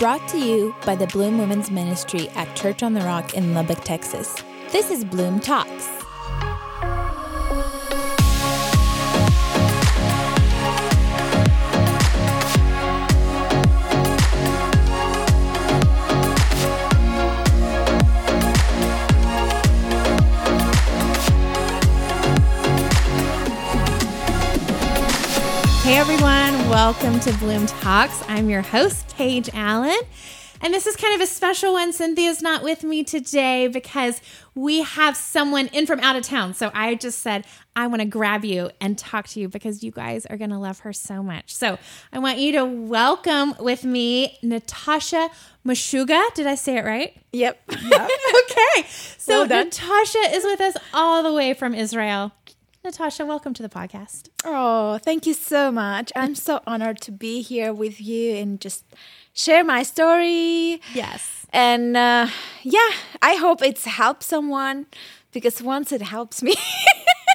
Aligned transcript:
Brought 0.00 0.26
to 0.28 0.38
you 0.38 0.74
by 0.84 0.96
the 0.96 1.06
Bloom 1.06 1.38
Women's 1.38 1.70
Ministry 1.70 2.28
at 2.30 2.54
Church 2.56 2.82
on 2.82 2.94
the 2.94 3.00
Rock 3.02 3.34
in 3.34 3.54
Lubbock, 3.54 3.84
Texas. 3.84 4.34
This 4.72 4.90
is 4.90 5.04
Bloom 5.04 5.38
Talks. 5.38 5.88
Hey 25.84 25.96
everyone, 25.96 26.43
welcome 26.74 27.20
to 27.20 27.32
Bloom 27.34 27.66
Talks. 27.66 28.28
I'm 28.28 28.50
your 28.50 28.60
host, 28.60 29.14
Paige 29.14 29.48
Allen. 29.54 29.96
And 30.60 30.74
this 30.74 30.88
is 30.88 30.96
kind 30.96 31.14
of 31.14 31.20
a 31.20 31.26
special 31.26 31.74
one. 31.74 31.92
Cynthia's 31.92 32.42
not 32.42 32.64
with 32.64 32.82
me 32.82 33.04
today 33.04 33.68
because 33.68 34.20
we 34.56 34.82
have 34.82 35.16
someone 35.16 35.68
in 35.68 35.86
from 35.86 36.00
out 36.00 36.16
of 36.16 36.24
town. 36.24 36.52
So 36.52 36.72
I 36.74 36.96
just 36.96 37.20
said, 37.20 37.46
I 37.76 37.86
want 37.86 38.00
to 38.00 38.06
grab 38.06 38.44
you 38.44 38.72
and 38.80 38.98
talk 38.98 39.28
to 39.28 39.40
you 39.40 39.48
because 39.48 39.84
you 39.84 39.92
guys 39.92 40.26
are 40.26 40.36
going 40.36 40.50
to 40.50 40.58
love 40.58 40.80
her 40.80 40.92
so 40.92 41.22
much. 41.22 41.54
So 41.54 41.78
I 42.12 42.18
want 42.18 42.38
you 42.38 42.50
to 42.54 42.64
welcome 42.64 43.54
with 43.60 43.84
me 43.84 44.36
Natasha 44.42 45.30
Mashuga. 45.64 46.34
Did 46.34 46.48
I 46.48 46.56
say 46.56 46.78
it 46.78 46.84
right? 46.84 47.16
Yep. 47.32 47.56
okay. 47.70 48.88
So 49.16 49.46
Well. 49.46 49.64
Natasha 49.64 50.18
is 50.32 50.42
with 50.42 50.60
us 50.60 50.74
all 50.92 51.22
the 51.22 51.32
way 51.32 51.54
from 51.54 51.72
Israel. 51.72 52.32
Natasha, 52.84 53.24
welcome 53.24 53.54
to 53.54 53.62
the 53.62 53.68
podcast. 53.70 54.28
Oh, 54.44 54.98
thank 54.98 55.26
you 55.26 55.32
so 55.32 55.72
much. 55.72 56.12
I'm 56.14 56.34
so 56.34 56.60
honored 56.66 57.00
to 57.00 57.12
be 57.12 57.40
here 57.40 57.72
with 57.72 57.98
you 57.98 58.34
and 58.34 58.60
just 58.60 58.84
share 59.32 59.64
my 59.64 59.82
story. 59.82 60.82
Yes. 60.92 61.46
And 61.50 61.96
uh, 61.96 62.26
yeah, 62.62 62.90
I 63.22 63.36
hope 63.36 63.62
it's 63.62 63.86
helped 63.86 64.22
someone 64.22 64.84
because 65.32 65.62
once 65.62 65.92
it 65.92 66.02
helps 66.02 66.42
me. 66.42 66.54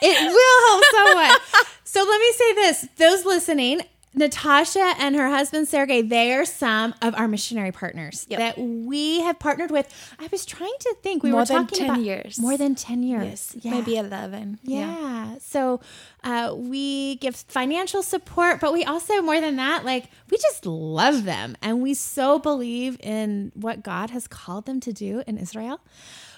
It 0.02 0.18
will 0.32 0.70
help 0.70 0.84
someone. 0.96 1.66
so 1.84 2.00
let 2.00 2.22
me 2.22 2.32
say 2.32 2.54
this 2.54 2.88
those 2.96 3.26
listening, 3.26 3.82
Natasha 4.16 4.94
and 4.98 5.16
her 5.16 5.30
husband 5.30 5.68
Sergey, 5.68 6.02
they 6.02 6.34
are 6.34 6.44
some 6.46 6.96
of 7.02 7.14
our 7.16 7.28
missionary 7.28 7.72
partners 7.72 8.26
Yep. 8.30 8.40
that 8.40 8.58
we 8.58 9.22
have 9.22 9.38
partnered 9.38 9.70
with. 9.70 9.88
I 10.20 10.28
was 10.32 10.46
trying 10.46 10.74
to 10.80 10.96
think 11.04 11.22
we 11.22 11.30
More 11.32 11.42
were 11.42 11.46
than 11.46 11.58
talking 11.68 11.78
10 11.80 11.90
about 11.92 12.02
years. 12.04 12.40
more 12.40 12.58
than 12.58 12.74
10 12.76 13.04
years. 13.04 13.56
yes, 13.56 13.56
maybe 13.64 13.98
11. 13.98 14.60
Yeah. 14.64 15.36
So 15.40 15.80
uh, 16.24 16.54
we 16.58 17.16
give 17.18 17.36
financial 17.36 18.02
support, 18.02 18.60
but 18.60 18.74
we 18.74 18.84
also, 18.84 19.22
more 19.22 19.40
than 19.40 19.58
that, 19.58 19.86
like 19.86 20.06
we 20.32 20.38
just 20.38 20.66
love 20.66 21.24
them. 21.24 21.56
And 21.62 21.82
we 21.82 21.94
so 21.94 22.40
believe 22.40 23.00
in 23.02 23.52
what 23.54 23.84
God 23.84 24.10
has 24.10 24.28
called 24.28 24.66
them 24.66 24.80
to 24.82 24.92
do 24.92 25.22
in 25.28 25.38
Israel. 25.38 25.82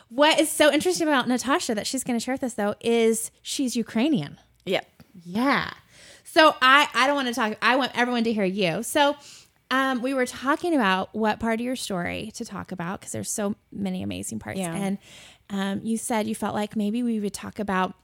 What 0.09 0.41
is 0.41 0.51
so 0.51 0.71
interesting 0.73 1.07
about 1.07 1.29
Natasha 1.29 1.73
that 1.75 1.87
she's 1.87 2.03
going 2.03 2.19
to 2.19 2.23
share 2.23 2.33
with 2.35 2.43
us, 2.43 2.55
though, 2.55 2.75
is 2.81 3.31
she's 3.41 3.77
Ukrainian. 3.77 4.37
Yep. 4.65 4.85
Yeah. 5.23 5.71
So 6.33 6.55
I 6.61 6.87
I 6.93 7.07
don't 7.07 7.15
want 7.17 7.27
to 7.27 7.33
talk. 7.33 7.57
I 7.61 7.75
want 7.75 7.91
everyone 7.93 8.23
to 8.23 8.31
hear 8.31 8.45
you. 8.45 8.83
So 8.83 9.17
um, 9.69 10.01
we 10.01 10.13
were 10.13 10.25
talking 10.25 10.73
about 10.73 11.13
what 11.13 11.39
part 11.41 11.59
of 11.59 11.65
your 11.65 11.75
story 11.75 12.31
to 12.35 12.45
talk 12.45 12.71
about 12.71 12.99
because 13.01 13.11
there's 13.11 13.29
so 13.29 13.55
many 13.71 14.01
amazing 14.01 14.39
parts. 14.39 14.57
Yeah. 14.59 14.73
And 14.73 14.97
um, 15.49 15.81
you 15.83 15.97
said 15.97 16.27
you 16.27 16.35
felt 16.35 16.55
like 16.55 16.77
maybe 16.77 17.03
we 17.03 17.19
would 17.19 17.33
talk 17.33 17.59
about 17.59 17.95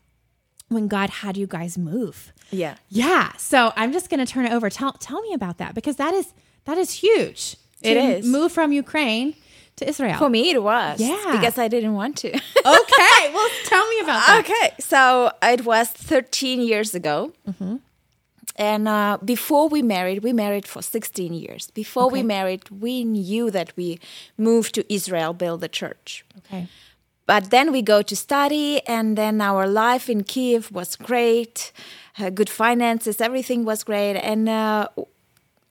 when 0.67 0.89
God 0.89 1.09
had 1.09 1.37
you 1.37 1.47
guys 1.47 1.77
move. 1.77 2.33
Yeah. 2.51 2.75
Yeah. 2.89 3.31
So 3.37 3.71
I'm 3.77 3.93
just 3.93 4.09
going 4.09 4.19
to 4.25 4.25
turn 4.25 4.45
it 4.45 4.51
over. 4.51 4.69
Tell 4.69 4.91
tell 4.91 5.21
me 5.21 5.33
about 5.33 5.57
that 5.59 5.73
because 5.73 5.95
that 5.95 6.13
is 6.13 6.33
that 6.65 6.77
is 6.77 6.91
huge. 6.91 7.55
it 7.81 7.95
is 7.95 8.25
move 8.27 8.51
from 8.51 8.73
Ukraine 8.73 9.35
to 9.77 9.87
Israel. 9.87 10.17
For 10.17 10.29
me, 10.29 10.49
it 10.51 10.61
was. 10.61 10.99
Yeah. 10.99 11.31
Because 11.31 11.57
I 11.57 11.69
didn't 11.69 11.93
want 11.93 12.17
to. 12.17 12.29
Okay. 12.67 13.33
well, 13.33 13.49
tell 13.63 13.87
me 13.87 13.99
about 14.01 14.25
that. 14.27 14.43
Okay, 14.43 14.75
so 14.79 15.31
it 15.41 15.63
was 15.63 15.87
13 15.89 16.59
years 16.59 16.93
ago. 16.93 17.31
And 18.57 18.87
uh, 18.87 19.19
before 19.23 19.69
we 19.69 19.81
married, 19.81 20.23
we 20.23 20.33
married 20.33 20.65
for 20.65 20.81
16 20.81 21.33
years. 21.33 21.69
Before 21.71 22.09
we 22.09 22.23
married, 22.23 22.69
we 22.69 23.03
knew 23.03 23.51
that 23.51 23.71
we 23.77 23.99
moved 24.37 24.73
to 24.75 24.93
Israel, 24.93 25.33
build 25.33 25.63
a 25.63 25.67
church. 25.67 26.25
Okay. 26.39 26.67
But 27.27 27.51
then 27.51 27.71
we 27.71 27.81
go 27.81 28.01
to 28.01 28.15
study, 28.15 28.81
and 28.87 29.17
then 29.17 29.41
our 29.41 29.67
life 29.67 30.09
in 30.09 30.23
Kiev 30.23 30.71
was 30.71 30.95
great, 30.95 31.73
uh, 32.17 32.29
good 32.29 32.49
finances, 32.49 33.21
everything 33.21 33.65
was 33.65 33.83
great. 33.83 34.15
And 34.15 34.47
uh, 34.47 34.87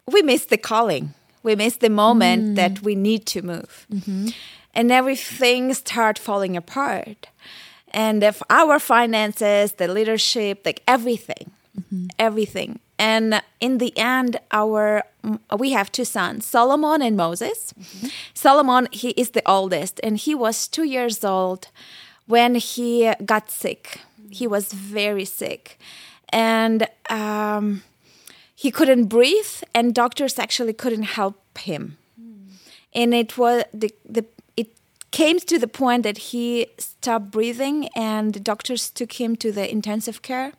we 0.07 0.23
missed 0.23 0.51
the 0.51 0.59
calling. 0.59 1.15
We 1.43 1.57
missed 1.57 1.81
the 1.81 1.91
moment 1.91 2.57
that 2.57 2.83
we 2.83 2.95
need 2.95 3.25
to 3.27 3.43
move. 3.43 3.87
And 4.75 4.93
everything 4.93 5.73
start 5.75 6.19
falling 6.19 6.57
apart. 6.57 7.29
And 7.93 8.23
if 8.23 8.43
our 8.51 8.79
finances, 8.79 9.73
the 9.73 9.89
leadership, 9.89 10.67
like 10.67 10.83
everything, 10.87 11.53
everything. 12.19 12.81
And 12.99 13.43
in 13.61 13.79
the 13.79 13.97
end, 13.97 14.39
our 14.53 15.03
mm, 15.23 15.39
we 15.59 15.73
have 15.73 15.93
two 15.93 16.05
sons, 16.05 16.47
Solomon 16.47 17.03
and 17.03 17.17
Moses. 17.17 17.75
Solomon, 18.35 18.89
he 18.91 19.11
is 19.11 19.31
the 19.31 19.43
oldest, 19.47 20.01
and 20.03 20.17
he 20.17 20.35
was 20.35 20.69
two 20.69 20.85
years 20.85 21.25
old 21.25 21.69
when 22.27 22.55
he 22.55 23.13
got 23.25 23.51
sick. 23.51 24.01
He 24.31 24.47
was 24.47 24.73
very 24.73 25.25
sick, 25.25 25.79
and 26.31 26.89
um, 27.11 27.83
he 28.55 28.71
couldn't 28.71 29.07
breathe, 29.07 29.63
and 29.75 29.95
doctors 29.95 30.39
actually 30.39 30.73
couldn't 30.73 31.05
help 31.05 31.37
him. 31.59 31.99
And 32.95 33.13
it 33.13 33.37
was 33.37 33.65
the 33.75 33.91
the 34.09 34.25
it 34.57 34.69
came 35.11 35.39
to 35.41 35.59
the 35.59 35.69
point 35.69 36.03
that 36.05 36.19
he 36.33 36.69
stopped 36.79 37.31
breathing, 37.31 37.89
and 37.95 38.33
the 38.33 38.41
doctors 38.41 38.91
took 38.91 39.21
him 39.21 39.37
to 39.37 39.53
the 39.53 39.71
intensive 39.71 40.23
care 40.23 40.53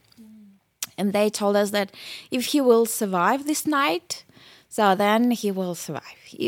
and 0.98 1.14
they 1.14 1.30
told 1.30 1.56
us 1.56 1.72
that 1.72 1.92
if 2.32 2.48
he 2.48 2.62
will 2.62 2.86
survive 2.86 3.46
this 3.46 3.66
night 3.66 4.24
so 4.70 4.96
then 4.96 5.32
he 5.32 5.52
will 5.52 5.76
survive. 5.76 6.04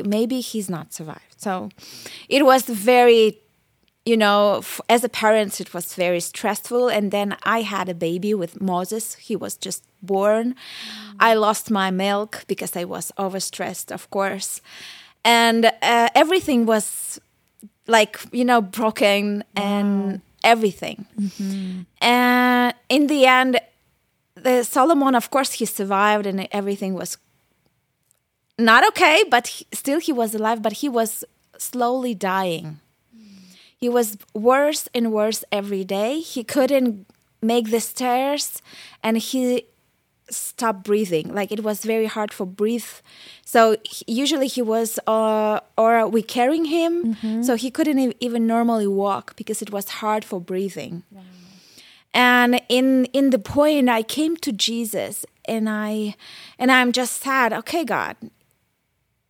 Maybe 0.05 0.39
he's 0.41 0.69
not 0.69 0.93
survived. 0.93 1.35
So 1.37 1.69
it 2.27 2.45
was 2.45 2.63
very 2.63 3.39
you 4.05 4.17
know 4.17 4.57
f- 4.59 4.81
as 4.89 5.03
a 5.03 5.09
parent 5.09 5.59
it 5.61 5.73
was 5.73 5.95
very 5.95 6.19
stressful. 6.19 6.89
And 6.89 7.11
then 7.11 7.35
i 7.43 7.61
had 7.61 7.89
a 7.89 7.93
baby 7.93 8.33
with 8.33 8.61
moses. 8.61 9.15
He 9.15 9.35
was 9.35 9.57
just 9.57 9.83
born. 10.01 10.55
I 11.19 11.33
lost 11.33 11.71
my 11.71 11.91
milk 11.91 12.43
because 12.47 12.75
i 12.75 12.83
was 12.83 13.11
overstressed 13.17 13.91
of 13.91 14.09
course. 14.09 14.61
And 15.23 15.65
uh, 15.81 16.09
everything 16.15 16.65
was 16.65 17.19
like 17.87 18.19
you 18.31 18.45
know 18.45 18.61
broken 18.61 19.43
and 19.55 20.21
everything. 20.43 21.05
And 22.01 22.73
in 22.89 23.07
the 23.07 23.25
end 23.25 23.59
the 24.43 24.63
solomon 24.63 25.13
of 25.15 25.29
course 25.29 25.51
he 25.59 25.65
survived 25.65 26.25
and 26.25 26.47
everything 26.51 26.93
was 26.93 27.17
not 28.57 28.81
okay 28.89 29.23
but 29.29 29.47
he, 29.47 29.65
still 29.71 29.99
he 29.99 30.11
was 30.11 30.33
alive 30.35 30.61
but 30.61 30.73
he 30.81 30.89
was 30.89 31.23
slowly 31.57 32.13
dying. 32.15 32.79
He 33.77 33.87
was 33.89 34.17
worse 34.33 34.89
and 34.93 35.11
worse 35.13 35.43
every 35.51 35.83
day. 35.85 36.19
He 36.19 36.43
couldn't 36.43 37.05
make 37.41 37.71
the 37.71 37.79
stairs 37.79 38.61
and 39.01 39.17
he 39.17 39.63
stopped 40.29 40.83
breathing. 40.83 41.33
Like 41.33 41.49
it 41.51 41.63
was 41.63 41.83
very 41.85 42.05
hard 42.05 42.31
for 42.33 42.45
breathe. 42.45 42.91
So 43.45 43.77
he- 43.83 44.05
usually 44.21 44.47
he 44.47 44.61
was 44.61 44.99
uh, 45.07 45.59
or 45.77 46.07
we 46.07 46.21
carrying 46.21 46.65
him. 46.65 46.93
So 47.43 47.55
he 47.55 47.71
couldn't 47.71 48.15
even 48.19 48.45
normally 48.47 48.87
walk 48.87 49.35
because 49.37 49.61
it 49.61 49.71
was 49.71 49.85
hard 50.01 50.23
for 50.25 50.39
breathing 50.41 51.03
and 52.13 52.61
in 52.69 53.05
in 53.05 53.29
the 53.29 53.39
point 53.39 53.89
i 53.89 54.01
came 54.01 54.35
to 54.35 54.51
jesus 54.51 55.25
and 55.45 55.69
i 55.69 56.15
and 56.57 56.71
i'm 56.71 56.91
just 56.91 57.21
sad. 57.21 57.53
Okay 57.53 57.83
god 57.83 58.15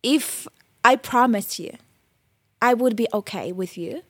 if 0.02 0.48
i 0.84 0.96
promise 0.96 1.58
you 1.58 1.76
i 2.62 2.74
would 2.74 2.96
be 2.96 3.06
okay 3.12 3.52
with 3.52 3.76
you. 3.78 4.02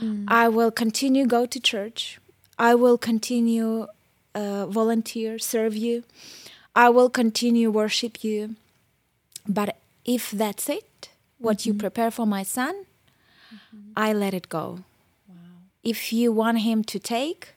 Mm. 0.00 0.24
I 0.28 0.48
will 0.48 0.70
continue 0.70 1.26
go 1.26 1.46
to 1.46 1.60
church. 1.60 2.18
I 2.58 2.74
will 2.74 2.96
continue 2.96 3.86
uh, 4.34 4.66
volunteer 4.66 5.38
serve 5.38 5.76
you. 5.76 6.04
I 6.74 6.88
will 6.88 7.10
continue 7.10 7.70
worship 7.70 8.22
you. 8.24 8.56
But 9.46 9.76
if 10.04 10.30
that's 10.30 10.68
it 10.68 11.08
what 11.38 11.66
you 11.66 11.72
mm-hmm. 11.72 11.80
prepare 11.80 12.10
for 12.10 12.26
my 12.26 12.42
son 12.42 12.74
mm-hmm. 13.54 13.92
i 13.96 14.12
let 14.12 14.34
it 14.34 14.48
go. 14.48 14.80
If 15.82 16.12
you 16.12 16.30
want 16.30 16.58
him 16.60 16.84
to 16.84 16.98
take 16.98 17.54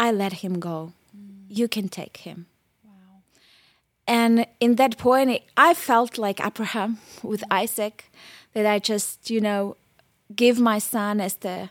I 0.00 0.10
let 0.10 0.32
him 0.44 0.58
go. 0.58 0.92
Mm. 1.14 1.58
You 1.58 1.68
can 1.68 1.88
take 1.88 2.16
him. 2.28 2.46
And 4.06 4.46
in 4.58 4.74
that 4.74 4.98
point, 4.98 5.42
I 5.56 5.72
felt 5.74 6.18
like 6.18 6.44
Abraham 6.44 6.98
with 7.22 7.42
mm. 7.42 7.62
Isaac, 7.62 7.96
that 8.54 8.66
I 8.66 8.78
just, 8.80 9.30
you 9.30 9.40
know, 9.40 9.76
give 10.34 10.58
my 10.58 10.78
son 10.80 11.20
as 11.20 11.34
the 11.36 11.70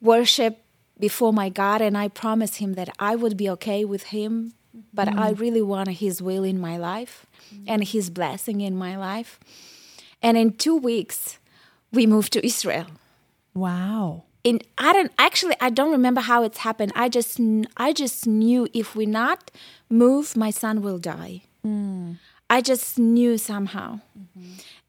worship 0.00 0.54
before 1.00 1.32
my 1.32 1.48
God, 1.48 1.80
and 1.80 1.96
I 1.96 2.08
promise 2.08 2.56
him 2.56 2.74
that 2.74 2.90
I 2.98 3.16
would 3.16 3.36
be 3.36 3.48
okay 3.56 3.84
with 3.84 4.04
him, 4.14 4.52
but 4.92 5.08
I 5.08 5.32
mm. 5.32 5.40
really 5.40 5.62
want 5.62 5.88
his 5.88 6.20
will 6.20 6.44
in 6.44 6.60
my 6.60 6.76
life 6.76 7.26
and 7.66 7.82
his 7.82 8.10
blessing 8.10 8.60
in 8.60 8.76
my 8.76 8.96
life. 8.96 9.40
And 10.22 10.36
in 10.36 10.52
two 10.52 10.76
weeks, 10.76 11.38
we 11.90 12.06
moved 12.06 12.32
to 12.34 12.46
Israel. 12.46 12.86
Wow. 13.54 14.24
In 14.42 14.60
I 14.78 14.92
don't 14.92 15.12
actually 15.18 15.56
I 15.60 15.70
don't 15.70 15.92
remember 15.92 16.20
how 16.22 16.42
it's 16.42 16.58
happened. 16.58 16.92
I 16.94 17.08
just 17.08 17.40
I 17.76 17.92
just 17.92 18.26
knew 18.26 18.68
if 18.72 18.96
we 18.96 19.06
not 19.06 19.50
move, 19.88 20.36
my 20.36 20.50
son 20.50 20.82
will 20.82 20.98
die. 20.98 21.42
I 22.48 22.60
just 22.60 22.98
knew 22.98 23.38
somehow. 23.38 24.00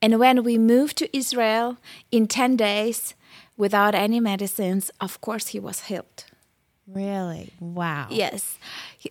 And 0.01 0.19
when 0.19 0.43
we 0.43 0.57
moved 0.57 0.97
to 0.97 1.15
Israel 1.15 1.77
in 2.11 2.27
10 2.27 2.55
days 2.55 3.13
without 3.55 3.93
any 3.93 4.19
medicines, 4.19 4.89
of 4.99 5.21
course 5.21 5.47
he 5.49 5.59
was 5.59 5.81
healed. 5.81 6.25
Really? 6.87 7.53
Wow. 7.59 8.07
Yes. 8.09 8.57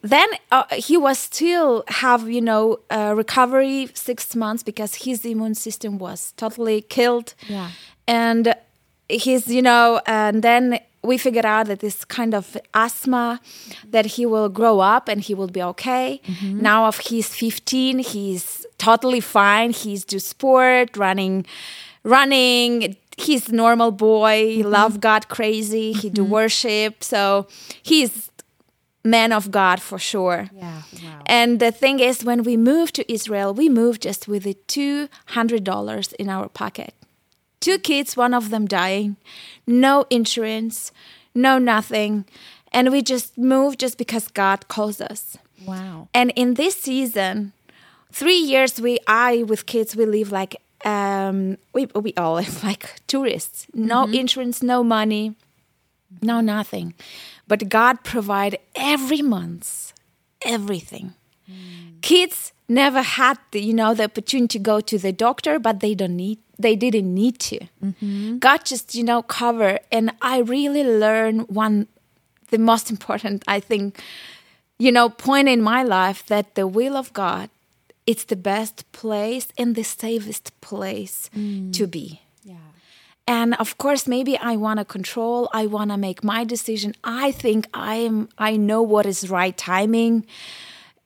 Then 0.03 0.29
uh, 0.51 0.65
he 0.75 0.97
was 0.97 1.19
still 1.19 1.85
have 1.89 2.29
you 2.29 2.41
know 2.41 2.81
uh, 2.91 3.15
recovery 3.17 3.89
six 3.95 4.35
months 4.35 4.63
because 4.63 4.97
his 5.07 5.25
immune 5.25 5.55
system 5.55 5.99
was 5.99 6.33
totally 6.37 6.83
killed. 6.83 7.35
Yeah. 7.49 7.71
And 8.07 8.55
he's 9.11 9.49
you 9.49 9.63
know 9.63 10.01
and 10.07 10.43
then 10.43 10.81
we 11.03 11.17
figured 11.17 11.47
out 11.47 11.67
that 11.67 11.81
this 11.81 12.05
kind 12.05 12.35
of 12.35 12.57
asthma 12.75 13.41
that 13.89 14.07
he 14.07 14.27
will 14.27 14.49
grow 14.49 14.81
up 14.81 15.09
and 15.09 15.23
he 15.23 15.35
will 15.35 15.49
be 15.49 15.63
okay. 15.63 16.21
Mm-hmm. 16.27 16.61
Now 16.61 16.87
of 16.87 16.99
he's 16.99 17.35
15, 17.35 18.01
he's 18.01 18.67
totally 18.77 19.21
fine. 19.21 19.71
He's 19.71 20.05
do 20.05 20.19
sport, 20.19 20.97
running, 20.97 21.47
running. 22.03 22.97
He's 23.17 23.51
normal 23.51 23.93
boy. 23.93 24.47
He 24.47 24.63
love 24.63 25.01
God 25.01 25.29
crazy. 25.29 25.93
He 25.93 26.11
do 26.11 26.23
mm-hmm. 26.23 26.33
worship. 26.33 27.03
So 27.03 27.47
he's 27.83 28.31
man 29.03 29.33
of 29.33 29.51
God 29.51 29.81
for 29.81 29.99
sure. 29.99 30.51
Yeah. 30.53 30.83
Wow. 31.03 31.23
And 31.25 31.61
the 31.61 31.73
thing 31.73 32.01
is, 32.01 32.25
when 32.25 32.43
we 32.43 32.57
moved 32.57 32.95
to 32.97 33.13
Israel, 33.13 33.55
we 33.55 33.69
moved 33.71 34.03
just 34.03 34.29
with 34.29 34.43
the 34.43 34.55
two 34.67 35.09
hundred 35.29 35.65
dollars 35.65 36.13
in 36.15 36.29
our 36.29 36.49
pocket. 36.49 36.95
Two 37.61 37.79
kids, 37.79 38.17
one 38.17 38.35
of 38.35 38.51
them 38.51 38.67
dying, 38.67 39.17
no 39.67 40.07
insurance, 40.11 40.93
no 41.35 41.59
nothing, 41.59 42.25
and 42.73 42.91
we 42.91 43.03
just 43.03 43.37
moved 43.37 43.81
just 43.81 43.99
because 43.99 44.29
God 44.29 44.69
calls 44.69 45.01
us. 45.01 45.37
Wow. 45.67 46.09
And 46.15 46.33
in 46.37 46.55
this 46.55 46.81
season, 46.81 47.53
three 48.13 48.39
years 48.39 48.81
we 48.81 48.99
I 49.07 49.43
with 49.43 49.67
kids 49.67 49.95
we 49.95 50.07
live 50.07 50.33
like 50.33 50.57
um 50.85 51.59
we 51.75 51.87
we 51.95 52.15
all 52.17 52.35
live 52.35 52.65
like 52.69 53.07
tourists. 53.07 53.67
No 53.75 54.05
insurance, 54.05 54.63
no 54.63 54.83
money, 54.83 55.35
no 56.23 56.41
nothing. 56.41 56.95
But 57.47 57.69
God 57.69 58.05
provide 58.05 58.59
every 58.75 59.23
month 59.23 59.93
everything. 60.43 61.15
Kids 62.03 62.53
never 62.69 63.03
had 63.03 63.39
the, 63.51 63.61
you 63.61 63.75
know 63.75 63.95
the 63.95 64.05
opportunity 64.05 64.59
to 64.59 64.63
go 64.63 64.81
to 64.81 64.99
the 64.99 65.13
doctor, 65.13 65.59
but 65.59 65.81
they 65.81 65.95
don't 65.95 66.17
need 66.17 66.39
they 66.59 66.77
didn't 66.77 67.15
need 67.15 67.39
to. 67.39 67.61
Mm-hmm. 67.85 68.39
God 68.39 68.65
just 68.65 68.95
you 68.95 69.05
know 69.05 69.23
cover, 69.23 69.79
and 69.91 70.13
I 70.23 70.39
really 70.39 70.85
learned 70.85 71.49
one 71.49 71.89
the 72.51 72.59
most 72.59 72.91
important 72.95 73.45
I 73.47 73.61
think 73.61 74.01
you 74.79 74.93
know 74.93 75.09
point 75.09 75.49
in 75.49 75.63
my 75.63 75.83
life 75.83 76.27
that 76.27 76.55
the 76.55 76.67
will 76.67 76.97
of 76.97 77.13
God 77.13 77.51
it's 78.11 78.25
the 78.25 78.37
best 78.37 78.91
place 78.91 79.49
and 79.57 79.77
the 79.77 79.85
safest 79.85 80.59
place 80.61 81.31
mm. 81.37 81.73
to 81.73 81.87
be. 81.87 82.21
Yeah. 82.43 82.57
And 83.29 83.55
of 83.55 83.79
course, 83.79 84.09
maybe 84.09 84.37
I 84.37 84.57
want 84.57 84.79
to 84.81 84.85
control. 84.85 85.49
I 85.53 85.67
want 85.67 85.91
to 85.93 85.97
make 85.97 86.25
my 86.25 86.43
decision. 86.43 86.95
I 87.05 87.31
think 87.31 87.69
I 87.73 87.97
am. 87.97 88.29
I 88.37 88.57
know 88.57 88.83
what 88.83 89.07
is 89.07 89.31
right 89.31 89.57
timing, 89.57 90.27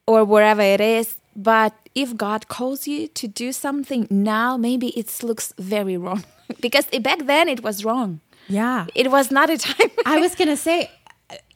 or 0.07 0.23
wherever 0.23 0.61
it 0.61 0.81
is. 0.81 1.17
But 1.35 1.73
if 1.93 2.15
God 2.15 2.47
calls 2.47 2.87
you 2.87 3.07
to 3.09 3.27
do 3.27 3.51
something 3.51 4.07
now, 4.09 4.57
maybe 4.57 4.87
it 4.89 5.23
looks 5.23 5.53
very 5.57 5.97
wrong 5.97 6.23
because 6.61 6.85
back 7.01 7.25
then 7.25 7.49
it 7.49 7.63
was 7.63 7.83
wrong. 7.83 8.21
Yeah. 8.47 8.85
It 8.95 9.11
was 9.11 9.31
not 9.31 9.49
a 9.49 9.57
time. 9.57 9.89
I 10.05 10.19
was 10.19 10.35
gonna 10.35 10.57
say, 10.57 10.91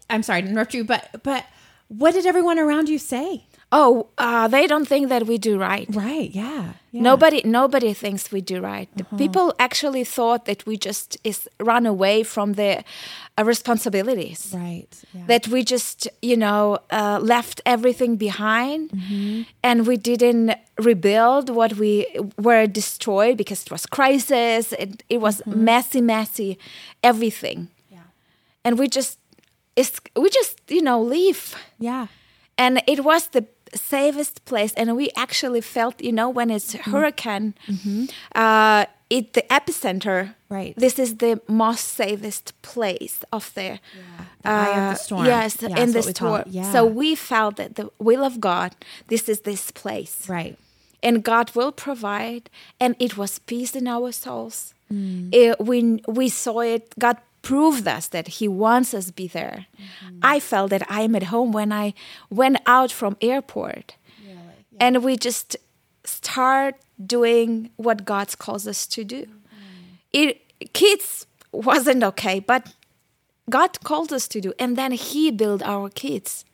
I'm 0.10 0.24
sorry 0.24 0.42
to 0.42 0.48
interrupt 0.48 0.74
you, 0.74 0.84
but 0.84 1.22
but 1.24 1.46
what 1.88 2.13
did 2.13 2.25
everyone 2.25 2.60
around 2.60 2.90
you 2.90 2.98
say? 3.00 3.46
Oh, 3.71 4.07
uh, 4.18 4.48
they 4.48 4.66
don't 4.68 4.88
think 4.88 5.10
that 5.10 5.27
we 5.27 5.38
do 5.38 5.60
right. 5.60 5.88
Right. 5.94 6.31
Yeah. 6.33 6.74
yeah. 6.92 7.01
Nobody, 7.04 7.42
nobody 7.45 7.94
thinks 7.94 8.31
we 8.31 8.42
do 8.42 8.62
right. 8.62 8.89
The 8.95 9.04
People 9.18 9.54
actually 9.60 10.04
thought 10.04 10.45
that 10.45 10.66
we 10.66 10.75
just 10.77 11.18
is 11.24 11.48
run 11.60 11.86
away 11.86 12.24
from 12.24 12.54
the 12.54 12.83
uh, 13.38 13.44
responsibilities. 13.44 14.51
Right. 14.56 14.88
Yeah. 15.13 15.25
that 15.27 15.48
we 15.48 15.63
just 15.63 16.07
you 16.21 16.36
know 16.38 16.80
uh, 16.92 17.19
left 17.21 17.62
everything 17.66 18.16
behind 18.18 18.92
and 19.63 19.88
we 19.88 19.98
didn't 19.98 20.51
rebuild 20.77 21.50
what 21.50 21.74
we 21.77 22.06
were 22.38 22.66
destroyed 22.68 23.38
because 23.38 23.62
it 23.66 23.71
was 23.71 23.86
crisis 23.86 24.74
it, 24.74 25.04
it 25.10 25.19
was 25.21 25.42
messy 25.45 26.01
messy 26.01 26.57
everything 27.04 27.68
yeah. 27.92 28.00
and 28.66 28.77
we 28.80 28.88
just 28.88 29.18
it's, 29.75 30.00
we 30.16 30.30
just 30.30 30.60
you 30.68 30.81
know 30.81 31.01
leave 31.01 31.56
Yeah. 31.80 32.07
and 32.57 32.81
it 32.88 33.04
was 33.04 33.27
the 33.27 33.45
safest 33.75 34.44
place 34.45 34.74
and 34.77 34.95
we 34.95 35.10
actually 35.16 35.62
felt 35.62 36.01
you 36.01 36.12
know 36.12 36.30
when 36.30 36.50
it's 36.50 36.74
hurricane 36.74 37.54
uh, 38.36 38.86
it 39.10 39.33
the 39.33 39.44
epicenter 39.50 40.36
Right. 40.50 40.74
this 40.75 40.98
is 40.98 41.18
the 41.18 41.39
most 41.48 41.86
safest 41.95 42.54
place 42.62 43.19
of 43.31 43.54
the 43.54 43.80
The 44.44 44.50
eye 44.50 44.69
of 44.71 44.77
uh, 44.77 44.89
the 44.94 44.95
storm. 44.95 45.25
Yes, 45.25 45.62
Yeah, 45.62 45.77
in 45.83 45.92
the 45.92 46.00
what 46.00 46.07
we 46.07 46.13
call 46.13 46.13
storm. 46.13 46.44
Yeah. 46.50 46.71
So 46.71 46.86
we 46.86 47.16
felt 47.16 47.56
that 47.57 47.75
the 47.75 47.89
will 48.00 48.24
of 48.24 48.39
God, 48.39 48.71
this 49.07 49.30
is 49.30 49.42
this 49.42 49.71
place. 49.71 50.27
right. 50.30 50.57
And 51.04 51.24
God 51.24 51.51
will 51.56 51.71
provide, 51.71 52.50
and 52.80 52.95
it 53.00 53.16
was 53.16 53.39
peace 53.39 53.74
in 53.80 53.88
our 53.88 54.12
souls. 54.12 54.74
Mm. 54.92 55.30
It- 55.31 55.60
we, 55.69 56.01
we 56.07 56.27
saw 56.30 56.60
it, 56.62 56.83
God 57.00 57.18
proved 57.41 57.88
us 57.88 58.07
that 58.07 58.27
He 58.27 58.47
wants 58.47 58.94
us 58.94 59.06
to 59.07 59.13
be 59.13 59.27
there. 59.27 59.65
Mm-hmm. 59.75 60.19
I 60.21 60.39
felt 60.39 60.69
that 60.71 60.83
I 60.89 61.01
am 61.01 61.15
at 61.15 61.24
home 61.24 61.51
when 61.51 61.71
I 61.71 61.94
went 62.30 62.57
out 62.65 62.91
from 62.91 63.18
airport. 63.21 63.95
And 64.80 65.03
we 65.03 65.18
just 65.18 65.57
start 66.06 66.75
doing 67.06 67.69
what 67.75 68.06
God 68.06 68.38
calls 68.39 68.68
us 68.68 68.88
to 68.88 69.03
do. 69.03 69.27
It, 70.13 70.41
kids 70.74 71.25
wasn't 71.51 72.03
okay, 72.03 72.39
but 72.39 72.74
God 73.50 73.81
called 73.83 74.13
us 74.13 74.27
to 74.30 74.42
do. 74.42 74.53
And 74.59 74.77
then 74.77 74.92
He 74.92 75.31
built 75.31 75.62
our 75.63 75.89
kids. 75.89 76.45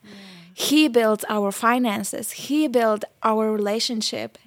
He 0.54 0.88
built 0.88 1.24
our 1.30 1.52
finances. 1.52 2.32
He 2.32 2.68
built 2.68 3.04
our 3.22 3.52
relationship. 3.52 4.38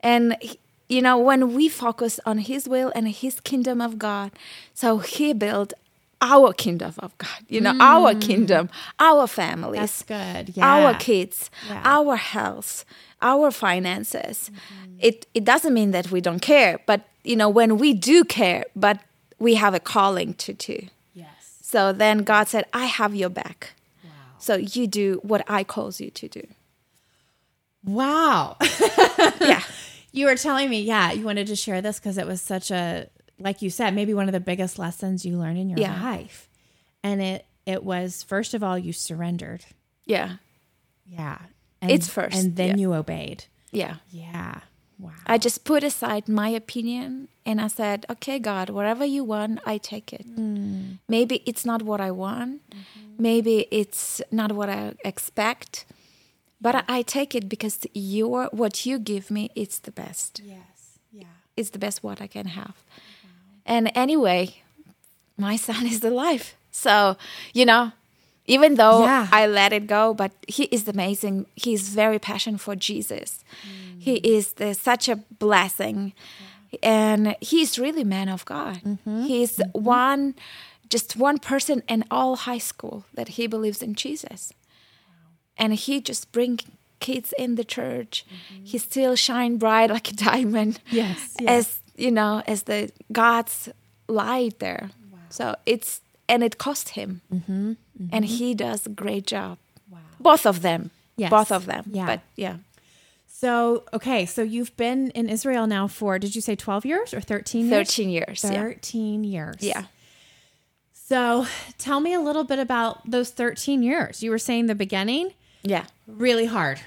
And, 0.00 0.36
he- 0.40 0.58
you 0.88 1.00
know, 1.02 1.18
when 1.18 1.54
we 1.54 1.68
focus 1.68 2.20
on 2.26 2.38
His 2.38 2.68
will 2.68 2.92
and 2.94 3.08
His 3.08 3.40
kingdom 3.40 3.80
of 3.80 3.98
God, 3.98 4.32
so 4.74 4.98
He 4.98 5.32
built 5.32 5.72
our 6.20 6.52
kingdom 6.52 6.94
of 6.98 7.16
God, 7.18 7.40
you 7.48 7.60
know, 7.60 7.76
our 7.80 8.14
mm. 8.14 8.20
kingdom, 8.20 8.70
our 8.98 9.26
families, 9.26 9.80
That's 9.80 10.02
good. 10.02 10.58
our 10.62 10.94
kids, 10.94 11.50
Yeah. 11.68 11.82
our 11.84 12.16
health, 12.16 12.84
our 13.20 13.50
finances. 13.50 14.50
Mm-hmm. 14.50 14.96
It, 15.00 15.26
it 15.34 15.44
doesn't 15.44 15.74
mean 15.74 15.90
that 15.90 16.10
we 16.10 16.20
don't 16.20 16.40
care, 16.40 16.80
but, 16.86 17.02
you 17.24 17.36
know, 17.36 17.48
when 17.48 17.78
we 17.78 17.92
do 17.92 18.24
care, 18.24 18.64
but 18.74 19.00
we 19.38 19.54
have 19.54 19.74
a 19.74 19.80
calling 19.80 20.34
to 20.34 20.52
do. 20.54 20.86
Yes. 21.12 21.58
So 21.60 21.92
then 21.92 22.18
God 22.18 22.48
said, 22.48 22.64
I 22.72 22.86
have 22.86 23.14
your 23.14 23.30
back. 23.30 23.72
Wow. 24.02 24.10
So 24.38 24.54
you 24.56 24.86
do 24.86 25.20
what 25.22 25.44
I 25.48 25.64
calls 25.64 26.00
you 26.00 26.10
to 26.10 26.28
do. 26.28 26.46
Wow. 27.84 28.56
Yeah. 29.40 29.62
You 30.14 30.26
were 30.26 30.36
telling 30.36 30.70
me, 30.70 30.80
yeah, 30.80 31.10
you 31.12 31.24
wanted 31.24 31.48
to 31.48 31.56
share 31.56 31.82
this 31.82 31.98
because 31.98 32.18
it 32.18 32.26
was 32.26 32.40
such 32.40 32.70
a, 32.70 33.08
like 33.38 33.62
you 33.62 33.68
said, 33.68 33.94
maybe 33.94 34.14
one 34.14 34.28
of 34.28 34.32
the 34.32 34.40
biggest 34.40 34.78
lessons 34.78 35.24
you 35.26 35.36
learned 35.36 35.58
in 35.58 35.68
your 35.68 35.78
Yeah. 35.80 36.00
life. 36.02 36.48
And 37.02 37.20
it 37.20 37.44
it 37.66 37.82
was 37.82 38.22
first 38.22 38.54
of 38.54 38.62
all 38.62 38.78
you 38.78 38.92
surrendered. 38.92 39.64
Yeah. 40.06 40.36
Yeah. 41.06 41.38
And, 41.82 41.90
It's 41.90 42.08
first, 42.08 42.36
and 42.36 42.54
then 42.56 42.70
yeah. 42.78 42.82
you 42.82 42.94
obeyed. 42.94 43.44
Yeah. 43.72 43.96
Yeah. 44.10 44.60
Wow. 44.98 45.10
I 45.26 45.36
just 45.38 45.64
put 45.64 45.82
aside 45.82 46.28
my 46.28 46.48
opinion 46.48 47.28
and 47.44 47.60
I 47.60 47.66
said, 47.68 48.06
okay, 48.08 48.38
God, 48.38 48.70
whatever 48.70 49.04
you 49.04 49.24
want, 49.24 49.58
I 49.66 49.78
take 49.78 50.12
it. 50.12 50.24
Mm. 50.26 50.98
Maybe 51.08 51.42
it's 51.44 51.64
not 51.66 51.82
what 51.82 52.00
I 52.00 52.10
want. 52.12 52.62
Mm-hmm. 52.70 53.22
Maybe 53.22 53.66
it's 53.70 54.22
not 54.30 54.52
what 54.52 54.68
I 54.70 54.94
expect. 55.04 55.84
But 56.64 56.82
I, 56.88 57.02
take 57.02 57.34
it 57.34 57.46
because 57.46 57.86
your 57.92 58.48
what 58.50 58.86
you 58.86 58.98
give 58.98 59.30
me, 59.30 59.50
it's 59.54 59.78
the 59.78 59.90
best. 59.90 60.40
yes. 60.42 60.98
Yeah. 61.12 61.34
It's 61.58 61.68
the 61.68 61.78
best 61.78 62.02
what 62.02 62.22
I 62.22 62.26
can 62.26 62.46
have. 62.46 62.74
And 63.66 63.92
anyway, 63.94 64.62
my 65.36 65.56
son 65.56 65.86
is 65.86 66.02
alive. 66.02 66.54
So, 66.70 67.18
you 67.52 67.66
know, 67.66 67.92
even 68.46 68.76
though 68.76 69.04
Yeah. 69.04 69.28
I 69.30 69.46
let 69.46 69.74
it 69.74 69.86
go, 69.86 70.14
but 70.14 70.32
he 70.48 70.64
is 70.64 70.88
amazing. 70.88 71.44
He's 71.54 71.90
very 71.90 72.18
passionate 72.18 72.62
for 72.62 72.74
Jesus. 72.74 73.44
Mm. 73.62 74.00
He 74.00 74.14
is 74.36 74.54
the, 74.54 74.72
such 74.72 75.06
a 75.10 75.16
blessing. 75.16 76.14
And 76.82 77.36
he's 77.40 77.78
really 77.78 78.04
man 78.04 78.30
of 78.30 78.46
God. 78.46 78.80
Mm-hmm. 78.82 79.24
He's 79.24 79.58
mm-hmm. 79.58 79.84
one, 79.84 80.34
just 80.88 81.14
one 81.14 81.38
person 81.38 81.82
in 81.88 82.04
all 82.10 82.36
high 82.36 82.62
school 82.72 83.04
that 83.12 83.28
he 83.36 83.46
believes 83.46 83.82
in 83.82 83.94
Jesus. 83.94 84.54
And 85.56 85.74
he 85.74 86.00
just 86.00 86.32
bring 86.32 86.58
kids 87.00 87.32
in 87.38 87.54
the 87.56 87.64
church. 87.64 88.24
He 88.62 88.78
still 88.78 89.14
shine 89.16 89.56
bright 89.58 89.90
like 89.90 90.10
a 90.10 90.14
diamond 90.14 90.80
Yes, 90.90 91.36
yes. 91.40 91.48
as 91.48 91.78
you 91.96 92.10
know, 92.10 92.42
as 92.46 92.64
the 92.64 92.90
God's 93.12 93.68
light 94.08 94.58
there. 94.58 94.90
So 95.30 95.54
it's 95.66 96.00
and 96.28 96.42
it 96.42 96.58
cost 96.58 96.90
him, 96.90 97.20
mm-hmm, 97.32 97.70
mm-hmm. 97.72 98.06
and 98.12 98.24
he 98.24 98.54
does 98.54 98.86
a 98.86 98.88
great 98.88 99.26
job. 99.26 99.58
Wow. 99.90 99.98
Both 100.18 100.46
of 100.46 100.62
them, 100.62 100.90
Yes. 101.16 101.30
both 101.30 101.52
of 101.52 101.66
them. 101.66 101.84
Yeah. 101.92 102.06
But 102.06 102.20
yeah, 102.34 102.56
So, 103.28 103.82
okay, 103.92 104.24
so 104.26 104.42
you've 104.42 104.74
been 104.76 105.10
in 105.10 105.28
Israel 105.28 105.66
now 105.66 105.86
for, 105.88 106.18
did 106.18 106.34
you 106.34 106.40
say 106.40 106.56
12 106.56 106.86
years 106.86 107.12
or 107.12 107.20
13 107.20 107.66
years? 107.66 107.70
thirteen 107.88 108.08
years. 108.10 108.42
Yeah. 108.42 108.50
13 108.62 109.24
years. 109.24 109.56
Yeah. 109.60 109.84
So, 110.92 111.46
tell 111.78 112.00
me 112.00 112.14
a 112.14 112.20
little 112.20 112.44
bit 112.44 112.58
about 112.58 113.08
those 113.10 113.30
13 113.30 113.82
years. 113.82 114.22
You 114.22 114.30
were 114.30 114.38
saying 114.38 114.66
the 114.66 114.74
beginning, 114.74 115.34
Yeah. 115.64 115.86
really 116.06 116.46
hard. 116.46 116.80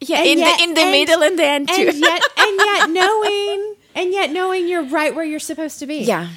Yeah. 0.00 0.18
And 0.18 0.26
in 0.26 0.38
yet- 0.38 0.56
the 0.58 0.64
in 0.64 0.74
the 0.74 0.80
and- 0.80 0.90
middle 0.90 1.22
and 1.22 1.38
the 1.38 1.44
end 1.44 1.68
too. 1.68 1.88
And 1.88 1.98
yet, 1.98 2.22
and 2.38 2.56
yet 2.58 2.90
knowing, 2.90 3.74
and 3.94 4.12
yet 4.12 4.30
knowing 4.30 4.66
you're 4.66 4.84
right 4.84 5.14
where 5.14 5.24
you're 5.24 5.38
supposed 5.40 5.78
to 5.78 5.86
be. 5.86 5.98
yeah. 5.98 6.28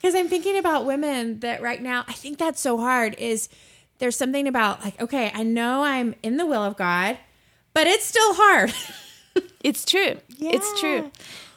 Because 0.00 0.14
I'm 0.14 0.28
thinking 0.28 0.56
about 0.56 0.86
women 0.86 1.40
that 1.40 1.60
right 1.60 1.82
now, 1.82 2.04
I 2.06 2.12
think 2.12 2.38
that's 2.38 2.60
so 2.60 2.78
hard 2.78 3.16
is 3.18 3.48
there's 3.98 4.14
something 4.16 4.46
about 4.46 4.84
like, 4.84 5.00
okay, 5.02 5.32
I 5.34 5.42
know 5.42 5.82
I'm 5.82 6.14
in 6.22 6.36
the 6.36 6.46
will 6.46 6.62
of 6.62 6.76
God, 6.76 7.18
but 7.74 7.86
it's 7.88 8.04
still 8.06 8.34
hard. 8.34 8.72
It's 9.62 9.84
true. 9.84 10.16
It's 10.40 10.80
true. 10.80 11.10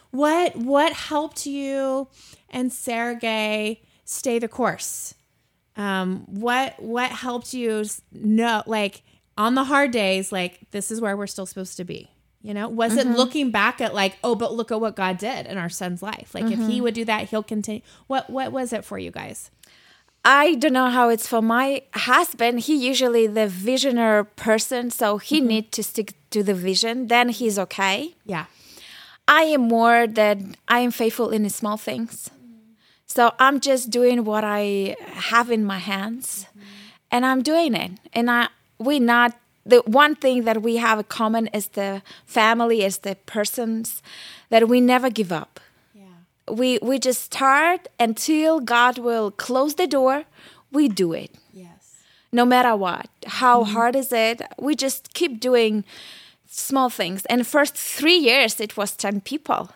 What 0.09 0.55
what 0.55 0.91
helped 0.93 1.45
you 1.45 2.07
and 2.49 2.71
Sergey 2.73 3.81
stay 4.05 4.39
the 4.39 4.47
course? 4.47 5.13
Um, 5.77 6.25
what 6.27 6.79
what 6.81 7.11
helped 7.11 7.53
you 7.53 7.85
know 8.11 8.63
like 8.65 9.03
on 9.37 9.55
the 9.55 9.63
hard 9.63 9.91
days, 9.91 10.31
like 10.31 10.59
this 10.71 10.91
is 10.91 11.01
where 11.01 11.15
we're 11.15 11.27
still 11.27 11.45
supposed 11.45 11.77
to 11.77 11.83
be? 11.83 12.09
You 12.41 12.55
know, 12.55 12.67
was 12.67 12.97
it 12.97 13.05
mm-hmm. 13.05 13.17
looking 13.17 13.51
back 13.51 13.81
at 13.81 13.93
like, 13.93 14.17
oh, 14.23 14.33
but 14.33 14.53
look 14.53 14.71
at 14.71 14.81
what 14.81 14.95
God 14.95 15.19
did 15.19 15.45
in 15.45 15.59
our 15.59 15.69
son's 15.69 16.01
life? 16.01 16.33
Like 16.33 16.45
if 16.45 16.57
he 16.57 16.75
mm-hmm. 16.75 16.83
would 16.83 16.93
do 16.95 17.05
that, 17.05 17.29
he'll 17.29 17.43
continue. 17.43 17.81
What 18.07 18.29
what 18.29 18.51
was 18.51 18.73
it 18.73 18.83
for 18.83 18.97
you 18.97 19.11
guys? 19.11 19.51
I 20.23 20.55
don't 20.55 20.73
know 20.73 20.89
how 20.89 21.09
it's 21.09 21.27
for 21.27 21.41
my 21.41 21.83
husband. 21.93 22.61
He 22.61 22.75
usually 22.75 23.27
the 23.27 23.47
visionary 23.47 24.25
person, 24.25 24.91
so 24.91 25.17
he 25.17 25.39
Mm-hmm. 25.39 25.47
need 25.47 25.71
to 25.73 25.83
stick 25.83 26.13
to 26.31 26.43
the 26.43 26.53
vision. 26.53 27.07
Then 27.07 27.29
he's 27.29 27.57
okay. 27.59 28.15
Yeah. 28.25 28.45
I 29.27 29.43
am 29.43 29.61
more 29.61 30.07
that 30.07 30.39
I 30.67 30.79
am 30.79 30.91
faithful 30.91 31.29
in 31.29 31.43
the 31.43 31.49
small 31.49 31.77
things. 31.77 32.29
So 33.05 33.33
I'm 33.39 33.59
just 33.59 33.89
doing 33.89 34.23
what 34.23 34.43
I 34.43 34.95
have 35.13 35.51
in 35.51 35.63
my 35.63 35.79
hands, 35.79 36.47
mm-hmm. 36.49 36.65
and 37.11 37.25
I'm 37.25 37.41
doing 37.43 37.75
it. 37.75 37.91
And 38.13 38.31
I 38.31 38.47
we 38.81 38.99
not 38.99 39.31
the 39.65 39.79
one 39.85 40.15
thing 40.15 40.43
that 40.45 40.61
we 40.63 40.77
have 40.77 40.97
in 40.99 41.05
common 41.05 41.47
is 41.53 41.67
the 41.69 42.01
family, 42.25 42.83
is 42.83 42.99
the 42.99 43.15
persons 43.25 44.01
that 44.49 44.67
we 44.67 44.81
never 44.81 45.09
give 45.09 45.31
up 45.31 45.59
Yeah. 45.93 46.53
we 46.61 46.79
we 46.81 46.99
just 46.99 47.21
start 47.23 47.87
until 47.99 48.59
God 48.59 48.97
will 48.97 49.31
close 49.31 49.75
the 49.75 49.87
door. 49.87 50.25
We 50.71 50.87
do 50.87 51.13
it, 51.13 51.31
Yes. 51.53 51.83
no 52.31 52.45
matter 52.45 52.75
what. 52.75 53.07
How 53.41 53.61
mm-hmm. 53.61 53.73
hard 53.73 53.95
is 53.95 54.11
it? 54.11 54.41
We 54.57 54.75
just 54.75 55.13
keep 55.13 55.39
doing 55.39 55.83
small 56.47 56.89
things. 56.89 57.25
And 57.25 57.45
first 57.45 57.75
three 57.75 58.17
years, 58.29 58.59
it 58.59 58.75
was 58.77 58.91
ten 58.95 59.21
people 59.21 59.69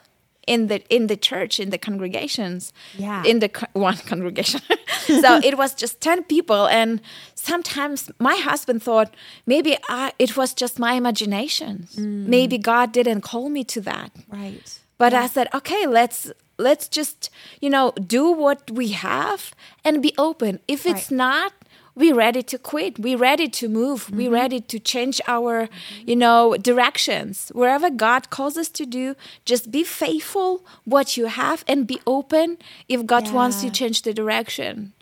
in 0.47 0.67
the 0.67 0.81
in 0.95 1.07
the 1.07 1.17
church 1.17 1.59
in 1.59 1.69
the 1.69 1.77
congregations. 1.77 2.73
Yeah. 2.97 3.23
in 3.23 3.39
the 3.39 3.49
co- 3.49 3.67
one 3.73 3.97
congregation. 3.97 4.61
so 5.23 5.39
it 5.43 5.57
was 5.57 5.73
just 5.75 6.01
ten 6.01 6.23
people, 6.23 6.67
and 6.67 7.01
sometimes 7.35 8.11
my 8.19 8.35
husband 8.35 8.81
thought 8.83 9.13
maybe 9.45 9.77
I, 9.89 10.11
it 10.19 10.35
was 10.37 10.53
just 10.53 10.79
my 10.79 10.93
imagination. 10.93 11.87
Mm. 11.95 12.27
Maybe 12.27 12.57
God 12.57 12.91
didn't 12.91 13.21
call 13.21 13.49
me 13.49 13.63
to 13.65 13.81
that. 13.81 14.11
Right. 14.29 14.79
But 14.97 15.13
I 15.13 15.27
said, 15.27 15.47
okay, 15.53 15.85
let's 15.87 16.31
let's 16.57 16.87
just 16.87 17.29
you 17.59 17.69
know 17.69 17.91
do 18.17 18.31
what 18.31 18.71
we 18.71 18.89
have 18.89 19.53
and 19.83 20.01
be 20.01 20.13
open. 20.17 20.59
If 20.67 20.85
it's 20.85 21.11
Right. 21.11 21.17
not, 21.17 21.53
we 21.95 22.11
ready 22.11 22.43
to 22.43 22.57
quit. 22.57 22.99
we're 22.99 23.17
ready 23.17 23.47
to 23.47 23.69
move. 23.69 24.09
we're 24.11 24.25
mm-hmm. 24.25 24.33
ready 24.33 24.59
to 24.61 24.79
change 24.79 25.21
our 25.27 25.69
you 26.05 26.15
know 26.15 26.55
directions. 26.57 27.49
Wherever 27.53 27.89
God 27.89 28.29
calls 28.29 28.57
us 28.57 28.69
to 28.69 28.85
do, 28.85 29.15
just 29.45 29.71
be 29.71 29.83
faithful 29.83 30.65
what 30.83 31.17
you 31.17 31.27
have 31.27 31.63
and 31.67 31.87
be 31.87 31.99
open 32.05 32.57
if 32.87 33.05
God 33.05 33.31
wants 33.31 33.61
to 33.61 33.69
change 33.69 34.01
the 34.03 34.13
direction. 34.13 34.93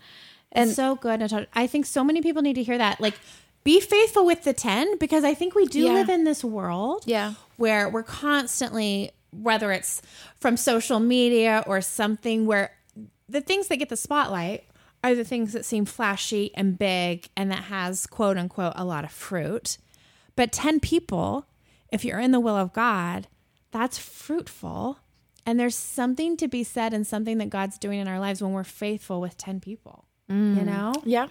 And 0.52 0.70
so 0.70 0.96
good, 0.96 1.20
Natasha. 1.20 1.48
I 1.54 1.68
think 1.68 1.86
so 1.86 2.04
many 2.04 2.22
people 2.22 2.42
need 2.42 2.54
to 2.54 2.64
hear 2.64 2.78
that. 2.78 3.02
Like, 3.02 3.16
be 3.64 3.80
faithful 3.80 4.26
with 4.26 4.44
the 4.44 4.54
10 4.54 4.98
because 5.00 5.24
I 5.24 5.34
think 5.34 5.56
we 5.56 5.66
do 5.66 5.80
Yeah. 5.80 5.94
live 5.94 6.10
in 6.10 6.26
this 6.26 6.44
world 6.44 7.04
Yeah. 7.06 7.34
where 7.58 7.90
we're 7.90 8.04
constantly, 8.04 9.12
whether 9.32 9.72
it's 9.72 10.02
from 10.40 10.58
social 10.58 11.00
media 11.00 11.64
or 11.66 11.82
something, 11.82 12.46
where 12.46 12.74
the 13.28 13.42
things 13.42 13.68
that 13.70 13.78
get 13.78 13.90
the 13.90 13.98
spotlight 13.98 14.66
are 15.04 15.14
the 15.16 15.24
things 15.24 15.54
that 15.54 15.66
seem 15.66 15.86
flashy 15.86 16.52
and 16.56 16.78
big 16.80 17.28
and 17.36 17.52
that 17.52 17.66
has 17.66 18.08
quote 18.08 18.38
unquote 18.38 18.74
a 18.76 18.86
lot 18.86 19.04
of 19.04 19.12
fruit. 19.12 19.78
But 20.36 20.52
10 20.52 20.80
people, 20.80 21.46
if 21.92 22.04
you're 22.06 22.20
in 22.20 22.32
the 22.32 22.40
will 22.40 22.56
of 22.58 22.74
God, 22.74 23.28
that's 23.72 23.98
fruitful. 23.98 25.00
And 25.46 25.60
there's 25.60 25.76
something 25.76 26.38
to 26.38 26.48
be 26.48 26.64
said 26.64 26.94
and 26.94 27.06
something 27.06 27.38
that 27.40 27.50
God's 27.50 27.78
doing 27.78 28.00
in 28.00 28.08
our 28.08 28.20
lives 28.20 28.42
when 28.42 28.54
we're 28.54 28.64
faithful 28.64 29.20
with 29.20 29.38
10 29.38 29.60
people. 29.60 30.06
You 30.30 30.36
mm. 30.36 30.66
know? 30.66 30.94
yeah, 31.04 31.28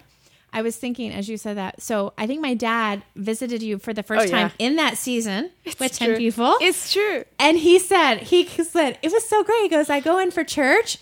I 0.53 0.61
was 0.61 0.77
thinking 0.77 1.11
as 1.11 1.27
you 1.27 1.35
said 1.35 1.57
that. 1.57 1.81
So 1.81 2.13
I 2.15 2.27
think 2.27 2.39
my 2.41 2.53
dad 2.53 3.01
visited 3.15 3.63
you 3.63 3.79
for 3.79 3.91
the 3.91 4.03
first 4.03 4.27
Oh, 4.31 4.35
yeah. 4.35 4.49
time 4.49 4.51
in 4.59 4.75
that 4.75 4.97
season 4.99 5.49
with 5.79 5.93
10 5.93 6.15
people. 6.15 6.55
it's 6.61 6.93
true. 6.93 7.23
and 7.39 7.57
he 7.57 7.79
said, 7.79 8.17
he 8.17 8.45
said, 8.45 8.99
it 9.01 9.11
was 9.11 9.27
so 9.27 9.43
great. 9.43 9.63
He 9.63 9.69
goes, 9.69 9.89
I 9.89 9.99
go 9.99 10.19
in 10.19 10.29
for 10.29 10.43
church 10.43 10.99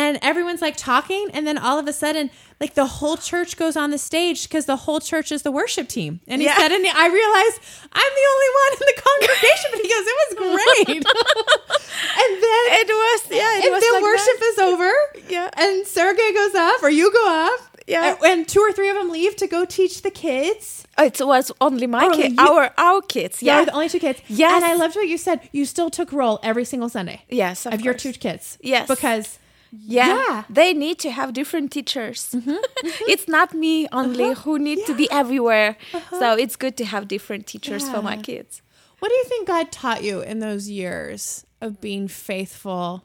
and 0.00 0.18
everyone's 0.30 0.62
like 0.66 0.76
talking. 0.76 1.24
And 1.34 1.42
then 1.46 1.58
all 1.58 1.78
of 1.78 1.86
a 1.86 1.92
sudden, 1.92 2.30
like 2.62 2.74
the 2.74 2.86
whole 2.98 3.16
church 3.30 3.56
goes 3.62 3.76
on 3.82 3.90
the 3.90 3.98
stage 4.10 4.38
because 4.48 4.64
the 4.66 4.76
whole 4.84 5.00
church 5.10 5.28
is 5.36 5.42
the 5.42 5.52
worship 5.60 5.86
team. 5.88 6.12
And 6.30 6.40
he 6.42 6.46
Yeah. 6.48 6.56
said, 6.56 6.72
and 6.72 6.84
I 6.86 7.06
realized 7.20 7.56
I'm 8.02 8.12
the 8.20 8.26
only 8.34 8.50
one 8.62 8.70
in 8.80 8.86
the 8.92 8.98
congregation. 9.08 9.68
But 9.72 9.80
he 9.84 9.88
goes, 9.94 10.06
it 10.12 10.16
was 10.22 10.32
great. 10.46 10.96
and 12.22 12.32
then 12.44 12.62
It 12.80 12.88
was 13.04 13.20
yeah. 13.30 13.58
It 13.58 13.64
and 13.64 13.72
was 13.74 13.82
then 13.82 13.92
like 13.94 14.02
worship 14.10 14.36
that. 14.40 14.50
is 14.52 14.58
over. 14.70 14.90
Yeah. 15.28 15.50
And 15.56 15.86
Sergey 15.86 16.32
goes 16.40 16.54
up, 16.54 16.82
or 16.82 16.90
you 16.90 17.12
go 17.12 17.24
up. 17.54 17.60
Yeah. 17.86 18.14
And, 18.24 18.46
two 18.46 18.60
or 18.60 18.72
three 18.72 18.88
of 18.88 18.96
them 18.96 19.10
leave 19.10 19.34
to 19.36 19.46
go 19.48 19.64
teach 19.64 20.02
the 20.02 20.10
kids. 20.12 20.84
Oh, 20.96 21.04
It 21.04 21.20
was 21.20 21.50
only 21.60 21.86
my 21.88 22.04
Oh, 22.06 22.10
kid, 22.16 22.32
you- 22.32 22.38
our 22.46 22.70
our 22.78 23.00
kids. 23.02 23.42
Yeah. 23.42 23.58
Yeah, 23.60 23.64
the 23.64 23.72
only 23.72 23.88
two 23.88 23.98
kids. 23.98 24.20
Yes. 24.28 24.52
And 24.54 24.64
I 24.64 24.74
loved 24.76 24.94
what 24.96 25.08
you 25.08 25.18
said. 25.18 25.40
You 25.52 25.64
still 25.64 25.90
took 25.90 26.12
roll 26.12 26.38
every 26.42 26.64
single 26.64 26.88
Sunday. 26.88 27.22
yes, 27.28 27.66
of, 27.66 27.74
Of, 27.74 27.80
your 27.80 27.94
two 27.94 28.12
kids. 28.12 28.58
Yes. 28.60 28.86
Because 28.86 29.38
Yeah. 29.72 30.06
Yeah. 30.06 30.44
They 30.50 30.74
need 30.74 30.98
to 31.00 31.10
have 31.10 31.32
different 31.32 31.72
teachers. 31.72 32.30
Mm-hmm. 32.34 32.50
Mm-hmm. 32.80 33.10
it's 33.10 33.28
not 33.28 33.52
me 33.52 33.86
only 33.92 34.30
uh-huh. 34.30 34.42
who 34.42 34.58
need 34.58 34.86
to 34.86 34.94
be 34.94 35.06
everywhere. 35.10 35.76
Uh-huh. 35.92 36.18
So 36.18 36.34
it's 36.34 36.56
good 36.56 36.78
to 36.78 36.84
have 36.86 37.08
different 37.08 37.46
teachers 37.46 37.88
for 37.88 38.00
my 38.00 38.16
kids. 38.16 38.62
what 39.00 39.08
do 39.10 39.14
you 39.14 39.24
think 39.24 39.46
God 39.46 39.70
taught 39.70 40.02
you 40.02 40.22
in 40.22 40.38
those 40.40 40.70
years 40.70 41.44
of 41.60 41.80
being 41.80 42.08
faithful 42.08 43.04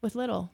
with 0.00 0.16
little? 0.16 0.50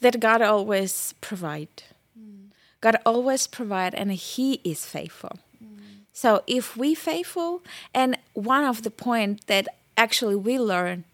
That 0.00 0.20
God 0.20 0.42
always 0.42 1.14
provide. 1.22 1.84
Mm. 2.18 2.52
God 2.82 2.96
always 3.06 3.46
provide 3.46 3.94
and 3.94 4.12
he 4.12 4.60
is 4.64 4.84
faithful. 4.84 5.38
Mm. 5.64 6.04
So 6.12 6.42
if 6.46 6.76
we 6.76 6.94
faithful 6.94 7.62
and 7.94 8.18
one 8.34 8.64
of 8.64 8.82
the 8.82 8.90
point 8.90 9.46
that 9.46 9.66
actually 9.96 10.36
we 10.36 10.58
learn 10.58 11.04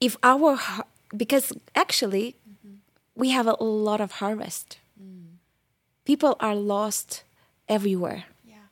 if 0.00 0.16
our 0.22 0.58
because 1.16 1.52
actually 1.74 2.36
we 3.14 3.30
have 3.30 3.46
a 3.46 3.62
lot 3.62 4.00
of 4.00 4.12
harvest. 4.12 4.78
Mm. 5.00 5.38
People 6.04 6.36
are 6.40 6.54
lost 6.54 7.22
everywhere. 7.68 8.24
Yeah. 8.46 8.68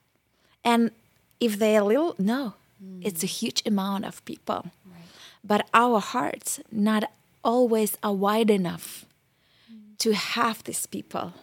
And 0.65 0.91
if 1.41 1.59
they 1.59 1.77
are 1.77 1.83
little, 1.85 2.15
no, 2.19 2.55
mm. 2.83 3.01
it's 3.05 3.23
a 3.23 3.27
huge 3.27 3.63
amount 3.67 4.05
of 4.05 4.25
people. 4.25 4.71
But 5.45 5.69
our 5.73 6.01
hearts 6.01 6.59
not 6.73 7.05
always 7.45 7.97
are 8.03 8.13
wide 8.13 8.51
enough 8.51 9.07
mm. 9.73 9.97
to 9.99 10.13
have 10.13 10.65
these 10.65 10.87
people. 10.87 11.35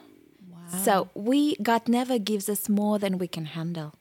So 0.82 1.08
we 1.14 1.56
God 1.56 1.88
never 1.88 2.18
gives 2.18 2.48
us 2.48 2.68
more 2.68 2.98
than 2.98 3.18
we 3.18 3.28
can 3.28 3.46
handle. 3.46 3.94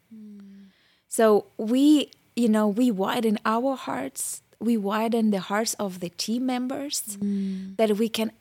So 1.08 1.46
we, 1.58 2.10
you 2.36 2.50
know, 2.50 2.68
we 2.68 2.90
widen 2.90 3.38
our 3.46 3.76
hearts, 3.76 4.42
we 4.64 4.78
widen 4.78 5.32
the 5.32 5.40
hearts 5.40 5.74
of 5.76 6.00
the 6.00 6.10
team 6.10 6.46
members 6.46 7.18
mm. 7.20 7.76
that 7.78 7.92
we 7.98 8.08
can 8.10 8.32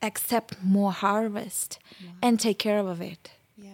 accept 0.00 0.56
more 0.62 0.92
harvest 0.92 1.78
and 2.22 2.38
take 2.38 2.58
care 2.58 2.80
of 2.80 3.00
it. 3.00 3.30
Yeah. 3.56 3.70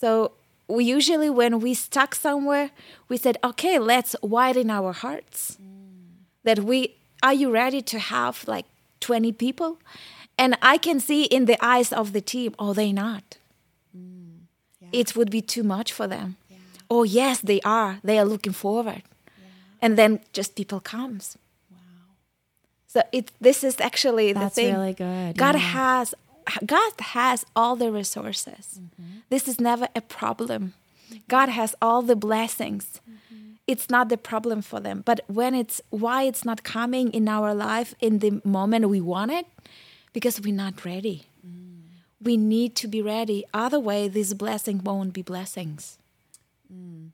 So 0.00 0.32
we 0.68 0.84
usually, 0.84 1.30
when 1.30 1.60
we 1.60 1.74
stuck 1.74 2.14
somewhere, 2.14 2.70
we 3.08 3.16
said, 3.16 3.36
"Okay, 3.42 3.78
let's 3.78 4.14
widen 4.22 4.70
our 4.70 4.92
hearts." 4.92 5.56
Mm. 5.56 6.26
That 6.44 6.58
we 6.60 6.78
are 7.22 7.34
you 7.34 7.50
ready 7.50 7.82
to 7.82 7.98
have 7.98 8.34
like 8.46 8.66
twenty 9.00 9.32
people? 9.32 9.78
And 10.36 10.56
I 10.62 10.78
can 10.78 11.00
see 11.00 11.24
in 11.24 11.44
the 11.44 11.58
eyes 11.60 11.92
of 11.92 12.12
the 12.12 12.22
team, 12.22 12.54
oh, 12.58 12.72
they 12.72 12.92
not. 12.92 13.36
Mm. 13.94 14.46
It 14.90 15.14
would 15.14 15.30
be 15.30 15.42
too 15.42 15.62
much 15.62 15.92
for 15.92 16.06
them. 16.06 16.36
Oh 16.88 17.04
yes, 17.04 17.40
they 17.40 17.60
are. 17.60 18.00
They 18.02 18.18
are 18.18 18.24
looking 18.24 18.52
forward, 18.52 19.02
and 19.82 19.96
then 19.96 20.20
just 20.32 20.56
people 20.56 20.80
comes. 20.80 21.36
Wow. 21.70 21.78
So 22.86 23.02
it 23.12 23.32
this 23.40 23.64
is 23.64 23.80
actually 23.80 24.32
That's 24.32 24.54
the 24.54 24.62
thing. 24.62 24.74
really 24.74 24.94
good, 24.94 25.36
God 25.36 25.54
yeah. 25.54 25.60
has 25.60 26.14
God 26.66 26.92
has 27.00 27.44
all 27.54 27.76
the 27.76 27.92
resources. 27.92 28.80
Mm-hmm. 28.80 29.18
This 29.28 29.46
is 29.46 29.60
never 29.60 29.88
a 29.94 30.00
problem. 30.00 30.74
God 31.28 31.48
has 31.48 31.74
all 31.80 32.02
the 32.02 32.16
blessings. 32.16 33.00
Mm-hmm. 33.08 33.52
It's 33.66 33.88
not 33.88 34.08
the 34.08 34.16
problem 34.16 34.62
for 34.62 34.80
them. 34.80 35.02
But 35.04 35.20
when 35.26 35.54
it's 35.54 35.80
why 35.90 36.24
it's 36.24 36.44
not 36.44 36.62
coming 36.62 37.12
in 37.12 37.28
our 37.28 37.54
life 37.54 37.94
in 38.00 38.18
the 38.18 38.40
moment 38.44 38.88
we 38.88 39.00
want 39.00 39.30
it, 39.30 39.46
because 40.12 40.40
we're 40.40 40.54
not 40.54 40.84
ready. 40.84 41.26
Mm. 41.46 41.82
We 42.20 42.36
need 42.36 42.74
to 42.76 42.88
be 42.88 43.02
ready. 43.02 43.44
Otherwise, 43.54 44.10
this 44.12 44.34
blessing 44.34 44.82
won't 44.82 45.12
be 45.12 45.22
blessings. 45.22 45.98
Yeah. 46.68 47.10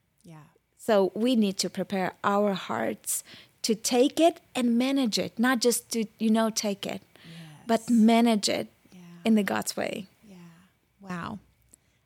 So 0.87 1.11
we 1.17 1.35
need 1.35 1.59
to 1.59 1.69
prepare 1.69 2.13
our 2.23 2.55
hearts 2.55 3.25
to 3.63 3.75
take 3.75 4.21
it 4.21 4.41
and 4.55 4.79
manage 4.79 5.19
it, 5.19 5.37
not 5.37 5.61
just 5.61 5.91
to, 5.91 6.05
you 6.21 6.31
know, 6.31 6.49
take 6.49 6.87
it, 6.87 7.03
but 7.67 7.91
manage 7.91 8.49
it 8.49 8.69
in 9.25 9.35
the 9.35 9.43
God's 9.43 9.77
way. 9.77 10.07
Yeah. 10.29 10.37
Wow. 11.01 11.41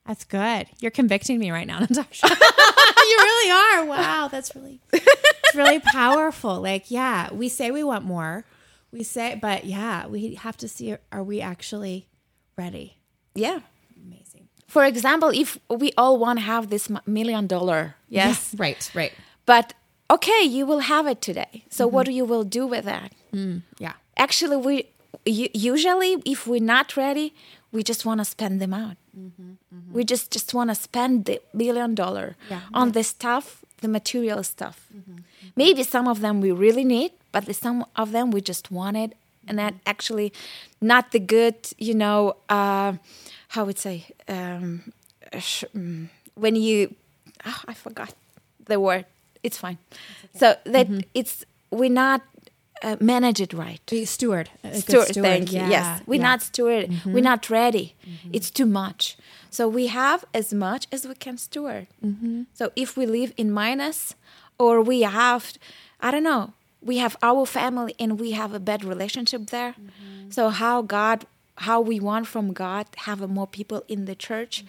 That's 0.07 0.25
good. 0.25 0.67
You're 0.81 0.91
convicting 0.93 1.39
me 1.39 1.51
right 1.51 1.67
now, 1.67 1.79
Natasha. 1.81 2.27
you 2.31 3.17
really 3.19 3.51
are. 3.51 3.85
Wow. 3.85 4.29
That's 4.33 4.57
really, 4.57 4.81
it's 4.95 5.55
really 5.55 5.81
powerful. 5.81 6.63
Like, 6.63 6.91
yeah, 6.91 7.31
we 7.35 7.51
say 7.51 7.71
we 7.71 7.85
want 7.85 8.07
more. 8.07 8.47
We 8.93 9.03
say, 9.03 9.39
but 9.39 9.67
yeah, 9.67 10.07
we 10.07 10.37
have 10.37 10.57
to 10.57 10.69
see 10.69 10.97
are 11.13 11.23
we 11.23 11.43
actually 11.43 12.07
ready? 12.57 12.97
Yeah. 13.35 13.61
For 14.71 14.85
example, 14.85 15.31
if 15.35 15.59
we 15.69 15.89
all 15.97 16.17
want 16.25 16.39
to 16.39 16.45
have 16.45 16.71
this 16.71 16.89
million 17.07 17.47
dollar, 17.47 17.97
yes, 18.09 18.55
Right. 18.65 18.91
Right. 18.95 19.13
but 19.45 19.75
okay, 20.09 20.43
you 20.57 20.65
will 20.71 20.81
have 20.95 21.07
it 21.13 21.21
today. 21.21 21.65
So 21.71 21.87
what 21.87 22.07
mm-hmm. 22.07 22.13
do 22.13 22.17
you 22.19 22.25
will 22.25 22.45
do 22.45 22.67
with 22.67 22.85
that? 22.85 23.11
Mm, 23.35 23.63
yeah. 23.79 23.95
Actually, 24.17 24.57
we 24.57 24.75
usually 25.71 26.13
if 26.25 26.47
we're 26.47 26.69
not 26.77 26.97
ready, 26.97 27.35
we 27.73 27.83
just 27.83 28.05
want 28.07 28.19
to 28.21 28.25
spend 28.25 28.61
them 28.61 28.73
out. 28.73 28.97
Mm-hmm, 29.19 29.51
mm-hmm. 29.75 29.93
We 29.93 30.05
just 30.05 30.31
just 30.31 30.55
want 30.55 30.71
to 30.71 30.77
spend 30.77 31.25
the 31.25 31.41
million 31.53 31.95
dollar 31.95 32.37
Yeah. 32.49 32.61
on 32.73 32.93
the 32.93 33.03
stuff, 33.03 33.65
the 33.83 33.89
material 33.89 34.43
stuff. 34.45 34.77
Maybe 35.57 35.83
some 35.83 36.07
of 36.09 36.21
them 36.21 36.41
we 36.41 36.53
really 36.53 36.85
need, 36.85 37.11
but 37.33 37.45
the, 37.47 37.55
some 37.55 37.85
of 37.97 38.13
them 38.13 38.31
we 38.31 38.41
just 38.41 38.71
wanted, 38.71 39.15
and 39.49 39.59
that 39.59 39.75
actually 39.85 40.33
not 40.81 41.11
the 41.11 41.19
good, 41.19 41.57
you 41.79 41.95
know, 41.95 42.37
uh, 42.49 42.93
how 43.55 43.65
would 43.67 43.79
say 43.79 43.97
um, 44.29 44.93
mm, 45.33 46.09
when 46.35 46.55
you, 46.57 46.95
oh, 47.45 47.61
I 47.69 47.75
forgot 47.75 48.15
the 48.67 48.79
word. 48.79 49.05
It's 49.43 49.59
fine. 49.59 49.79
So 50.35 50.55
that 50.65 50.87
it's 51.15 51.45
we're 51.71 51.91
not 52.07 52.21
uh, 52.83 52.97
manage 53.01 53.41
it 53.41 53.53
right. 53.53 53.81
Steward. 54.05 54.51
Good 54.63 54.83
Steward, 54.83 55.15
thank 55.15 55.53
you. 55.53 55.61
Yeah. 55.61 55.71
Yes, 55.77 56.03
we're 56.07 56.21
Yeah. 56.21 56.31
not 56.31 56.43
steward. 56.43 56.85
We're 57.05 57.29
not 57.33 57.49
ready. 57.51 57.95
It's 58.33 58.51
too 58.51 58.67
much. 58.67 59.17
So 59.51 59.69
we 59.69 59.89
have 59.89 60.25
as 60.33 60.53
much 60.53 60.87
as 60.93 61.07
we 61.07 61.15
can 61.15 61.37
steward. 61.39 61.87
So 62.55 62.71
if 62.77 62.97
we 62.97 63.05
live 63.07 63.33
in 63.37 63.51
minus, 63.51 64.15
or 64.59 64.83
we 64.83 65.03
have, 65.03 65.43
I 66.01 66.11
don't 66.11 66.23
know, 66.23 66.53
we 66.83 66.99
have 66.99 67.17
our 67.23 67.45
family 67.47 67.95
and 67.99 68.19
we 68.21 68.33
have 68.33 68.55
a 68.55 68.61
bad 68.61 68.85
relationship 68.85 69.51
there. 69.51 69.75
So 70.31 70.51
how 70.51 70.83
God, 70.83 71.25
how 71.67 71.79
we 71.81 72.01
want 72.01 72.27
from 72.27 72.53
God, 72.53 72.87
have 73.07 73.21
more 73.29 73.47
people 73.47 73.85
in 73.89 74.07
the 74.07 74.15
church. 74.15 74.65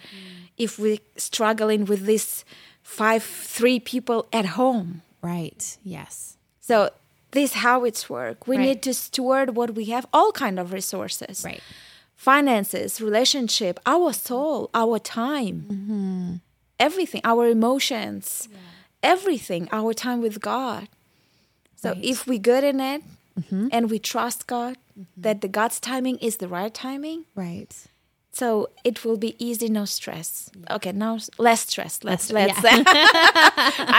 If 0.58 0.78
we're 0.78 0.98
struggling 1.16 1.86
with 1.86 2.04
this 2.04 2.44
five, 2.82 3.22
three 3.22 3.80
people 3.80 4.26
at 4.32 4.44
home. 4.60 5.00
Right. 5.22 5.78
Yes. 5.82 6.36
So 6.60 6.90
this 7.30 7.54
how 7.54 7.84
it's 7.84 8.10
work. 8.10 8.46
We 8.46 8.56
Right. 8.56 8.66
need 8.66 8.82
to 8.82 8.92
steward 8.92 9.56
what 9.56 9.70
we 9.74 9.86
have, 9.94 10.04
all 10.12 10.32
kind 10.32 10.58
of 10.58 10.72
resources, 10.72 11.42
Right. 11.44 11.62
finances, 12.14 13.00
relationship, 13.00 13.80
our 13.86 14.12
soul, 14.12 14.68
our 14.74 14.98
time, 14.98 15.56
mm-hmm. 15.70 16.34
everything, 16.78 17.22
our 17.24 17.46
emotions, 17.48 18.48
everything, 19.02 19.68
our 19.72 19.94
time 19.94 20.20
with 20.20 20.40
God. 20.40 20.88
So 21.76 21.92
Right. 21.92 22.04
if 22.04 22.26
we 22.26 22.38
good 22.38 22.64
in 22.64 22.80
it 22.80 23.02
Mm-hmm. 23.38 23.68
and 23.72 23.90
we 23.90 23.98
trust 23.98 24.46
God, 24.46 24.76
mm-hmm. 24.98 25.22
that 25.22 25.40
the 25.40 25.48
God's 25.48 25.80
timing 25.80 26.18
is 26.18 26.36
the 26.36 26.48
right 26.48 26.72
timing, 26.74 27.24
Right. 27.34 27.72
so 28.32 28.68
it 28.84 29.04
will 29.04 29.16
be 29.16 29.34
easy, 29.38 29.68
no 29.68 29.84
stress. 29.86 30.50
Okay, 30.70 30.92
now 30.92 31.18
less 31.38 31.60
stress. 31.68 32.04
Let's 32.04 32.30
Less- 32.30 32.62
let's. 32.62 32.86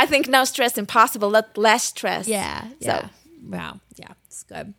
I 0.02 0.06
think 0.08 0.28
no 0.28 0.46
stress 0.46 0.78
impossible. 0.78 1.30
Let 1.30 1.58
less 1.58 1.84
stress. 1.86 2.28
Yeah. 2.28 2.62
So 2.82 2.88
Yeah. 2.88 3.08
Wow. 3.48 3.80
Yeah. 3.96 4.14
It's 4.28 4.44
good. 4.44 4.74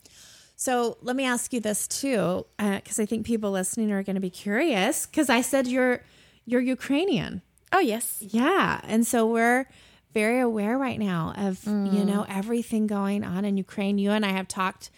So 0.57 0.97
let 1.03 1.17
me 1.17 1.25
ask 1.25 1.53
you 1.53 1.61
this 1.61 1.87
too, 1.89 2.47
uh, 2.59 2.77
because 2.77 2.99
I 2.99 3.07
think 3.07 3.27
people 3.27 3.51
listening 3.51 3.91
are 3.93 4.03
going 4.03 4.15
to 4.17 4.21
be 4.21 4.31
curious. 4.31 5.07
Because 5.07 5.29
I 5.29 5.41
said 5.43 5.67
you're 5.67 6.01
you're 6.47 6.61
Ukrainian. 6.79 7.43
oh 7.73 7.81
yes. 7.81 8.19
Yeah, 8.21 8.81
and 8.85 9.07
so 9.07 9.27
we're 9.27 9.67
very 10.15 10.41
aware 10.41 10.79
right 10.79 10.99
now 10.99 11.35
of 11.37 11.63
you 11.67 12.05
know 12.05 12.25
everything 12.29 12.87
going 12.87 13.25
on 13.25 13.45
in 13.45 13.57
Ukraine. 13.57 13.99
You 13.99 14.13
and 14.13 14.25
I 14.25 14.31
have 14.31 14.49
talked 14.49 14.91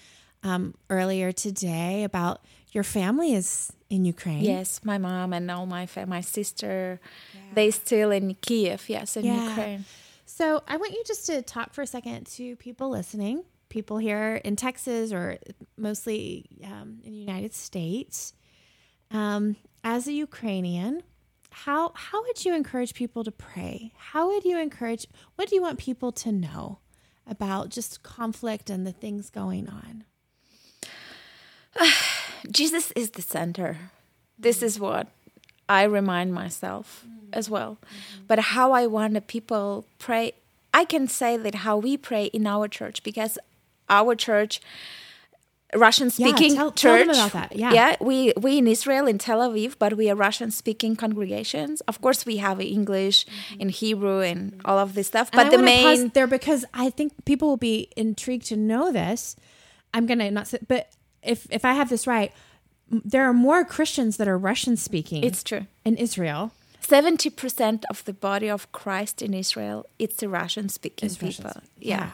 um, 0.45 0.75
earlier 0.91 1.33
today 1.33 2.05
about 2.05 2.37
your 2.73 2.85
family 2.85 3.33
is 3.35 3.73
in 3.89 4.05
Ukraine. 4.05 4.45
Yes, 4.45 4.81
my 4.85 4.99
mom 4.99 5.33
and 5.33 5.51
all 5.51 5.67
my 5.67 5.87
fa- 5.87 6.07
my 6.07 6.21
sister, 6.21 7.01
they 7.55 7.71
still 7.71 8.11
in 8.11 8.35
Kiev. 8.47 8.89
Yes, 8.89 9.17
in 9.17 9.25
Yeah. 9.25 9.49
Ukraine. 9.49 9.85
So 10.27 10.63
I 10.69 10.77
want 10.77 10.93
you 10.93 11.03
just 11.07 11.27
to 11.27 11.41
talk 11.43 11.73
for 11.73 11.83
a 11.83 11.87
second 11.87 12.27
to 12.37 12.57
people 12.57 12.91
listening, 12.91 13.45
people 13.69 13.97
here 13.99 14.41
in 14.45 14.55
Texas 14.57 15.13
or 15.13 15.39
mostly 15.77 16.47
um, 16.65 17.01
in 17.05 17.13
the 17.13 17.19
United 17.19 17.55
States. 17.55 18.35
Um, 19.11 19.57
as 19.85 20.09
a 20.09 20.13
Ukrainian, 20.13 21.03
how 21.65 21.91
how 21.95 22.23
would 22.23 22.45
you 22.45 22.55
encourage 22.55 22.93
people 22.93 23.25
to 23.25 23.31
pray? 23.33 23.93
How 23.97 24.29
would 24.29 24.45
you 24.45 24.59
encourage? 24.59 25.07
What 25.37 25.49
do 25.49 25.55
you 25.55 25.63
want 25.63 25.79
people 25.79 26.13
to 26.13 26.31
know 26.31 26.81
about 27.27 27.71
just 27.71 28.03
conflict 28.03 28.69
and 28.69 28.87
the 28.87 28.93
things 28.93 29.31
going 29.31 29.67
on? 29.67 30.05
Jesus 32.51 32.93
is 32.93 33.13
the 33.13 33.23
center. 33.23 33.91
This 34.39 34.63
is 34.63 34.79
what 34.79 35.09
I 35.67 35.85
remind 35.85 36.35
myself 36.35 37.05
mm-hmm. 37.09 37.29
as 37.33 37.49
well. 37.49 37.79
Mm-hmm. 37.81 38.25
But 38.27 38.39
how 38.39 38.73
I 38.73 38.87
want 38.87 39.15
the 39.15 39.23
people 39.23 39.87
pray, 39.99 40.35
I 40.75 40.85
can 40.85 41.09
say 41.09 41.39
that 41.39 41.55
how 41.55 41.79
we 41.79 41.97
pray 41.97 42.27
in 42.27 42.47
our 42.47 42.69
church 42.69 43.03
because 43.03 43.39
our 43.89 44.15
church. 44.15 44.61
Russian 45.77 46.11
speaking 46.11 46.55
tell- 46.55 46.73
tell 46.73 46.97
church. 46.97 47.07
them 47.07 47.17
about 47.17 47.33
that. 47.33 47.57
Yeah. 47.57 47.97
we 48.01 48.33
we 48.37 48.59
in 48.59 48.67
Israel 48.67 49.07
in 49.07 49.19
Tel 49.19 49.41
Aviv, 49.41 49.77
but 49.79 49.97
we 49.97 50.11
are 50.11 50.15
Russian 50.15 50.51
speaking 50.51 50.97
congregations. 50.97 51.81
Of 51.83 52.01
course, 52.01 52.27
we 52.27 52.39
have 52.39 52.61
English 52.61 53.27
and 53.61 53.71
Hebrew 53.71 54.21
and 54.21 54.61
all 54.65 54.79
of 54.79 54.95
this 54.95 55.07
stuff. 55.09 55.31
Mm-hmm. 55.31 55.51
But 55.51 55.57
the 55.57 55.63
main 55.63 56.09
there 56.11 56.27
because 56.27 56.65
I 56.75 56.91
think 56.91 57.13
people 57.25 57.49
will 57.49 57.57
be 57.57 57.91
intrigued 57.97 58.47
to 58.47 58.57
know 58.57 58.93
this. 58.93 59.37
I'm 59.95 60.07
gonna 60.07 60.31
not 60.31 60.49
say, 60.49 60.59
but 60.67 60.91
if 61.23 61.47
if 61.51 61.65
I 61.65 61.73
have 61.73 61.89
this 61.89 62.07
right, 62.07 62.33
there 62.91 63.25
are 63.29 63.33
more 63.33 63.65
Christians 63.65 64.17
that 64.19 64.29
are 64.29 64.39
Russian 64.39 64.77
speaking. 64.77 65.25
it's 65.25 65.43
true. 65.43 65.67
in 65.85 65.97
Israel. 65.97 66.53
Seventy 66.81 67.31
percent 67.31 67.85
of 67.91 68.05
the 68.05 68.13
body 68.13 68.49
of 68.49 68.71
Christ 68.71 69.21
in 69.23 69.35
Israel, 69.35 69.87
it's 69.99 70.17
the 70.17 70.29
Russian 70.29 70.69
speaking 70.69 71.11
people. 71.15 71.53
Yeah. 71.79 71.97
yeah. 71.97 72.11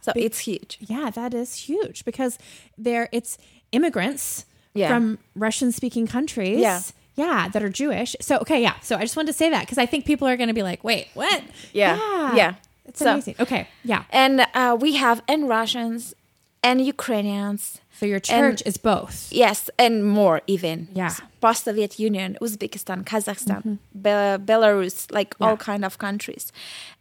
So 0.00 0.12
Be- 0.12 0.24
it's 0.24 0.40
huge. 0.40 0.78
yeah, 0.80 1.10
that 1.10 1.34
is 1.34 1.54
huge 1.68 2.04
because 2.04 2.38
there 2.78 3.08
it's 3.12 3.38
immigrants 3.72 4.44
Yeah. 4.74 4.88
from 4.88 5.18
Russian 5.34 5.72
speaking 5.72 6.06
countries. 6.06 6.60
Yeah. 6.60 6.80
Yeah, 7.16 7.48
that 7.52 7.62
are 7.62 7.70
Jewish. 7.70 8.14
So 8.20 8.36
okay, 8.44 8.60
yeah. 8.62 8.74
So 8.82 8.96
I 8.96 9.00
just 9.00 9.16
wanted 9.16 9.32
to 9.32 9.38
say 9.42 9.48
that 9.50 9.62
because 9.64 9.78
I 9.78 9.86
think 9.86 10.04
people 10.04 10.28
are 10.28 10.36
going 10.36 10.48
to 10.48 10.54
be 10.54 10.62
like, 10.70 10.84
"Wait, 10.84 11.08
what?" 11.14 11.42
Yeah. 11.72 11.96
Yeah. 12.40 12.54
It's 12.84 12.98
So- 13.00 13.12
amazing. 13.12 13.36
Okay, 13.40 13.62
yeah. 13.84 14.02
And 14.10 14.46
uh, 14.54 14.76
we 14.78 14.90
have 14.96 15.22
and 15.26 15.48
Russians 15.48 16.14
and 16.62 16.80
Ukrainians. 16.84 17.80
So 17.98 18.04
your 18.04 18.20
church 18.20 18.62
is 18.66 18.76
both. 18.76 19.32
Yes, 19.32 19.70
and 19.78 20.04
more 20.04 20.42
even. 20.46 20.88
Yeah. 20.92 21.08
Mm-hmm. 21.08 21.26
Post-Soviet 21.40 21.98
Union, 21.98 22.36
Uzbekistan, 22.42 23.04
Kazakhstan, 23.04 23.78
Be- 23.94 24.36
Belarus, 24.50 25.10
like 25.18 25.34
all 25.40 25.56
kind 25.56 25.82
of 25.88 25.96
countries. 25.96 26.52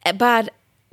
Uh, 0.06 0.14
But 0.14 0.44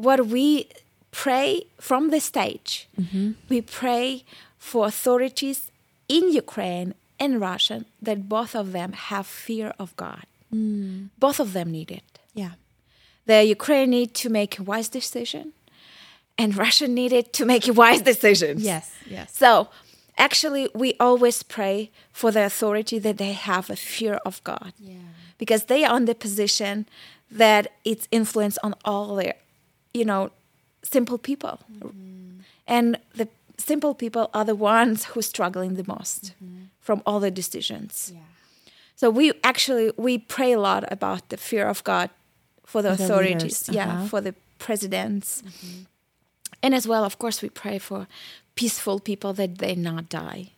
what 0.07 0.19
we 0.27 0.67
pray 1.13 1.49
from 1.89 2.11
the 2.11 2.21
stage, 2.21 2.89
Mm-hmm. 3.01 3.33
we 3.49 3.61
pray 3.63 4.25
for 4.59 4.87
authorities 4.87 5.71
in 6.09 6.25
Ukraine 6.45 6.95
and 7.23 7.41
Russia 7.41 7.85
that 8.07 8.29
both 8.29 8.53
of 8.63 8.67
them 8.73 8.91
have 9.11 9.27
fear 9.27 9.69
of 9.79 9.95
God. 9.97 10.25
Mm. 10.53 11.09
Both 11.19 11.39
of 11.41 11.53
them 11.53 11.71
need 11.71 11.91
it. 11.91 12.19
Yeah. 12.35 12.53
The 13.27 13.45
Ukraine 13.57 13.91
need 13.91 14.11
to 14.23 14.29
make 14.29 14.53
a 14.59 14.63
wise 14.73 14.89
decision, 14.99 15.45
and 16.41 16.57
Russia 16.57 16.89
needed 16.89 17.25
to 17.39 17.43
make 17.53 17.65
a 17.69 17.73
wise 17.83 18.03
decision. 18.13 18.53
Yes. 18.73 18.87
Yes. 19.17 19.29
So, 19.43 19.51
actually, 20.27 20.65
we 20.83 20.89
always 20.99 21.43
pray 21.57 21.91
for 22.13 22.31
the 22.33 22.45
authority 22.51 22.99
that 23.07 23.17
they 23.23 23.33
have 23.51 23.71
a 23.71 23.77
fear 23.77 24.15
of 24.29 24.35
God, 24.51 24.73
Yeah. 24.93 25.09
because 25.39 25.63
they 25.65 25.81
are 25.85 25.95
on 25.99 26.05
the 26.07 26.15
position 26.27 26.75
that 27.31 27.63
it's 27.91 28.07
influence 28.11 28.57
on 28.67 28.73
all 28.85 29.09
their, 29.21 29.35
you 29.95 30.05
know, 30.11 30.31
simple 30.83 31.19
people, 31.19 31.59
Mm-hmm. 31.81 32.41
and 32.67 32.99
the 33.15 33.29
simple 33.59 33.95
people 33.95 34.31
are 34.35 34.45
the 34.45 34.55
ones 34.55 35.05
who 35.05 35.21
are 35.21 35.23
struggling 35.23 35.75
the 35.75 35.85
most 35.87 36.35
from 36.81 37.03
all 37.07 37.21
the 37.21 37.31
decisions. 37.31 38.13
So 38.97 39.11
we 39.11 39.33
actually 39.43 39.93
we 39.97 40.19
pray 40.19 40.53
a 40.53 40.61
lot 40.61 40.85
about 40.93 41.29
the 41.29 41.37
fear 41.37 41.67
of 41.69 41.83
God 41.85 42.11
for 42.65 42.83
the 42.83 42.91
For 42.91 42.97
the 42.97 43.05
authorities, 43.05 43.69
leaders, 43.69 43.69
yeah, 43.69 43.89
uh-huh. 43.89 44.07
for 44.07 44.21
the 44.21 44.35
presidents, 44.59 45.43
and 46.63 46.75
as 46.75 46.87
well, 46.87 47.05
of 47.05 47.19
course, 47.19 47.43
we 47.43 47.49
pray 47.51 47.79
for 47.79 48.07
peaceful 48.55 49.01
people 49.01 49.33
that 49.35 49.59
they 49.59 49.75
not 49.75 50.09
die, 50.09 50.53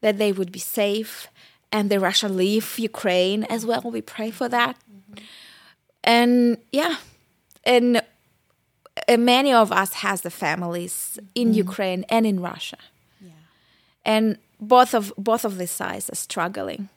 that 0.00 0.18
they 0.18 0.32
would 0.32 0.52
be 0.52 0.58
safe, 0.60 1.28
and 1.70 1.90
the 1.90 1.98
Russia 1.98 2.28
leave 2.28 2.78
Ukraine 2.78 3.44
as 3.48 3.64
well. 3.64 3.82
We 3.82 4.02
pray 4.02 4.30
for 4.30 4.48
that, 4.48 4.76
and 6.04 6.58
yeah, 6.70 6.96
and 7.64 8.02
Uh, 9.08 9.16
many 9.16 9.52
of 9.52 9.72
us 9.72 9.94
has 9.94 10.20
the 10.20 10.30
families 10.30 11.18
in 11.34 11.48
mm-hmm. 11.48 11.58
Ukraine 11.58 12.04
and 12.08 12.26
in 12.26 12.40
Russia. 12.40 12.78
And 14.04 14.38
both 14.60 14.94
of 14.94 15.12
both 15.16 15.44
of 15.44 15.58
these 15.58 15.70
sides 15.70 16.10
are 16.10 16.16
struggling. 16.16 16.88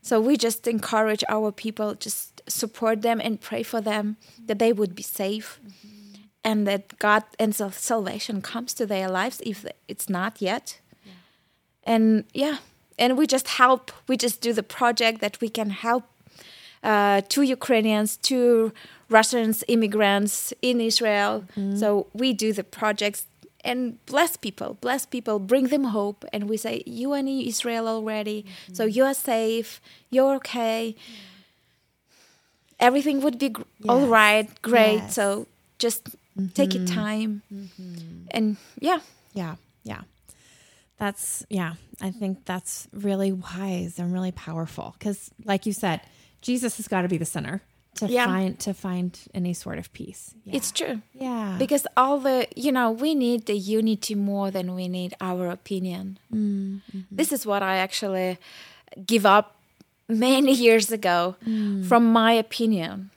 So 0.00 0.18
we 0.18 0.36
just 0.36 0.66
encourage 0.66 1.22
our 1.28 1.52
people 1.52 1.94
just 1.94 2.40
support 2.48 3.02
them 3.02 3.20
and 3.20 3.38
pray 3.38 3.62
for 3.62 3.80
them 3.82 4.16
that 4.46 4.58
they 4.58 4.72
would 4.72 4.94
be 4.94 5.02
safe 5.02 5.60
mm-hmm. 5.60 6.22
and 6.42 6.66
that 6.66 6.98
god 6.98 7.24
and 7.38 7.54
sal- 7.54 7.70
salvation 7.70 8.40
comes 8.40 8.72
to 8.74 8.86
their 8.86 9.08
lives 9.10 9.42
if 9.44 9.66
it's 9.88 10.08
not 10.08 10.40
yet. 10.40 10.80
And 11.84 12.24
yeah 12.32 12.58
and 12.98 13.18
we 13.18 13.26
just 13.26 13.48
help 13.48 13.92
we 14.08 14.16
just 14.16 14.40
do 14.40 14.52
the 14.52 14.62
project 14.62 15.20
that 15.20 15.40
we 15.40 15.48
can 15.48 15.70
help 15.70 16.04
uh, 16.84 17.22
to 17.30 17.42
Ukrainians, 17.42 18.18
to 18.18 18.72
Russians, 19.14 19.62
immigrants 19.68 20.52
in 20.60 20.80
Israel. 20.80 21.44
Mm-hmm. 21.56 21.76
So 21.76 22.08
we 22.12 22.28
do 22.32 22.52
the 22.52 22.64
projects 22.64 23.26
and 23.64 24.04
bless 24.06 24.36
people, 24.36 24.76
bless 24.80 25.06
people, 25.06 25.38
bring 25.38 25.66
them 25.68 25.84
hope. 25.98 26.24
And 26.32 26.48
we 26.50 26.56
say, 26.56 26.82
You 26.84 27.12
are 27.12 27.18
in 27.18 27.28
Israel 27.28 27.86
already, 27.88 28.44
so 28.72 28.84
mm-hmm. 28.84 28.96
you 28.96 29.04
are 29.04 29.14
safe, 29.14 29.80
you're 30.10 30.34
okay. 30.40 30.96
Everything 32.80 33.22
would 33.24 33.38
be 33.38 33.50
gr- 33.50 33.62
Yes. 33.78 34.08
right, 34.20 34.48
great. 34.62 35.02
Yes. 35.06 35.14
So 35.14 35.46
just 35.78 36.02
take 36.58 36.74
your 36.74 36.82
mm-hmm. 36.84 37.04
time. 37.04 37.30
And 38.36 38.56
yeah, 38.80 39.00
Yeah, 39.32 39.54
yeah. 39.84 40.02
That's 40.98 41.46
yeah. 41.48 41.72
I 42.00 42.10
think 42.10 42.44
that's 42.44 42.88
really 42.92 43.32
wise 43.32 43.98
and 44.00 44.12
really 44.16 44.32
powerful 44.32 44.88
because, 44.98 45.30
like 45.44 45.62
you 45.68 45.72
said, 45.72 46.00
Jesus 46.48 46.76
has 46.78 46.86
got 46.88 47.02
to 47.02 47.08
be 47.08 47.18
the 47.24 47.30
center 47.36 47.62
to 47.96 48.06
Yeah. 48.06 48.26
find 48.26 48.58
to 48.60 48.74
find 48.74 49.18
any 49.34 49.54
sort 49.54 49.78
of 49.78 49.92
peace. 49.92 50.34
Yeah. 50.44 50.56
it's 50.56 50.70
true. 50.72 51.00
yeah, 51.12 51.56
Because 51.58 51.86
all 51.96 52.18
the, 52.18 52.46
you 52.56 52.72
know, 52.72 52.90
we 52.90 53.14
need 53.14 53.46
the 53.46 53.56
unity 53.56 54.14
more 54.14 54.50
than 54.50 54.74
we 54.74 54.88
need 54.88 55.14
our 55.20 55.48
opinion. 55.48 56.18
Mm, 56.32 56.80
mm-hmm. 56.92 57.00
This 57.10 57.32
is 57.32 57.46
what 57.46 57.62
I 57.62 57.76
actually 57.76 58.38
give 59.06 59.24
up 59.26 59.56
many 60.08 60.52
years 60.66 60.90
ago 60.92 61.36
mm. 61.46 61.84
from 61.86 62.12
my 62.12 62.32
opinion. 62.32 63.10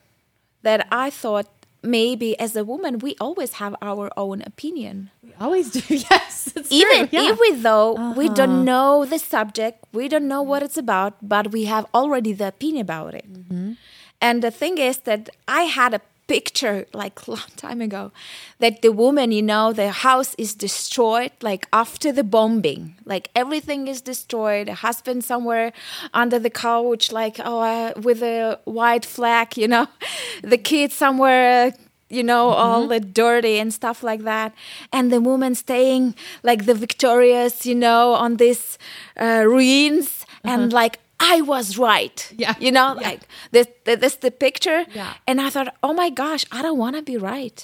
That 0.62 0.88
I 0.90 1.10
thought 1.10 1.46
maybe 1.82 2.38
as 2.40 2.56
a 2.56 2.64
woman, 2.64 2.98
we 2.98 3.14
always 3.20 3.54
have 3.54 3.74
our 3.80 4.10
own 4.16 4.42
opinion. 4.42 5.10
we 5.22 5.32
always 5.40 5.70
do. 5.70 5.80
Yes, 6.10 6.52
it's 6.56 6.70
Even 6.72 7.08
true. 7.08 7.18
Yeah. 7.18 7.32
even 7.32 7.62
though 7.62 7.94
we 8.16 8.28
don't 8.28 8.50
uh-huh. 8.50 8.70
know 8.70 9.04
the 9.04 9.18
subject, 9.18 9.84
we 9.92 10.08
don't 10.08 10.26
know 10.28 10.42
what 10.42 10.62
it's 10.62 10.76
about, 10.76 11.14
but 11.22 11.52
we 11.52 11.64
have 11.66 11.86
already 11.94 12.32
the 12.32 12.48
opinion 12.48 12.82
about 12.82 13.14
it. 13.14 13.26
Mm-hmm. 13.32 13.72
And 14.20 14.42
the 14.42 14.50
thing 14.50 14.78
is 14.78 14.98
that 14.98 15.30
I 15.46 15.62
had 15.62 15.94
a 15.94 16.00
picture 16.28 16.86
like 16.92 17.26
a 17.26 17.30
long 17.36 17.50
time 17.56 17.80
ago 17.80 18.12
that 18.60 18.82
the 18.82 18.92
woman, 18.92 19.32
you 19.32 19.42
know, 19.42 19.72
the 19.72 19.90
house 19.90 20.34
is 20.36 20.54
destroyed 20.54 21.32
like 21.42 21.66
after 21.72 22.12
the 22.12 22.22
bombing, 22.22 22.94
like 23.04 23.30
everything 23.34 23.88
is 23.88 24.00
destroyed. 24.00 24.68
The 24.68 24.74
husband 24.74 25.24
somewhere 25.24 25.72
under 26.14 26.38
the 26.38 26.50
couch, 26.50 27.10
like 27.10 27.40
oh, 27.44 27.60
uh, 27.60 27.92
with 27.96 28.22
a 28.22 28.60
white 28.64 29.04
flag, 29.04 29.56
you 29.56 29.66
know, 29.66 29.88
the 30.42 30.58
kids 30.58 30.94
somewhere 30.94 31.72
you 32.10 32.22
know, 32.22 32.48
all 32.48 32.88
the 32.88 33.00
dirty 33.00 33.58
and 33.58 33.72
stuff 33.72 34.02
like 34.02 34.22
that. 34.22 34.54
And 34.92 35.12
the 35.12 35.20
woman 35.20 35.54
staying 35.54 36.14
like 36.42 36.64
the 36.64 36.74
victorious, 36.74 37.66
you 37.66 37.74
know, 37.74 38.14
on 38.14 38.36
these 38.36 38.78
uh, 39.20 39.44
ruins. 39.46 40.24
And 40.42 40.72
like, 40.72 41.00
I 41.20 41.40
was 41.42 41.78
right. 41.78 42.32
Yeah. 42.36 42.54
You 42.60 42.72
know, 42.72 42.96
Yeah. 43.00 43.08
like 43.08 43.20
this, 43.50 43.66
this 43.84 44.16
the 44.16 44.30
picture. 44.30 44.86
Yeah. 44.94 45.14
And 45.26 45.40
I 45.40 45.50
thought, 45.50 45.74
oh 45.82 45.92
my 45.92 46.10
gosh, 46.10 46.44
I 46.52 46.62
don't 46.62 46.78
want 46.78 46.96
to 46.96 47.02
be 47.02 47.16
right. 47.16 47.58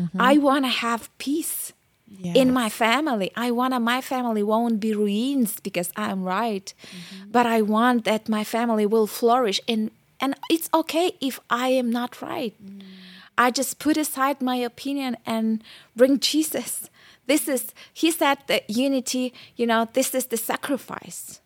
Mm-hmm. 0.00 0.20
I 0.20 0.38
want 0.38 0.64
to 0.64 0.70
have 0.70 1.08
peace 1.18 1.72
in 2.22 2.52
my 2.52 2.68
family. 2.68 3.30
I 3.36 3.50
want 3.50 3.80
my 3.82 4.00
family 4.00 4.42
won't 4.42 4.80
be 4.80 4.94
ruined 4.94 5.52
because 5.62 5.90
I'm 5.96 6.22
right. 6.24 6.72
Mm-hmm. 6.72 7.30
But 7.30 7.46
I 7.46 7.62
want 7.62 8.04
that 8.04 8.28
my 8.28 8.44
family 8.44 8.86
will 8.86 9.06
flourish 9.06 9.60
and 9.68 9.90
and 10.20 10.34
it's 10.48 10.70
okay 10.72 11.12
if 11.20 11.38
I 11.50 11.68
am 11.68 11.90
not 11.90 12.22
right. 12.22 12.54
Mm. 12.64 12.82
I 13.36 13.50
just 13.50 13.78
put 13.78 13.96
aside 13.96 14.40
my 14.40 14.56
opinion 14.56 15.16
and 15.26 15.62
bring 15.96 16.18
Jesus. 16.20 16.88
This 17.26 17.48
is, 17.48 17.74
he 17.92 18.10
said 18.10 18.38
that 18.46 18.68
unity, 18.70 19.32
you 19.56 19.66
know, 19.66 19.88
this 19.92 20.14
is 20.14 20.26
the 20.26 20.36
sacrifice 20.36 21.40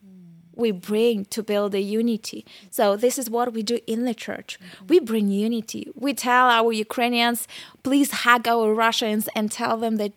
we 0.58 0.72
bring 0.72 1.24
to 1.26 1.42
build 1.42 1.74
a 1.74 1.80
unity. 1.80 2.44
So 2.70 2.96
this 2.96 3.16
is 3.16 3.30
what 3.30 3.52
we 3.52 3.62
do 3.62 3.78
in 3.86 4.04
the 4.04 4.12
church. 4.12 4.58
We 4.88 4.96
mm-hmm. 4.98 5.06
bring 5.06 5.28
unity. 5.28 5.88
We 5.94 6.12
tell 6.12 6.48
our 6.48 6.72
Ukrainians, 6.72 7.46
please 7.82 8.10
hug 8.10 8.46
our 8.48 8.74
Russians 8.74 9.28
and 9.36 9.50
tell 9.50 9.76
them 9.78 9.96
that 9.96 10.12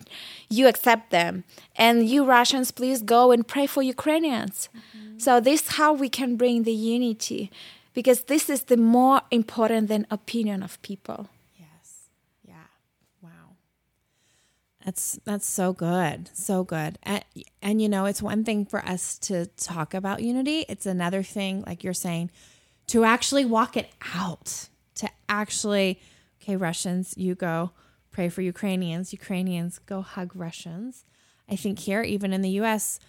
you 0.49 0.67
accept 0.67 1.11
them. 1.11 1.43
And 1.75 2.09
you 2.09 2.25
Russians, 2.25 2.71
please 2.71 3.01
go 3.03 3.31
and 3.31 3.47
pray 3.47 3.67
for 3.67 3.83
Ukrainians. 3.83 4.67
Mm-hmm. 4.75 5.19
So 5.19 5.39
this 5.39 5.61
is 5.61 5.67
how 5.75 5.93
we 5.93 6.09
can 6.09 6.35
bring 6.35 6.63
the 6.63 6.73
unity 6.73 7.51
because 7.93 8.23
this 8.23 8.49
is 8.49 8.63
the 8.63 8.77
more 8.77 9.21
important 9.29 9.87
than 9.87 10.07
opinion 10.09 10.63
of 10.63 10.81
people. 10.81 11.29
Yes. 11.59 12.09
Yeah. 12.47 12.67
Wow. 13.21 13.55
That's 14.91 15.17
that's 15.23 15.47
so 15.47 15.71
good. 15.71 16.29
So 16.33 16.65
good. 16.65 16.99
And, 17.03 17.23
and 17.61 17.81
you 17.81 17.87
know, 17.87 18.03
it's 18.07 18.21
one 18.21 18.43
thing 18.43 18.65
for 18.65 18.83
us 18.85 19.17
to 19.19 19.45
talk 19.45 19.93
about 19.93 20.21
unity. 20.21 20.65
It's 20.67 20.85
another 20.85 21.23
thing 21.23 21.63
like 21.65 21.81
you're 21.81 21.93
saying 21.93 22.29
to 22.87 23.05
actually 23.05 23.45
walk 23.45 23.77
it 23.77 23.89
out. 24.13 24.67
To 24.95 25.09
actually 25.29 26.01
okay, 26.41 26.57
Russians, 26.57 27.13
you 27.15 27.35
go 27.35 27.71
pray 28.11 28.27
for 28.27 28.41
Ukrainians. 28.41 29.13
Ukrainians 29.13 29.79
go 29.79 30.01
hug 30.01 30.35
Russians. 30.35 31.05
I 31.47 31.55
think 31.55 31.79
here 31.79 32.01
even 32.01 32.33
in 32.33 32.41
the 32.41 32.59
US 32.59 32.99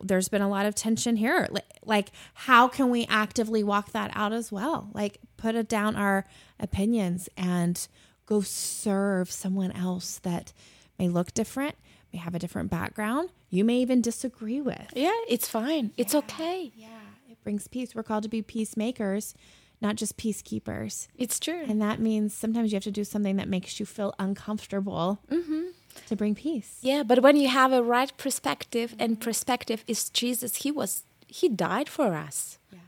there's 0.00 0.28
been 0.28 0.42
a 0.42 0.48
lot 0.48 0.66
of 0.66 0.74
tension 0.74 1.14
here. 1.14 1.48
Like, 1.84 2.08
how 2.34 2.66
can 2.66 2.90
we 2.90 3.06
actively 3.06 3.62
walk 3.62 3.92
that 3.92 4.10
out 4.12 4.32
as 4.32 4.50
well? 4.50 4.90
Like 4.92 5.20
put 5.36 5.68
down 5.68 5.94
our 5.94 6.26
opinions 6.58 7.28
and 7.36 7.86
go 8.26 8.40
serve 8.40 9.30
someone 9.30 9.70
else 9.70 10.18
that 10.24 10.52
may 10.98 11.08
look 11.08 11.32
different, 11.34 11.76
may 12.12 12.18
have 12.18 12.34
a 12.34 12.38
different 12.38 12.70
background, 12.70 13.30
you 13.50 13.64
may 13.64 13.76
even 13.78 14.00
disagree 14.00 14.60
with. 14.60 14.92
Yeah, 14.94 15.16
it's 15.28 15.48
fine. 15.48 15.92
It's 15.96 16.14
okay. 16.14 16.72
Yeah, 16.76 16.88
it 17.30 17.42
brings 17.42 17.68
peace. 17.68 17.94
We're 17.94 18.02
called 18.02 18.24
to 18.24 18.28
be 18.28 18.42
peacemakers, 18.42 19.34
not 19.80 19.96
just 19.96 20.16
peacekeepers. 20.16 21.08
It's 21.16 21.38
true. 21.38 21.62
And 21.66 21.80
that 21.80 22.00
means 22.00 22.34
sometimes 22.34 22.72
you 22.72 22.76
have 22.76 22.84
to 22.84 22.90
do 22.90 23.04
something 23.04 23.36
that 23.36 23.48
makes 23.48 23.78
you 23.78 23.86
feel 23.86 24.14
uncomfortable 24.18 25.20
mm-hmm. 25.30 25.66
to 26.06 26.16
bring 26.16 26.34
peace. 26.34 26.78
Yeah, 26.82 27.02
but 27.04 27.22
when 27.22 27.36
you 27.36 27.48
have 27.48 27.72
a 27.72 27.82
right 27.82 28.12
perspective, 28.16 28.94
and 28.98 29.20
perspective 29.20 29.84
is 29.86 30.10
Jesus, 30.10 30.56
He 30.56 30.70
was 30.70 31.04
He 31.26 31.48
died 31.48 31.88
for 31.88 32.14
us. 32.14 32.58
Yeah. 32.72 32.78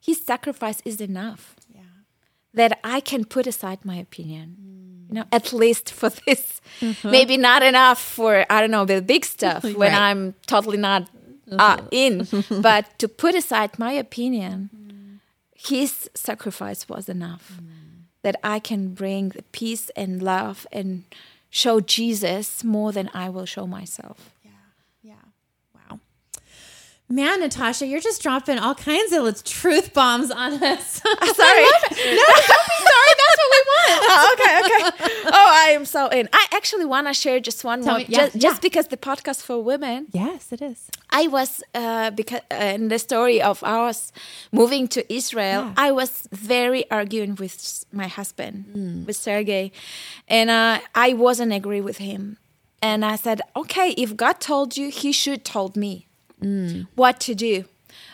His 0.00 0.24
sacrifice 0.24 0.82
is 0.84 1.00
enough 1.00 1.54
Yeah. 1.72 1.82
that 2.52 2.80
I 2.82 3.00
can 3.00 3.24
put 3.24 3.46
aside 3.46 3.84
my 3.84 3.96
opinion. 3.96 4.56
Mm. 4.60 4.89
You 5.10 5.20
know, 5.20 5.24
at 5.32 5.52
least 5.52 5.90
for 5.92 6.08
this, 6.08 6.60
mm-hmm. 6.80 7.10
maybe 7.10 7.36
not 7.36 7.62
enough 7.62 8.00
for 8.00 8.46
I 8.48 8.60
don't 8.60 8.70
know 8.70 8.84
the 8.84 9.02
big 9.02 9.24
stuff 9.24 9.62
when 9.80 9.92
Right. 9.92 9.92
I'm 9.92 10.34
totally 10.46 10.78
not 10.78 11.02
mm-hmm. 11.48 11.58
uh, 11.58 11.78
in, 11.90 12.26
but 12.62 12.98
to 13.00 13.08
put 13.08 13.34
aside 13.34 13.78
my 13.78 13.92
opinion, 13.92 14.70
mm. 14.74 14.90
His 15.62 16.08
sacrifice 16.14 16.88
was 16.88 17.06
enough 17.08 17.52
mm. 17.60 17.66
that 18.22 18.36
I 18.42 18.60
can 18.60 18.94
bring 18.94 19.28
the 19.28 19.42
peace 19.52 19.90
and 19.94 20.22
love 20.22 20.66
and 20.72 21.04
show 21.50 21.80
Jesus 21.80 22.64
more 22.64 22.92
than 22.92 23.10
I 23.12 23.28
will 23.28 23.44
show 23.44 23.66
myself. 23.66 24.30
Yeah. 24.42 24.50
Yeah. 25.02 25.24
Wow. 25.74 26.00
Man, 27.10 27.40
Natasha, 27.40 27.86
you're 27.86 28.00
just 28.00 28.22
dropping 28.22 28.58
all 28.58 28.74
kinds 28.74 29.12
of 29.12 29.44
truth 29.44 29.92
bombs 29.92 30.30
on 30.30 30.54
us. 30.54 31.02
Sorry. 31.02 31.12
no, 31.20 32.24
don't 32.48 32.66
be 32.70 32.78
sorry. 32.88 33.12
That's 33.20 33.36
what 33.36 33.50
we 33.52 33.62
want. 33.68 34.00
Oh, 34.08 34.36
okay, 35.82 35.98
okay. 36.04 36.10
I 36.10 36.10
am 36.10 36.10
so 36.10 36.18
in. 36.18 36.28
I 36.32 36.46
actually 36.52 36.84
want 36.84 37.06
to 37.06 37.14
share 37.14 37.40
just 37.40 37.64
one 37.64 37.82
Tell 37.82 37.92
more, 37.92 37.98
me- 37.98 38.06
yeah, 38.08 38.18
just, 38.28 38.38
just 38.38 38.62
because 38.62 38.88
the 38.88 38.96
podcast 38.96 39.42
for 39.42 39.62
women. 39.62 40.06
Yes, 40.12 40.52
it 40.52 40.62
is. 40.62 40.88
I 41.10 41.26
was 41.28 41.62
uh, 41.74 42.10
because 42.10 42.40
uh, 42.50 42.74
in 42.74 42.88
the 42.88 42.98
story 42.98 43.40
of 43.42 43.62
ours 43.64 44.12
moving 44.52 44.88
to 44.88 45.00
Israel, 45.12 45.62
Yeah. 45.62 45.74
I 45.76 45.92
was 45.92 46.28
very 46.32 46.82
arguing 46.90 47.34
with 47.36 47.84
my 47.92 48.08
husband, 48.08 49.06
with 49.06 49.16
Sergey, 49.16 49.72
and 50.28 50.50
uh, 50.50 50.80
I 50.94 51.14
wasn't 51.14 51.52
agree 51.52 51.80
with 51.80 51.98
him. 51.98 52.36
And 52.82 53.04
I 53.04 53.16
said, 53.16 53.40
okay, 53.54 53.90
if 53.98 54.16
God 54.16 54.40
told 54.40 54.76
you, 54.76 54.90
He 54.90 55.12
should 55.12 55.44
told 55.44 55.76
me 55.76 56.06
what 56.94 57.20
to 57.20 57.34
do. 57.34 57.64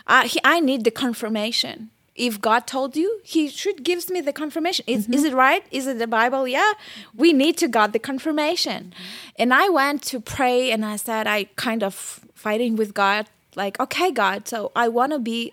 I, 0.07 0.27
he, 0.27 0.39
I 0.45 0.61
need 0.61 0.83
the 0.85 0.91
confirmation. 0.91 1.91
If 2.17 2.41
God 2.41 2.67
told 2.67 2.97
you, 2.97 3.21
He 3.25 3.49
should 3.49 3.85
gives 3.85 4.11
me 4.11 4.21
the 4.21 4.33
confirmation. 4.33 4.85
Is, 4.89 5.05
mm-hmm. 5.05 5.15
is 5.15 5.25
it 5.25 5.35
right? 5.35 5.65
Is 5.71 5.87
it 5.87 5.99
the 5.99 6.07
Bible? 6.07 6.49
Yeah, 6.49 6.73
we 7.15 7.33
need 7.33 7.57
to 7.59 7.69
God 7.69 7.93
the 7.93 7.99
confirmation. 7.99 8.93
Mm-hmm. 8.95 9.03
And 9.39 9.55
I 9.55 9.69
went 9.69 10.03
to 10.05 10.21
pray, 10.21 10.71
and 10.71 10.85
I 10.85 10.97
said, 10.97 11.27
I 11.27 11.45
kind 11.57 11.83
of 11.83 11.95
fighting 12.35 12.77
with 12.77 12.95
God, 12.95 13.27
like, 13.55 13.79
okay, 13.81 14.11
God, 14.11 14.49
so 14.49 14.71
I 14.77 14.89
want 14.89 15.13
to 15.13 15.19
be, 15.19 15.53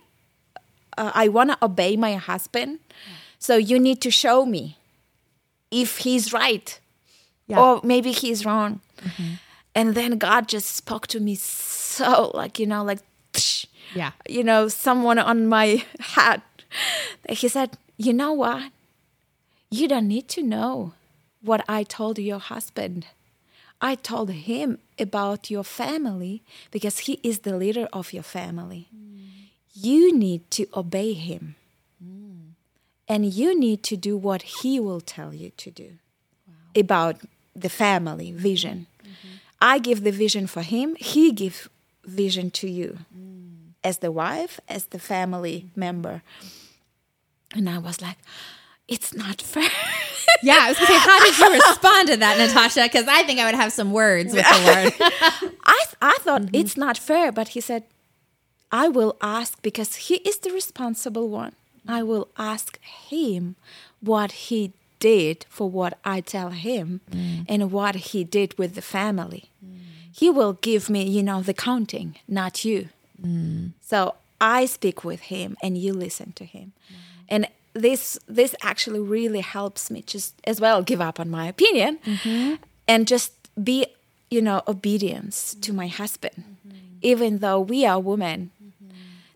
uh, 0.97 1.11
I 1.13 1.27
want 1.27 1.51
to 1.51 1.57
obey 1.61 1.95
my 1.97 2.15
husband. 2.15 2.79
So 3.39 3.57
you 3.57 3.79
need 3.79 4.01
to 4.01 4.11
show 4.11 4.45
me 4.45 4.77
if 5.71 5.97
he's 5.99 6.31
right 6.31 6.79
Yeah. 7.47 7.59
or 7.59 7.81
maybe 7.83 8.11
he's 8.11 8.45
wrong. 8.45 8.79
Mm-hmm. 9.01 9.33
And 9.75 9.95
then 9.95 10.17
God 10.17 10.47
just 10.47 10.75
spoke 10.75 11.07
to 11.07 11.19
me 11.19 11.35
so, 11.35 12.31
like, 12.33 12.59
you 12.59 12.65
know, 12.67 12.83
like, 12.83 12.99
Yeah. 13.95 14.11
you 14.29 14.43
know, 14.43 14.67
someone 14.69 15.17
on 15.19 15.47
my 15.47 15.83
hat. 15.99 16.41
He 17.29 17.47
said, 17.47 17.77
You 17.97 18.13
know 18.13 18.33
what? 18.33 18.71
You 19.69 19.87
don't 19.87 20.07
need 20.07 20.27
to 20.29 20.43
know 20.43 20.93
what 21.41 21.63
I 21.67 21.83
told 21.83 22.19
your 22.19 22.39
husband. 22.39 23.07
I 23.81 23.95
told 23.95 24.31
him 24.31 24.77
about 24.97 25.51
your 25.51 25.63
family 25.63 26.41
because 26.71 26.99
he 26.99 27.19
is 27.23 27.39
the 27.39 27.57
leader 27.57 27.87
of 27.91 28.13
your 28.13 28.23
family. 28.23 28.87
You 29.73 30.15
need 30.15 30.49
to 30.51 30.67
obey 30.73 31.13
him. 31.13 31.55
And 33.07 33.25
you 33.25 33.59
need 33.59 33.83
to 33.83 33.97
do 33.97 34.15
what 34.15 34.41
he 34.41 34.79
will 34.79 35.01
tell 35.01 35.33
you 35.33 35.51
to 35.57 35.69
do 35.69 35.93
about 36.75 37.17
the 37.55 37.69
family 37.69 38.31
vision. 38.31 38.87
I 39.61 39.79
give 39.79 40.03
the 40.03 40.11
vision 40.11 40.47
for 40.47 40.61
him, 40.61 40.95
he 40.95 41.31
give 41.31 41.69
vision 42.05 42.51
to 42.51 42.69
you 42.69 42.99
as 43.83 43.97
the 43.99 44.11
wife, 44.11 44.59
as 44.69 44.85
the 44.87 44.99
family 44.99 45.67
member. 45.75 46.21
And 47.53 47.69
I 47.69 47.77
was 47.77 48.01
like, 48.01 48.17
it's 48.87 49.13
not 49.13 49.41
fair. 49.41 49.69
Yeah, 50.41 50.57
I 50.61 50.69
was 50.69 50.77
gonna 50.77 50.87
say, 50.87 50.97
how 50.97 51.19
did 51.23 51.37
you 51.37 51.53
respond 51.53 52.07
to 52.09 52.17
that, 52.17 52.37
Natasha? 52.37 52.83
Because 52.83 53.07
I 53.07 53.23
think 53.23 53.39
I 53.39 53.45
would 53.45 53.55
have 53.55 53.71
some 53.71 53.93
words 53.93 54.33
with 54.33 54.45
the 54.45 54.57
Lord. 54.65 54.93
I 55.63 55.85
I 56.01 56.17
thought 56.19 56.43
mm-hmm. 56.43 56.55
it's 56.55 56.75
not 56.75 56.97
fair, 56.97 57.31
but 57.31 57.49
he 57.49 57.61
said, 57.61 57.83
I 58.71 58.89
will 58.89 59.15
ask 59.21 59.61
because 59.61 59.95
he 59.95 60.15
is 60.15 60.39
the 60.39 60.51
responsible 60.51 61.29
one. 61.29 61.53
I 61.87 62.03
will 62.03 62.27
ask 62.37 62.77
him 62.81 63.55
what 64.01 64.31
he 64.49 64.73
did 64.99 65.45
for 65.49 65.69
what 65.69 65.97
I 66.03 66.21
tell 66.21 66.49
him 66.49 67.01
mm. 67.11 67.45
and 67.47 67.71
what 67.71 67.95
he 67.95 68.23
did 68.23 68.57
with 68.57 68.75
the 68.75 68.81
family. 68.81 69.49
Mm. 69.63 69.79
He 70.11 70.29
will 70.29 70.53
give 70.53 70.89
me, 70.89 71.03
you 71.03 71.23
know, 71.23 71.41
the 71.41 71.53
counting, 71.53 72.15
not 72.27 72.65
you. 72.65 72.89
Mm. 73.21 73.73
So 73.81 74.15
I 74.41 74.65
speak 74.65 75.03
with 75.03 75.21
him 75.21 75.55
and 75.61 75.77
you 75.77 75.93
listen 75.93 76.31
to 76.33 76.45
him. 76.45 76.73
And 77.33 77.47
this 77.73 78.19
this 78.27 78.53
actually 78.61 78.99
really 78.99 79.41
helps 79.41 79.89
me 79.89 80.03
just 80.03 80.35
as 80.45 80.61
well 80.61 80.83
give 80.83 81.01
up 81.01 81.19
on 81.19 81.29
my 81.31 81.47
opinion 81.47 81.97
mm-hmm. 82.05 82.61
and 82.87 83.07
just 83.07 83.33
be 83.61 83.87
you 84.29 84.41
know 84.41 84.61
obedience 84.67 85.55
to 85.61 85.73
my 85.73 85.87
husband. 85.87 86.37
Mm-hmm. 86.37 86.77
Even 87.01 87.39
though 87.39 87.59
we 87.59 87.85
are 87.85 87.99
women 87.99 88.51
mm-hmm. 88.63 88.95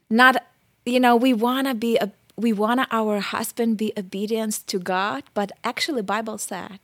not 0.10 0.44
you 0.86 1.00
know 1.00 1.16
we 1.16 1.34
want 1.34 1.66
to 1.68 1.74
be 1.74 1.98
a 1.98 2.12
we 2.36 2.54
want 2.54 2.82
our 2.92 3.20
husband 3.20 3.78
be 3.78 3.92
obedience 3.98 4.60
to 4.60 4.78
god 4.78 5.24
but 5.34 5.52
actually 5.64 6.04
bible 6.04 6.38
said 6.38 6.78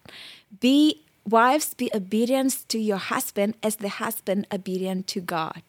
be 0.60 1.04
wives 1.30 1.76
be 1.76 1.92
obedience 1.94 2.64
to 2.64 2.80
your 2.80 2.98
husband 2.98 3.54
as 3.62 3.76
the 3.76 3.90
husband 4.02 4.48
obedient 4.52 5.06
to 5.06 5.22
god. 5.22 5.62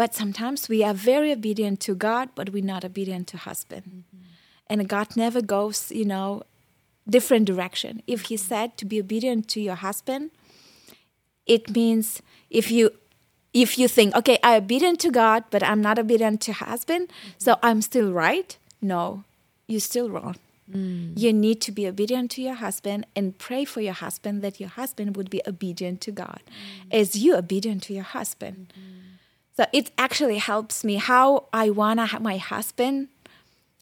But 0.00 0.14
sometimes 0.14 0.68
we 0.68 0.84
are 0.84 0.94
very 0.94 1.32
obedient 1.32 1.80
to 1.80 1.96
god 1.96 2.28
but 2.36 2.50
we're 2.50 2.72
not 2.74 2.84
obedient 2.84 3.26
to 3.32 3.36
husband 3.36 4.04
and 4.68 4.88
god 4.88 5.16
never 5.16 5.40
goes 5.40 5.90
you 5.90 6.04
know 6.04 6.42
different 7.08 7.46
direction. 7.46 8.02
If 8.06 8.22
he 8.22 8.36
said 8.36 8.76
to 8.76 8.84
be 8.84 9.00
obedient 9.00 9.48
to 9.48 9.60
your 9.60 9.76
husband 9.76 10.30
it 11.46 11.70
means 11.70 12.20
if 12.50 12.70
you 12.70 12.90
if 13.54 13.78
you 13.78 13.88
think 13.88 14.14
okay 14.14 14.38
i'm 14.42 14.62
obedient 14.64 15.00
to 15.00 15.10
god 15.10 15.44
but 15.50 15.62
i'm 15.62 15.80
not 15.80 15.98
obedient 15.98 16.42
to 16.42 16.52
husband 16.52 17.10
so 17.38 17.56
i'm 17.62 17.80
still 17.80 18.12
right? 18.12 18.56
No 18.82 19.24
you're 19.66 19.80
still 19.80 20.08
wrong. 20.10 20.36
Mm. 20.70 21.18
You 21.18 21.32
need 21.32 21.62
to 21.62 21.72
be 21.72 21.86
obedient 21.86 22.30
to 22.32 22.42
your 22.42 22.54
husband 22.54 23.06
and 23.16 23.36
pray 23.38 23.64
for 23.64 23.80
your 23.80 23.94
husband 23.94 24.42
that 24.42 24.60
your 24.60 24.68
husband 24.68 25.16
would 25.16 25.30
be 25.30 25.40
obedient 25.46 26.02
to 26.02 26.12
god 26.12 26.42
mm. 26.46 26.94
as 26.94 27.16
you 27.16 27.34
obedient 27.36 27.82
to 27.84 27.94
your 27.94 28.04
husband. 28.04 28.72
Mm-hmm. 28.72 28.98
So 29.56 29.64
it 29.72 29.90
actually 29.96 30.38
helps 30.38 30.84
me 30.84 30.96
how 30.96 31.46
i 31.52 31.70
want 31.70 32.00
to 32.00 32.06
have 32.06 32.22
my 32.22 32.36
husband 32.36 33.08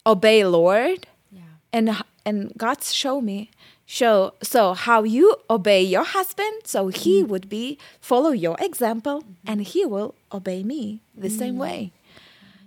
obey 0.07 0.45
lord 0.45 1.07
Yeah. 1.33 1.43
and 1.73 1.87
and 2.25 2.53
God 2.57 2.83
show 2.83 3.21
me 3.21 3.51
show 3.87 4.35
so 4.43 4.75
how 4.75 5.05
you 5.05 5.37
obey 5.49 5.83
your 5.83 6.03
husband 6.05 6.63
so 6.65 6.89
he 6.89 7.21
mm-hmm. 7.21 7.31
would 7.31 7.49
be 7.49 7.79
follow 8.01 8.31
your 8.31 8.57
example 8.59 9.23
mm-hmm. 9.23 9.51
and 9.51 9.63
he 9.63 9.85
will 9.87 10.15
obey 10.33 10.63
me 10.65 11.01
the 11.17 11.31
same 11.31 11.55
mm-hmm. 11.55 11.61
way 11.61 11.93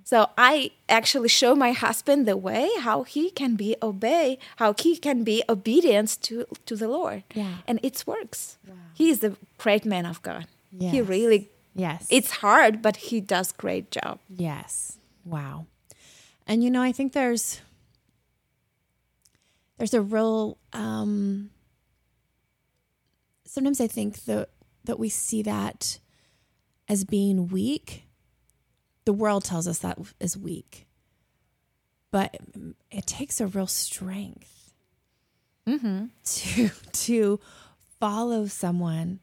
so 0.06 0.30
i 0.38 0.72
actually 0.88 1.28
show 1.28 1.54
my 1.56 1.74
husband 1.74 2.26
the 2.26 2.38
way 2.38 2.70
how 2.80 3.04
he 3.04 3.30
can 3.32 3.58
be 3.58 3.76
obey 3.84 4.40
how 4.56 4.74
he 4.80 4.96
can 4.96 5.26
be 5.26 5.44
obedience 5.50 6.16
to 6.16 6.46
to 6.66 6.74
the 6.78 6.88
lord 6.88 7.24
Yeah. 7.36 7.56
and 7.68 7.82
it 7.84 8.02
works 8.08 8.58
he 8.94 9.10
is 9.10 9.22
a 9.22 9.36
great 9.58 9.84
man 9.86 10.06
of 10.06 10.22
god 10.22 10.48
he 10.80 11.02
really 11.02 11.50
Yes. 11.76 12.08
it's 12.10 12.32
hard 12.42 12.82
but 12.82 12.96
he 13.12 13.20
does 13.20 13.52
great 13.52 13.92
job 13.92 14.20
Yes. 14.30 14.98
Wow. 15.26 15.66
And 16.50 16.64
you 16.64 16.72
know, 16.72 16.82
I 16.82 16.92
think 16.92 17.14
there's 17.14 17.62
there's 19.78 19.94
a 19.94 20.02
real 20.02 20.58
um 20.74 21.52
sometimes 23.46 23.80
I 23.80 23.86
think 23.88 24.26
that 24.26 24.50
that 24.86 24.98
we 24.98 25.10
see 25.10 25.44
that 25.44 26.00
as 26.88 27.06
being 27.06 27.50
weak. 27.50 28.04
The 29.06 29.14
world 29.14 29.44
tells 29.44 29.68
us 29.68 29.78
that 29.80 30.00
is 30.20 30.36
weak. 30.36 30.88
But 32.12 32.36
it 32.90 33.06
takes 33.06 33.40
a 33.40 33.46
real 33.46 33.68
strength 33.68 34.74
to 36.26 36.70
to 36.94 37.40
follow 38.00 38.48
someone 38.48 39.20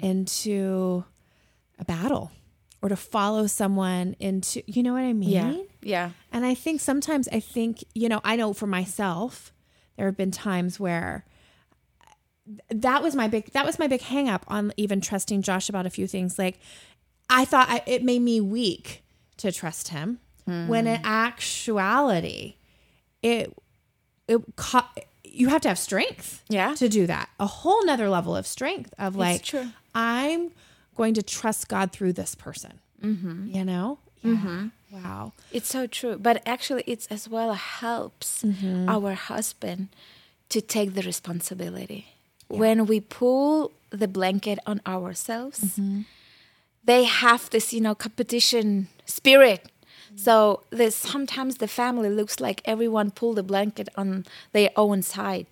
into 0.00 1.04
a 1.80 1.84
battle 1.84 2.30
or 2.84 2.90
to 2.90 2.96
follow 2.96 3.46
someone 3.46 4.14
into 4.20 4.62
you 4.66 4.82
know 4.82 4.92
what 4.92 5.02
I 5.02 5.14
mean? 5.14 5.30
yeah 5.30 5.56
yeah. 5.84 6.10
And 6.32 6.44
I 6.44 6.54
think 6.54 6.80
sometimes 6.80 7.28
I 7.30 7.40
think, 7.40 7.84
you 7.94 8.08
know, 8.08 8.20
I 8.24 8.36
know 8.36 8.52
for 8.52 8.66
myself, 8.66 9.52
there 9.96 10.06
have 10.06 10.16
been 10.16 10.30
times 10.30 10.80
where 10.80 11.24
that 12.70 13.02
was 13.02 13.14
my 13.14 13.28
big 13.28 13.52
that 13.52 13.64
was 13.64 13.78
my 13.78 13.86
big 13.86 14.00
hang 14.00 14.28
up 14.28 14.44
on 14.48 14.72
even 14.76 15.00
trusting 15.00 15.42
Josh 15.42 15.68
about 15.68 15.86
a 15.86 15.90
few 15.90 16.06
things. 16.06 16.38
Like 16.38 16.58
I 17.30 17.44
thought 17.44 17.68
I, 17.70 17.82
it 17.86 18.02
made 18.02 18.22
me 18.22 18.40
weak 18.40 19.04
to 19.38 19.52
trust 19.52 19.88
him 19.88 20.18
hmm. 20.46 20.66
when 20.68 20.86
in 20.86 21.00
actuality 21.04 22.56
it 23.22 23.56
it 24.26 24.40
you 25.22 25.48
have 25.48 25.60
to 25.62 25.68
have 25.68 25.78
strength 25.78 26.44
Yeah. 26.48 26.74
to 26.74 26.88
do 26.88 27.06
that. 27.06 27.28
A 27.40 27.46
whole 27.46 27.84
nother 27.84 28.08
level 28.08 28.36
of 28.36 28.46
strength 28.46 28.94
of 28.98 29.16
like 29.16 29.42
true. 29.42 29.68
I'm 29.94 30.50
going 30.96 31.14
to 31.14 31.22
trust 31.22 31.68
God 31.68 31.92
through 31.92 32.14
this 32.14 32.34
person. 32.34 32.80
Mm-hmm. 33.02 33.48
You 33.54 33.64
know? 33.64 33.98
Yeah. 34.22 34.30
Mm-hmm. 34.32 34.66
Wow. 34.92 35.32
It's 35.52 35.68
so 35.68 35.86
true. 35.86 36.16
But 36.18 36.42
actually, 36.46 36.84
it's 36.86 37.06
as 37.08 37.28
well 37.28 37.52
helps 37.54 38.42
mm-hmm. 38.42 38.88
our 38.88 39.14
husband 39.14 39.88
to 40.48 40.60
take 40.60 40.94
the 40.94 41.02
responsibility. 41.02 42.06
When 42.48 42.86
we 42.86 43.00
pull 43.00 43.72
the 43.90 44.06
blanket 44.06 44.58
on 44.66 44.80
ourselves, 44.86 45.60
mm-hmm. 45.60 46.02
they 46.84 47.04
have 47.04 47.50
this, 47.50 47.72
you 47.72 47.80
know, 47.80 47.94
competition 47.94 48.88
spirit. 49.04 49.66
So 50.16 50.62
there's 50.70 50.94
sometimes 50.94 51.56
the 51.56 51.66
family 51.66 52.08
looks 52.08 52.38
like 52.38 52.62
everyone 52.64 53.10
pulled 53.10 53.36
the 53.36 53.42
blanket 53.42 53.88
on 53.96 54.24
their 54.52 54.70
own 54.76 55.02
side. 55.02 55.46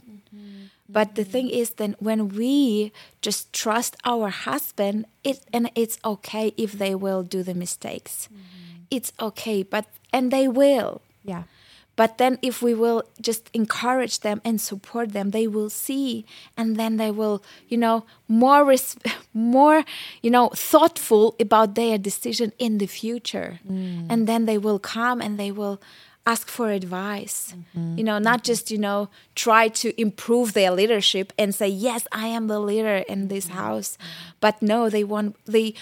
But 0.93 1.15
the 1.15 1.25
thing 1.25 1.49
is, 1.49 1.71
then 1.71 1.97
when 1.99 2.29
we 2.29 2.93
just 3.21 3.53
trust 3.53 3.97
our 4.05 4.29
husband, 4.29 5.07
it 5.25 5.41
and 5.53 5.71
it's 5.75 5.99
okay 6.05 6.53
if 6.57 6.73
they 6.73 6.95
will 6.95 7.23
do 7.23 7.43
the 7.43 7.55
mistakes. 7.55 8.29
Mm-hmm. 8.29 8.83
It's 8.91 9.13
okay, 9.19 9.63
but 9.63 9.87
and 10.13 10.31
they 10.31 10.49
will. 10.49 11.01
Yeah. 11.25 11.45
But 11.95 12.17
then, 12.17 12.39
if 12.41 12.63
we 12.63 12.73
will 12.73 13.05
just 13.21 13.51
encourage 13.53 14.21
them 14.21 14.41
and 14.45 14.61
support 14.61 15.13
them, 15.13 15.31
they 15.31 15.47
will 15.47 15.69
see, 15.69 16.25
and 16.57 16.77
then 16.77 16.97
they 16.97 17.11
will, 17.11 17.43
you 17.69 17.77
know, 17.77 18.05
more, 18.29 18.65
res- 18.65 18.97
more, 19.35 19.85
you 20.23 20.31
know, 20.31 20.49
thoughtful 20.55 21.37
about 21.39 21.75
their 21.75 21.99
decision 21.99 22.53
in 22.59 22.79
the 22.79 22.87
future, 22.87 23.61
mm. 23.69 24.07
and 24.09 24.27
then 24.27 24.47
they 24.47 24.57
will 24.57 24.79
come 24.79 25.21
and 25.21 25.39
they 25.39 25.53
will 25.53 25.83
ask 26.27 26.49
for 26.49 26.71
advice. 26.71 27.55
Mm-hmm. 27.57 27.99
You 27.99 28.05
know, 28.05 28.19
not 28.19 28.39
mm-hmm. 28.39 28.47
just, 28.47 28.71
you 28.71 28.79
know, 28.79 29.09
try 29.35 29.69
to 29.69 30.01
improve 30.01 30.53
their 30.53 30.71
leadership 30.71 31.33
and 31.39 31.55
say, 31.55 31.69
yes, 31.69 32.07
I 32.13 32.27
am 32.27 32.47
the 32.47 32.61
leader 32.61 32.99
in 33.09 33.29
this 33.29 33.47
mm-hmm. 33.47 33.59
house. 33.59 33.99
But 34.41 34.63
no, 34.63 34.89
they 34.89 35.05
want, 35.05 35.37
they 35.47 35.75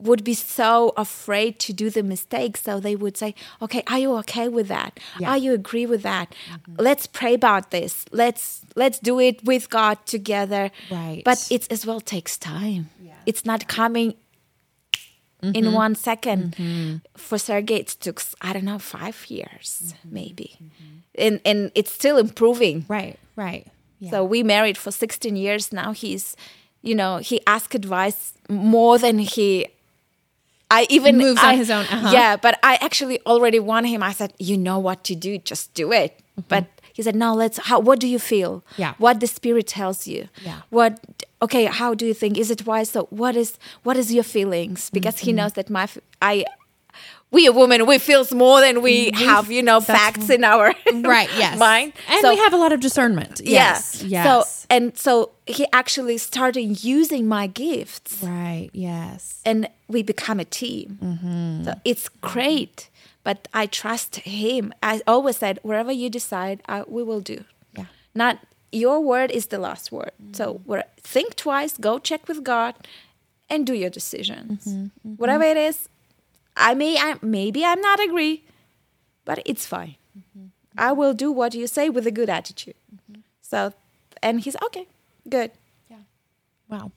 would 0.00 0.22
be 0.22 0.34
so 0.34 0.92
afraid 0.96 1.58
to 1.58 1.72
do 1.72 1.90
the 1.90 2.02
mistake. 2.02 2.56
So 2.56 2.78
they 2.80 2.94
would 2.94 3.16
say, 3.16 3.34
okay, 3.60 3.82
are 3.88 3.98
you 3.98 4.14
okay 4.18 4.48
with 4.48 4.68
that? 4.68 5.00
Yeah. 5.18 5.30
Are 5.30 5.38
you 5.38 5.52
agree 5.54 5.86
with 5.86 6.02
that? 6.02 6.34
Let's 6.78 7.06
pray 7.06 7.34
about 7.34 7.70
this. 7.70 8.04
Let's, 8.12 8.62
let's 8.76 8.98
do 9.00 9.18
it 9.18 9.42
with 9.44 9.70
God 9.70 9.98
together. 10.06 10.70
Right. 10.90 11.22
But 11.24 11.48
it 11.50 11.70
as 11.72 11.84
well 11.84 12.00
takes 12.00 12.36
time. 12.38 12.90
It's 13.26 13.44
not 13.44 13.68
coming 13.68 14.14
in 15.42 15.72
one 15.72 15.94
second. 15.94 17.00
For 17.16 17.38
Sergey, 17.38 17.76
it 17.76 17.88
took 18.00 18.22
I 18.40 18.52
don't 18.52 18.64
know 18.64 18.78
five 18.78 19.26
years 19.28 19.94
maybe, 20.04 20.58
and 21.14 21.40
and 21.44 21.70
it's 21.74 21.92
still 21.92 22.18
improving. 22.18 22.84
Right. 22.88 23.18
Right. 23.36 23.66
Yeah. 24.00 24.10
So 24.10 24.24
we 24.24 24.42
married 24.42 24.76
for 24.76 24.90
sixteen 24.90 25.36
years 25.36 25.72
now. 25.72 25.92
He's, 25.92 26.36
you 26.82 26.94
know, 26.94 27.18
he 27.18 27.40
asked 27.46 27.74
advice 27.74 28.32
more 28.48 28.98
than 28.98 29.18
he. 29.18 29.66
I 30.70 30.86
even 30.90 31.16
Moves 31.16 31.42
on 31.42 31.56
his 31.56 31.70
own, 31.70 31.84
uh-huh. 31.86 32.10
Yeah, 32.12 32.36
but 32.36 32.58
I 32.62 32.76
actually 32.82 33.20
already 33.24 33.58
warned 33.58 33.88
him. 33.88 34.02
I 34.02 34.12
said, 34.12 34.34
"You 34.38 34.56
know 34.58 34.78
what 34.78 35.02
to 35.04 35.14
do. 35.14 35.38
Just 35.38 35.72
do 35.74 35.92
it." 35.92 36.20
But 36.48 36.66
he 36.92 37.02
said, 37.02 37.16
"No, 37.16 37.34
let's. 37.34 37.58
How? 37.58 37.80
What 37.80 37.98
do 38.00 38.06
you 38.06 38.18
feel? 38.18 38.60
Mm-hmm. 38.72 38.82
Yeah. 38.82 38.94
What 38.98 39.20
the 39.20 39.26
spirit 39.26 39.66
tells 39.66 40.06
you? 40.06 40.28
Yeah. 40.44 40.60
What? 40.70 41.00
Okay. 41.40 41.64
How 41.66 41.94
do 41.94 42.04
you 42.06 42.14
think? 42.14 42.36
Is 42.38 42.50
it 42.50 42.66
wise? 42.66 42.90
So 42.90 43.06
what 43.10 43.36
is? 43.36 43.58
What 43.84 43.96
is 43.96 44.12
your 44.12 44.24
feelings? 44.24 44.90
Because 44.90 45.14
Mm-hmm. 45.16 45.26
he 45.26 45.32
knows 45.32 45.52
that 45.54 45.68
my. 45.70 45.88
i 46.22 46.44
We 47.30 47.46
a 47.46 47.52
woman, 47.52 47.84
we 47.86 47.98
feels 47.98 48.32
more 48.32 48.58
than 48.66 48.80
we, 48.80 49.10
have, 49.12 49.52
you 49.52 49.62
know, 49.62 49.80
facts 49.80 50.30
in 50.30 50.44
our 50.44 50.72
right. 51.16 51.28
Yes. 51.36 51.58
mind. 51.58 51.92
And 52.08 52.20
So- 52.22 52.30
we 52.30 52.36
have 52.44 52.54
a 52.54 52.56
lot 52.64 52.72
of 52.72 52.80
discernment. 52.80 53.40
Yes. 53.44 54.02
yeah. 54.02 54.24
Yes. 54.24 54.24
So 54.26 54.66
and 54.74 54.96
so 54.96 55.30
he 55.46 55.64
actually 55.72 56.16
started 56.18 56.82
using 56.96 57.28
my 57.28 57.46
gifts, 57.46 58.22
right. 58.22 58.70
Yes. 58.72 59.42
and 59.44 59.68
we 59.88 60.02
become 60.02 60.40
a 60.40 60.48
team. 60.60 60.98
Mm-hmm. 61.02 61.64
So 61.64 61.70
it's 61.84 62.08
great. 62.32 62.88
But 63.24 63.38
I 63.52 63.66
trust 63.66 64.12
him. 64.24 64.72
I 64.82 65.02
always 65.06 65.36
said, 65.36 65.58
wherever 65.62 65.92
you 65.92 66.08
decide, 66.08 66.58
I, 66.66 66.76
we 66.96 67.02
will 67.02 67.20
do. 67.20 67.38
Yeah. 67.76 67.86
Not 68.14 68.38
your 68.72 69.00
word 69.04 69.30
is 69.30 69.46
the 69.48 69.58
last 69.58 69.92
word. 69.92 70.12
So 70.32 70.44
where, 70.64 70.84
think 71.08 71.36
twice, 71.36 71.76
go 71.78 71.98
check 71.98 72.28
with 72.28 72.44
God, 72.44 72.74
and 73.48 73.66
do 73.66 73.74
your 73.74 73.90
decisions. 73.90 74.64
Mm-hmm. 74.66 75.14
Whatever 75.14 75.44
it 75.44 75.56
is, 75.56 75.88
I 76.56 76.74
may, 76.74 76.98
I 76.98 77.16
maybe 77.22 77.64
I'm 77.64 77.80
not 77.80 77.98
agree, 78.00 78.44
but 79.24 79.42
it's 79.46 79.66
fine. 79.66 79.96
Mm-hmm. 80.16 80.46
I 80.76 80.92
will 80.92 81.14
do 81.14 81.32
what 81.32 81.54
you 81.54 81.66
say 81.66 81.88
with 81.88 82.06
a 82.06 82.10
good 82.10 82.28
attitude. 82.28 82.74
So, 83.40 83.72
and 84.22 84.40
he's 84.40 84.56
okay, 84.66 84.86
good. 85.28 85.50
Yeah. 85.88 86.04
Wow. 86.68 86.92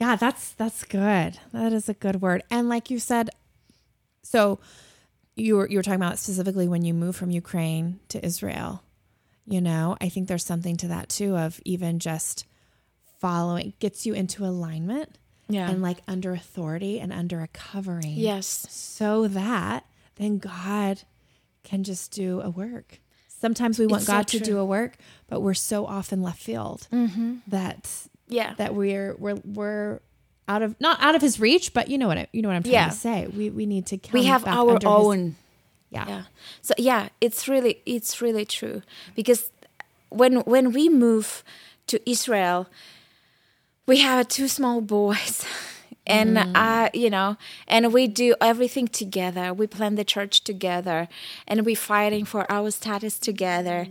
Yeah, 0.00 0.16
that's 0.16 0.52
that's 0.52 0.84
good. 0.84 1.38
That 1.52 1.72
is 1.72 1.88
a 1.88 1.94
good 1.94 2.20
word. 2.20 2.42
And 2.50 2.68
like 2.68 2.90
you 2.90 2.98
said, 2.98 3.30
so 4.22 4.58
you 5.34 5.56
were 5.56 5.68
you 5.68 5.78
were 5.78 5.82
talking 5.82 6.00
about 6.00 6.18
specifically 6.18 6.68
when 6.68 6.84
you 6.84 6.94
moved 6.94 7.18
from 7.18 7.30
Ukraine 7.30 8.00
to 8.08 8.24
Israel. 8.24 8.82
You 9.46 9.60
know, 9.60 9.96
I 10.00 10.08
think 10.08 10.28
there's 10.28 10.44
something 10.44 10.76
to 10.78 10.88
that 10.88 11.08
too 11.08 11.36
of 11.36 11.60
even 11.64 11.98
just 11.98 12.46
following 13.24 13.72
gets 13.84 14.04
you 14.06 14.12
into 14.22 14.44
alignment 14.44 15.10
Yeah. 15.48 15.70
and 15.70 15.80
like 15.88 16.00
under 16.14 16.32
authority 16.32 16.94
and 17.02 17.10
under 17.12 17.40
a 17.40 17.48
covering. 17.48 18.14
Yes. 18.30 18.66
So 18.70 19.28
that 19.28 19.80
then 20.16 20.38
God 20.38 20.96
can 21.68 21.82
just 21.84 22.12
do 22.12 22.40
a 22.40 22.50
work. 22.50 23.00
Sometimes 23.28 23.78
we 23.78 23.86
want 23.86 24.02
It's 24.02 24.06
so 24.06 24.12
God 24.12 24.28
to 24.28 24.38
do 24.40 24.58
a 24.58 24.64
work, 24.64 24.92
but 25.30 25.40
we're 25.40 25.54
so 25.72 25.86
often 25.86 26.22
left 26.22 26.40
field 26.50 26.80
mm-hmm. 26.92 27.36
that 27.48 27.90
Yeah. 28.28 28.54
that 28.60 28.74
we're 28.74 29.14
we're 29.24 29.40
we're 29.58 30.00
out 30.46 30.62
of 30.62 30.70
not 30.80 30.96
out 31.00 31.14
of 31.14 31.22
his 31.22 31.40
reach, 31.40 31.72
but 31.72 31.88
you 31.88 31.96
know 32.00 32.08
what 32.08 32.18
I, 32.18 32.26
you 32.32 32.42
know 32.42 32.48
what 32.50 32.56
I'm 32.56 32.62
trying 32.62 32.74
Yeah. 32.74 32.88
to 32.90 32.94
say. 33.08 33.26
We 33.38 33.44
we 33.50 33.64
need 33.74 33.86
to 33.92 33.96
come 33.96 34.20
we 34.20 34.26
have 34.26 34.44
our 34.46 34.74
under 34.74 34.88
his- 34.88 35.06
own. 35.06 35.36
yeah. 35.90 36.06
yeah 36.08 36.22
so 36.60 36.72
yeah 36.90 37.08
it's 37.20 37.48
really 37.52 37.74
it's 37.94 38.20
really 38.20 38.44
true 38.58 38.82
because 39.14 39.50
when 40.20 40.32
when 40.54 40.66
we 40.72 40.88
move 40.88 41.42
to 41.86 41.96
israel 42.14 42.66
we 43.86 43.98
have 43.98 44.28
two 44.28 44.48
small 44.48 44.80
boys. 44.80 45.44
And 46.06 46.38
I, 46.54 46.90
you 46.92 47.08
know 47.08 47.38
and 47.66 47.90
we 47.90 48.08
do 48.08 48.34
everything 48.38 48.88
together. 48.88 49.54
We 49.54 49.66
plan 49.66 49.94
the 49.94 50.04
church 50.04 50.44
together. 50.44 51.08
And 51.48 51.64
we 51.64 51.74
fighting 51.74 52.26
for 52.26 52.44
our 52.52 52.70
status 52.70 53.18
together. 53.18 53.88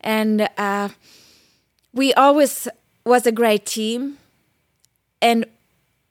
And 0.00 0.48
uh 0.56 0.90
we 1.92 2.14
always 2.14 2.68
was 3.04 3.26
a 3.26 3.32
great 3.32 3.66
team. 3.66 4.18
And 5.20 5.44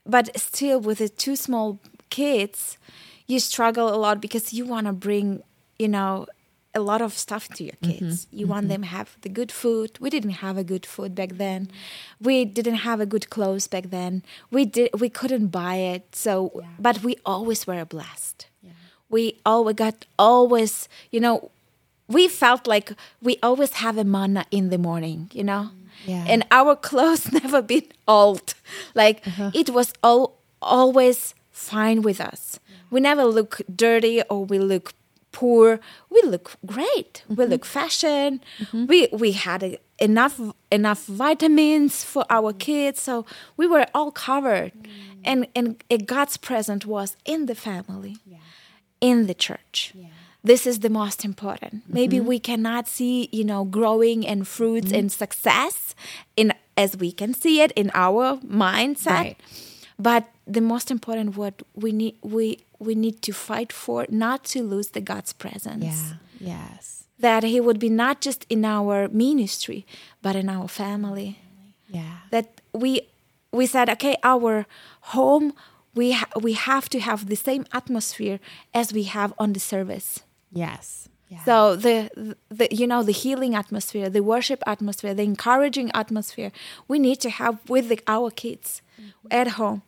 but 0.04 0.38
still 0.38 0.78
with 0.78 0.98
the 0.98 1.08
two 1.08 1.36
small 1.36 1.78
kids 2.10 2.76
you 3.26 3.40
struggle 3.40 3.92
a 3.92 3.96
lot 3.96 4.20
because 4.20 4.52
you 4.52 4.64
want 4.64 4.86
to 4.86 4.92
bring 4.92 5.42
you 5.78 5.88
know 5.88 6.26
a 6.76 6.80
lot 6.80 7.00
of 7.02 7.12
stuff 7.14 7.48
to 7.56 7.64
your 7.64 7.78
mm-hmm. 7.82 8.06
kids. 8.06 8.26
You 8.30 8.46
want 8.46 8.64
mm-hmm. 8.64 8.82
them 8.82 8.82
have 8.84 9.16
the 9.22 9.28
good 9.28 9.50
food. 9.50 9.98
We 9.98 10.10
didn't 10.10 10.36
have 10.44 10.56
a 10.58 10.64
good 10.64 10.84
food 10.86 11.14
back 11.14 11.30
then. 11.44 11.68
We 12.20 12.44
didn't 12.44 12.80
have 12.88 13.00
a 13.00 13.06
good 13.06 13.30
clothes 13.30 13.66
back 13.66 13.86
then. 13.90 14.22
We 14.50 14.66
did 14.66 14.90
we 15.00 15.08
couldn't 15.08 15.48
buy 15.48 15.76
it. 15.76 16.14
So 16.14 16.62
but 16.78 17.02
we 17.02 17.16
always 17.24 17.66
were 17.66 17.84
blessed. 17.84 18.46
We 19.08 19.22
always 19.46 19.76
got 19.76 20.04
always 20.18 20.88
you 21.10 21.20
know 21.20 21.50
we 22.08 22.28
felt 22.28 22.66
like 22.66 22.92
we 23.20 23.38
always 23.42 23.72
have 23.84 23.96
a 23.98 24.04
manna 24.04 24.44
in 24.50 24.70
the 24.70 24.78
morning 24.78 25.30
you 25.32 25.44
know? 25.44 25.70
Mm-hmm. 25.70 26.10
Yeah. 26.10 26.24
and 26.28 26.44
our 26.50 26.76
clothes 26.88 27.32
never 27.32 27.62
been 27.62 27.88
old. 28.06 28.54
Like 28.94 29.26
uh-huh. 29.26 29.50
it 29.54 29.70
was 29.70 29.92
all 30.02 30.36
always 30.60 31.34
fine 31.50 32.02
with 32.02 32.20
us. 32.20 32.60
We 32.90 33.00
never 33.00 33.24
look 33.24 33.60
dirty 33.74 34.22
or 34.30 34.44
we 34.44 34.58
look 34.58 34.92
poor. 35.36 35.78
We 36.08 36.22
look 36.22 36.56
great. 36.64 37.22
We 37.28 37.36
mm-hmm. 37.36 37.50
look 37.52 37.64
fashion. 37.66 38.40
Mm-hmm. 38.58 38.86
We 38.86 39.08
we 39.12 39.32
had 39.32 39.62
a, 39.62 39.78
enough 39.98 40.40
enough 40.72 41.04
vitamins 41.04 42.02
for 42.02 42.24
our 42.30 42.52
mm. 42.52 42.58
kids 42.58 43.02
so 43.02 43.26
we 43.58 43.66
were 43.66 43.86
all 43.94 44.10
covered. 44.10 44.72
Mm. 44.72 44.88
And 45.30 45.40
and 45.54 46.06
god's 46.06 46.36
presence 46.38 46.86
was 46.86 47.16
in 47.24 47.46
the 47.46 47.54
family 47.54 48.16
in 49.00 49.26
the 49.26 49.34
church. 49.34 49.92
This 50.42 50.66
is 50.66 50.78
the 50.78 50.90
most 50.90 51.24
important. 51.24 51.82
Maybe 51.88 52.18
mm-hmm. 52.18 52.32
we 52.32 52.38
cannot 52.38 52.88
see 52.88 53.28
you 53.38 53.44
know 53.44 53.62
growing 53.78 54.26
and 54.26 54.48
fruits 54.56 54.90
and 54.98 55.12
success 55.12 55.94
in 56.36 56.54
as 56.76 56.96
we 56.96 57.10
can 57.12 57.34
see 57.34 57.60
it 57.64 57.72
in 57.72 57.90
our 57.94 58.24
mindset. 58.64 59.24
Right. 59.26 59.40
but 59.98 60.22
the 60.46 60.60
most 60.60 60.90
important 60.90 61.36
what 61.36 61.62
we 61.74 61.90
need 62.00 62.14
we 62.22 62.58
we 62.78 62.94
need 62.94 63.22
to 63.22 63.32
fight 63.32 63.72
for 63.72 64.06
not 64.08 64.44
to 64.44 64.62
lose 64.62 64.88
the 64.88 65.00
god's 65.00 65.32
presence 65.32 65.84
Yeah. 66.40 66.54
Yes. 66.54 67.04
that 67.18 67.42
he 67.44 67.60
would 67.60 67.78
be 67.78 67.88
not 67.88 68.20
just 68.20 68.44
in 68.48 68.64
our 68.64 69.08
ministry 69.08 69.86
but 70.22 70.34
in 70.36 70.48
our 70.48 70.68
family 70.68 71.38
Yeah. 71.88 72.18
that 72.30 72.60
we 72.72 72.90
we 73.52 73.66
said 73.66 73.88
okay 73.90 74.16
our 74.22 74.66
home 75.14 75.52
we 75.94 76.12
ha- 76.12 76.28
we 76.46 76.52
have 76.52 76.88
to 76.90 76.98
have 77.00 77.26
the 77.26 77.36
same 77.36 77.64
atmosphere 77.72 78.38
as 78.74 78.92
we 78.92 79.04
have 79.04 79.32
on 79.38 79.52
the 79.52 79.60
service 79.60 80.20
Yes. 80.52 81.08
Yeah. 81.28 81.42
so 81.44 81.74
the, 81.86 81.96
the 82.50 82.68
you 82.70 82.86
know 82.86 83.02
the 83.02 83.12
healing 83.12 83.54
atmosphere 83.56 84.08
the 84.08 84.22
worship 84.22 84.62
atmosphere 84.66 85.12
the 85.14 85.24
encouraging 85.24 85.90
atmosphere 86.02 86.50
we 86.86 86.98
need 86.98 87.18
to 87.26 87.30
have 87.30 87.56
with 87.68 87.88
the, 87.88 87.98
our 88.06 88.30
kids 88.30 88.68
mm-hmm. 89.00 89.28
at 89.40 89.48
home 89.60 89.82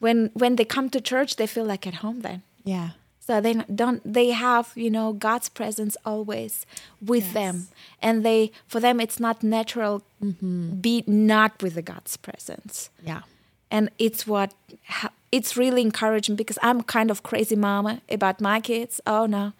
when 0.00 0.30
when 0.34 0.56
they 0.56 0.64
come 0.64 0.90
to 0.90 1.00
church 1.00 1.36
they 1.36 1.46
feel 1.46 1.64
like 1.64 1.86
at 1.86 1.94
home 2.04 2.20
then. 2.20 2.42
Yeah. 2.64 2.90
so 3.26 3.40
they 3.40 3.54
don't 3.82 4.00
they 4.04 4.30
have 4.30 4.72
you 4.74 4.90
know 4.90 5.12
god's 5.12 5.48
presence 5.48 5.96
always 6.04 6.66
with 7.00 7.32
them. 7.32 7.68
And 8.02 8.24
they 8.24 8.50
for 8.66 8.80
them 8.80 9.00
it's 9.00 9.20
not 9.20 9.42
natural 9.42 10.02
mm-hmm. 10.22 10.80
be 10.80 11.04
not 11.06 11.62
with 11.62 11.74
the 11.74 11.82
god's 11.82 12.16
presence. 12.16 12.90
Yeah. 13.06 13.22
and 13.70 13.90
it's 13.98 14.26
what 14.26 14.52
ha- 14.88 15.12
it's 15.32 15.56
really 15.56 15.82
encouraging 15.82 16.34
because 16.34 16.58
i'm 16.62 16.82
kind 16.82 17.10
of 17.10 17.22
crazy 17.22 17.56
mama 17.56 18.00
about 18.08 18.40
my 18.40 18.60
kids. 18.60 19.00
Oh 19.06 19.26
no. 19.26 19.52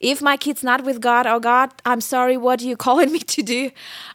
If 0.00 0.20
my 0.20 0.36
kid's 0.36 0.62
not 0.62 0.84
with 0.84 1.00
god 1.00 1.26
oh 1.26 1.40
god 1.40 1.72
i'm 1.84 2.00
sorry. 2.00 2.36
What 2.36 2.60
are 2.62 2.64
you 2.64 2.76
calling 2.86 3.12
me 3.12 3.20
to 3.20 3.42
do? 3.42 3.70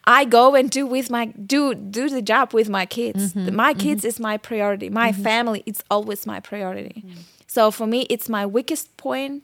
I 0.06 0.26
go 0.26 0.56
and 0.56 0.70
do 0.70 0.86
with 0.86 1.10
my 1.10 1.28
do 1.28 1.74
do 1.74 2.10
the 2.10 2.22
job 2.22 2.54
with 2.54 2.70
my 2.70 2.86
kids. 2.86 3.34
Mm-hmm. 3.34 3.56
My 3.56 3.74
kids 3.74 4.02
mm-hmm. 4.02 4.08
is 4.08 4.20
my 4.20 4.38
priority. 4.38 4.90
My 4.90 5.12
mm-hmm. 5.12 5.24
family 5.24 5.64
it's 5.66 5.84
always 5.90 6.26
my 6.26 6.40
priority. 6.40 7.04
So 7.48 7.72
for 7.72 7.88
me 7.88 8.06
it's 8.10 8.30
my 8.30 8.46
weakest 8.46 8.96
point. 8.98 9.44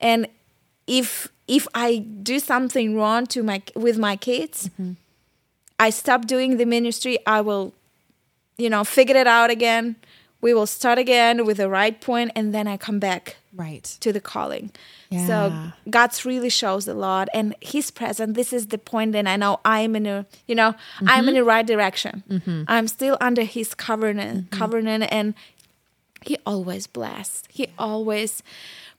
and 0.00 0.26
if 0.86 1.28
if 1.46 1.68
i 1.74 1.98
do 1.98 2.38
something 2.38 2.96
wrong 2.96 3.26
to 3.26 3.42
my 3.42 3.62
with 3.76 3.98
my 3.98 4.16
kids 4.16 4.68
i 5.78 5.90
stop 5.90 6.26
doing 6.26 6.56
the 6.56 6.64
ministry. 6.64 7.18
I 7.26 7.40
will 7.40 7.72
you 8.56 8.70
know 8.70 8.84
figure 8.84 9.16
it 9.16 9.26
out 9.26 9.50
again 9.50 9.96
we 10.42 10.52
will 10.52 10.66
start 10.66 10.98
again 10.98 11.46
with 11.46 11.56
the 11.56 11.70
right 11.70 11.98
point 11.98 12.32
and 12.34 12.52
then 12.52 12.66
I 12.66 12.76
come 12.76 12.98
back 12.98 13.36
Right. 13.54 13.84
to 14.00 14.12
the 14.12 14.20
calling. 14.20 14.72
Yeah. 15.08 15.26
So 15.26 15.72
God's 15.88 16.24
really 16.24 16.48
shows 16.48 16.88
a 16.88 16.94
lot 16.94 17.28
and 17.32 17.54
he's 17.60 17.90
present. 17.90 18.34
This 18.34 18.52
is 18.52 18.66
the 18.66 18.78
point 18.78 19.14
and 19.14 19.28
I 19.28 19.36
know 19.36 19.60
I'm 19.64 19.94
in 19.94 20.06
a 20.06 20.26
you 20.46 20.54
know, 20.54 20.74
I'm 21.00 21.20
in 21.20 21.26
mm-hmm. 21.26 21.34
the 21.34 21.44
right 21.44 21.66
direction. 21.66 22.24
Mm-hmm. 22.28 22.64
I'm 22.66 22.88
still 22.88 23.16
under 23.20 23.44
his 23.44 23.74
covenant 23.74 24.50
mm-hmm. 24.50 24.58
covenant 24.58 25.04
and 25.10 25.34
he 26.26 26.38
always 26.44 26.86
bless. 26.86 27.44
He 27.48 27.68
always 27.78 28.42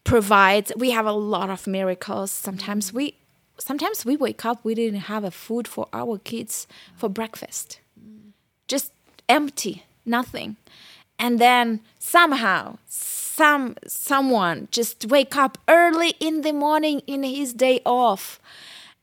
provides. 0.03 0.71
We 0.77 0.91
have 0.91 1.05
a 1.05 1.11
lot 1.11 1.49
of 1.49 1.67
miracles. 1.67 2.31
Sometimes 2.31 2.93
we 2.93 3.15
sometimes 3.57 4.05
we 4.05 4.15
wake 4.15 4.45
up 4.45 4.63
we 4.63 4.75
didn't 4.75 5.01
have 5.11 5.23
a 5.23 5.31
food 5.31 5.67
for 5.67 5.87
our 5.91 6.17
kids 6.19 6.67
for 6.95 7.09
breakfast. 7.09 7.79
Mm. 7.99 8.31
Just 8.67 8.93
empty, 9.27 9.83
nothing. 10.05 10.55
And 11.19 11.39
then 11.39 11.79
somehow 11.99 12.77
some 12.87 13.75
someone 13.87 14.67
just 14.71 15.05
wake 15.05 15.35
up 15.35 15.57
early 15.67 16.13
in 16.19 16.41
the 16.41 16.53
morning 16.53 17.01
in 17.07 17.23
his 17.23 17.53
day 17.53 17.81
off 17.85 18.39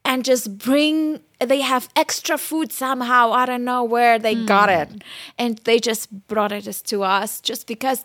and 0.04 0.24
just 0.24 0.56
bring 0.56 1.20
they 1.40 1.60
have 1.60 1.88
extra 1.96 2.38
food 2.38 2.70
somehow 2.72 3.32
i 3.32 3.44
don't 3.44 3.64
know 3.64 3.82
where 3.82 4.18
they 4.18 4.34
hmm. 4.34 4.46
got 4.46 4.68
it 4.68 4.88
and 5.36 5.58
they 5.64 5.78
just 5.78 6.28
brought 6.28 6.52
it 6.52 6.62
to 6.86 7.02
us 7.02 7.40
just 7.40 7.66
because 7.66 8.04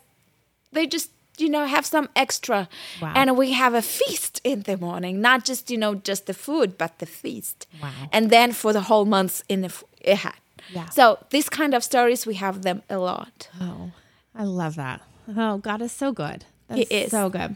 they 0.72 0.88
just 0.88 1.12
you 1.38 1.49
know 1.49 1.66
have 1.66 1.86
some 1.86 2.08
extra 2.16 2.68
Wow. 3.01 3.14
and 3.16 3.38
we 3.38 3.51
have 3.51 3.74
a 3.74 3.82
feast 3.82 4.41
in 4.43 4.64
the 4.64 4.78
morning 4.78 5.22
not 5.22 5.45
just 5.45 5.70
you 5.70 5.78
know 5.78 5.95
just 5.95 6.26
the 6.26 6.34
food 6.34 6.78
but 6.78 6.97
the 6.99 7.06
feast 7.06 7.68
Wow. 7.82 7.91
and 8.12 8.30
then 8.30 8.51
for 8.51 8.74
the 8.74 8.82
whole 8.82 9.06
month 9.06 9.43
in 9.47 9.62
the 9.62 9.72
had 10.16 10.34
Yeah. 10.74 10.89
so 10.89 11.20
these 11.30 11.49
kind 11.49 11.74
of 11.74 11.84
stories 11.84 12.26
we 12.26 12.36
have 12.36 12.61
them 12.63 12.82
a 12.89 12.97
lot 12.97 13.49
Oh, 13.61 13.91
I 14.34 14.43
love 14.43 14.76
that. 14.76 15.01
Oh, 15.36 15.57
God 15.57 15.82
is 15.82 15.91
so 15.91 16.11
good. 16.11 16.45
That's 16.68 16.88
He 16.89 16.95
is. 16.95 17.11
so 17.11 17.30
good. 17.30 17.55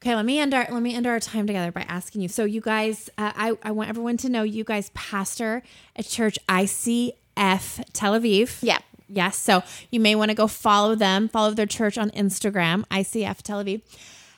Okay, 0.00 0.14
let 0.14 0.24
me 0.24 0.38
end 0.38 0.52
our 0.54 0.66
let 0.70 0.82
me 0.82 0.94
end 0.94 1.06
our 1.06 1.18
time 1.20 1.46
together 1.46 1.72
by 1.72 1.82
asking 1.82 2.22
you. 2.22 2.28
So, 2.28 2.44
you 2.44 2.60
guys, 2.60 3.08
uh, 3.18 3.32
I 3.34 3.56
I 3.62 3.70
want 3.72 3.88
everyone 3.88 4.16
to 4.18 4.28
know 4.28 4.42
you 4.42 4.62
guys 4.64 4.90
pastor 4.94 5.62
a 5.96 6.02
church 6.02 6.38
ICF 6.48 7.84
Tel 7.92 8.12
Aviv. 8.18 8.58
Yeah. 8.62 8.78
Yes. 9.08 9.38
So 9.38 9.62
you 9.90 10.00
may 10.00 10.14
want 10.14 10.30
to 10.30 10.34
go 10.34 10.46
follow 10.46 10.94
them, 10.94 11.28
follow 11.28 11.52
their 11.52 11.66
church 11.66 11.96
on 11.96 12.10
Instagram, 12.10 12.84
ICF 12.88 13.42
Tel 13.42 13.64
Aviv. 13.64 13.80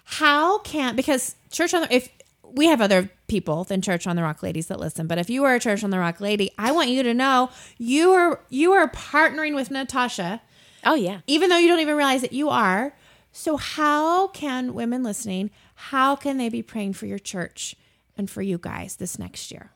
How 0.05 0.59
can 0.61 0.97
because 0.97 1.35
church 1.51 1.75
on 1.75 1.87
if 1.91 2.09
we 2.53 2.67
have 2.67 2.81
other 2.81 3.11
people 3.29 3.65
than 3.65 3.81
church 3.81 4.07
on 4.07 4.17
the 4.17 4.23
rock 4.23 4.43
ladies 4.43 4.67
that 4.67 4.81
listen 4.81 5.07
but 5.07 5.19
if 5.19 5.31
you 5.31 5.45
are 5.45 5.55
a 5.55 5.61
church 5.61 5.85
on 5.85 5.91
the 5.91 5.99
rock 5.99 6.21
lady 6.21 6.51
i 6.59 6.73
want 6.73 6.89
you 6.89 7.03
to 7.03 7.15
know 7.15 7.51
you 7.79 8.13
are 8.13 8.41
you 8.49 8.73
are 8.73 8.89
partnering 8.91 9.55
with 9.55 9.71
natasha 9.71 10.41
oh 10.85 10.95
yeah 10.95 11.21
even 11.27 11.49
though 11.51 11.59
you 11.59 11.69
don't 11.69 11.81
even 11.81 11.97
realize 11.97 12.23
that 12.23 12.33
you 12.33 12.49
are. 12.49 12.95
So, 13.33 13.57
how 13.57 14.29
can 14.29 14.75
women 14.75 15.03
listening, 15.03 15.51
how 15.75 16.17
can 16.17 16.37
they 16.37 16.49
be 16.49 16.63
praying 16.63 16.95
for 16.95 17.07
your 17.07 17.19
church 17.19 17.77
and 18.17 18.29
for 18.29 18.43
you 18.43 18.59
guys 18.59 18.97
this 18.97 19.19
next 19.19 19.53
year? 19.53 19.71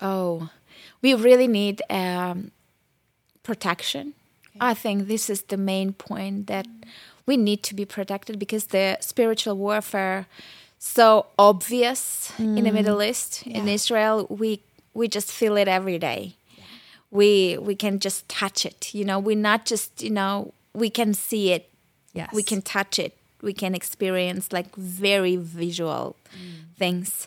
Oh, 0.00 0.50
we 1.00 1.14
really 1.14 1.46
need 1.46 1.82
um, 1.88 2.50
protection. 3.44 4.14
I 4.60 4.74
think 4.74 5.06
this 5.06 5.30
is 5.30 5.42
the 5.42 5.56
main 5.56 5.92
point 5.92 6.48
that 6.48 6.66
we 7.26 7.36
need 7.36 7.62
to 7.64 7.74
be 7.74 7.84
protected 7.84 8.38
because 8.38 8.66
the 8.66 8.98
spiritual 9.00 9.56
warfare 9.56 10.26
so 10.84 11.26
obvious 11.38 12.30
in 12.38 12.62
the 12.64 12.70
Middle 12.78 13.00
East 13.02 13.42
in 13.46 13.68
Israel 13.68 14.26
we 14.28 14.60
we 14.92 15.08
just 15.08 15.30
feel 15.32 15.56
it 15.56 15.68
every 15.78 15.98
day. 15.98 16.20
We 17.10 17.58
we 17.68 17.74
can 17.74 17.98
just 18.06 18.28
touch 18.28 18.60
it, 18.70 18.94
you 18.94 19.04
know. 19.08 19.18
We're 19.18 19.44
not 19.50 19.60
just, 19.72 20.02
you 20.02 20.10
know, 20.10 20.52
we 20.72 20.90
can 20.90 21.14
see 21.14 21.52
it 21.56 21.64
Yes. 22.14 22.30
we 22.32 22.44
can 22.44 22.62
touch 22.62 22.98
it 22.98 23.12
we 23.42 23.52
can 23.52 23.74
experience 23.74 24.52
like 24.52 24.70
very 24.76 25.34
visual 25.36 26.14
things 26.78 27.26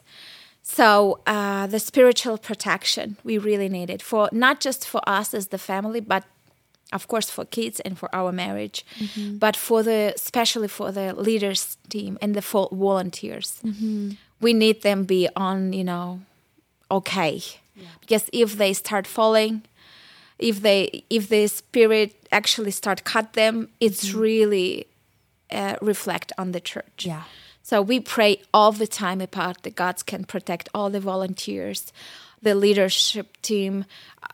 so 0.64 1.20
uh, 1.28 1.68
the 1.68 1.78
spiritual 1.80 2.38
protection 2.38 3.18
we 3.26 3.38
really 3.38 3.68
need 3.78 3.90
it 3.90 4.02
for 4.02 4.30
not 4.32 4.62
just 4.62 4.88
for 4.88 5.02
us 5.06 5.34
as 5.34 5.48
the 5.48 5.58
family 5.58 6.00
but 6.00 6.24
of 6.94 7.08
course 7.08 7.30
for 7.30 7.46
kids 7.46 7.80
and 7.82 7.98
for 7.98 8.14
our 8.16 8.32
marriage 8.32 8.86
mm-hmm. 8.98 9.38
but 9.38 9.56
for 9.56 9.84
the 9.84 10.14
especially 10.16 10.68
for 10.68 10.92
the 10.92 11.14
leaders 11.14 11.78
team 11.90 12.18
and 12.22 12.36
the 12.36 12.42
volunteers 12.42 13.60
mm-hmm. 13.64 14.12
we 14.40 14.54
need 14.54 14.82
them 14.82 15.04
be 15.04 15.28
on 15.36 15.74
you 15.74 15.84
know 15.84 16.20
okay. 16.90 17.42
Because 18.02 18.30
if 18.34 18.58
they 18.58 18.74
start 18.74 19.06
falling 19.06 19.64
if 20.40 20.62
they 20.62 21.04
if 21.10 21.30
the 21.30 21.48
spirit 21.48 22.16
actually 22.32 22.72
start 22.72 23.04
cut 23.04 23.34
them 23.34 23.70
it's 23.80 24.10
mm-hmm. 24.10 24.20
really 24.20 24.88
uh, 25.52 25.76
reflect 25.82 26.34
on 26.38 26.52
the 26.52 26.60
church. 26.60 27.06
Yeah. 27.06 27.24
so 27.64 27.82
we 27.82 28.00
pray 28.00 28.42
all 28.54 28.72
the 28.72 28.88
time 28.88 29.22
about 29.22 29.64
that 29.64 29.76
god 29.76 30.06
can 30.06 30.24
protect 30.26 30.70
all 30.74 30.90
the 30.90 31.00
volunteers 31.00 31.92
the 32.42 32.54
leadership 32.54 33.38
team 33.42 33.86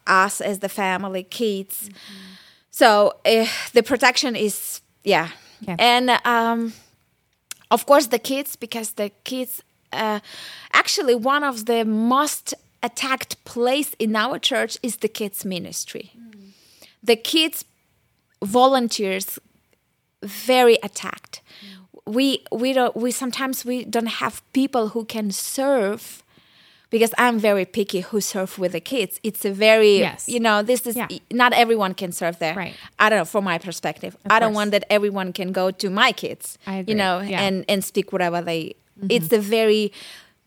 us 0.07 0.41
as 0.41 0.59
the 0.59 0.69
family 0.69 1.23
kids 1.23 1.89
so 2.73 3.13
uh, 3.25 3.45
the 3.73 3.83
protection 3.83 4.35
is 4.35 4.81
yeah. 5.03 5.29
Okay. 5.61 5.75
and 5.79 6.09
um 6.25 6.73
of 7.71 7.85
course 7.85 8.07
the 8.07 8.19
kids 8.19 8.57
because 8.57 8.93
the 8.93 9.11
kids 9.23 9.61
uh, 9.93 10.19
actually 10.73 11.15
one 11.15 11.43
of 11.43 11.65
the 11.65 11.85
most 11.85 12.53
attacked 12.81 13.43
place 13.45 13.95
in 13.99 14.15
our 14.15 14.39
church 14.39 14.77
is 14.83 14.97
the 14.97 15.07
kids 15.07 15.45
ministry. 15.45 16.11
The 17.01 17.15
kids 17.15 17.63
volunteers 18.43 19.39
very 20.23 20.77
attacked. 20.83 21.41
We 22.05 22.43
we 22.51 22.73
don't 22.73 22.95
we 22.95 23.11
sometimes 23.11 23.63
we 23.63 23.85
don't 23.85 24.07
have 24.23 24.41
people 24.51 24.89
who 24.89 25.05
can 25.05 25.31
serve 25.31 26.22
because 26.93 27.13
i'm 27.17 27.37
very 27.49 27.65
picky 27.77 28.01
who 28.09 28.21
serve 28.21 28.51
with 28.61 28.71
the 28.77 28.79
kids 28.93 29.13
it's 29.27 29.43
a 29.51 29.53
very 29.67 29.95
Yes. 30.07 30.29
you 30.35 30.39
know 30.47 30.57
this 30.71 30.81
is 30.89 30.95
Yeah. 30.95 31.07
not 31.41 31.51
everyone 31.63 31.93
can 32.01 32.11
serve 32.21 32.35
there 32.43 32.55
Right. 32.63 32.75
i 33.03 33.09
don't 33.09 33.19
know 33.21 33.25
from 33.35 33.43
my 33.51 33.57
perspective 33.67 34.11
i 34.29 34.39
don't 34.39 34.49
course. 34.49 34.55
want 34.59 34.71
that 34.75 34.83
everyone 34.97 35.29
can 35.39 35.49
go 35.61 35.65
to 35.83 35.87
my 35.89 36.11
kids 36.23 36.45
I 36.67 36.75
agree. 36.77 36.91
you 36.91 36.97
know 37.03 37.15
Yeah. 37.33 37.45
and 37.45 37.55
and 37.71 37.79
speak 37.91 38.07
whatever 38.15 38.39
they 38.49 38.61
mm-hmm. 38.63 39.07
it's 39.15 39.31
a 39.39 39.41
very 39.57 39.83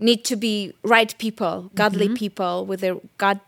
need 0.08 0.20
to 0.30 0.36
be 0.46 0.54
right 0.94 1.12
people 1.26 1.54
godly 1.82 2.06
mm-hmm. 2.06 2.24
people 2.24 2.54
with 2.70 2.82
a 2.90 2.92
god 3.24 3.38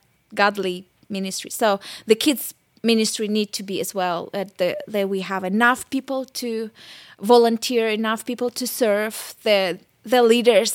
godly 0.43 0.77
ministry 1.09 1.51
so 1.51 1.69
the 2.11 2.19
kids 2.27 2.43
ministry 2.83 3.29
need 3.39 3.51
to 3.59 3.63
be 3.71 3.77
as 3.85 3.91
well 4.01 4.19
that 4.33 4.49
the, 4.61 4.71
that 4.95 5.07
we 5.15 5.21
have 5.33 5.43
enough 5.55 5.81
people 5.97 6.21
to 6.25 6.71
volunteer 7.21 7.85
enough 8.01 8.21
people 8.31 8.51
to 8.61 8.67
serve 8.67 9.17
the 9.43 9.79
the 10.15 10.23
leaders 10.33 10.73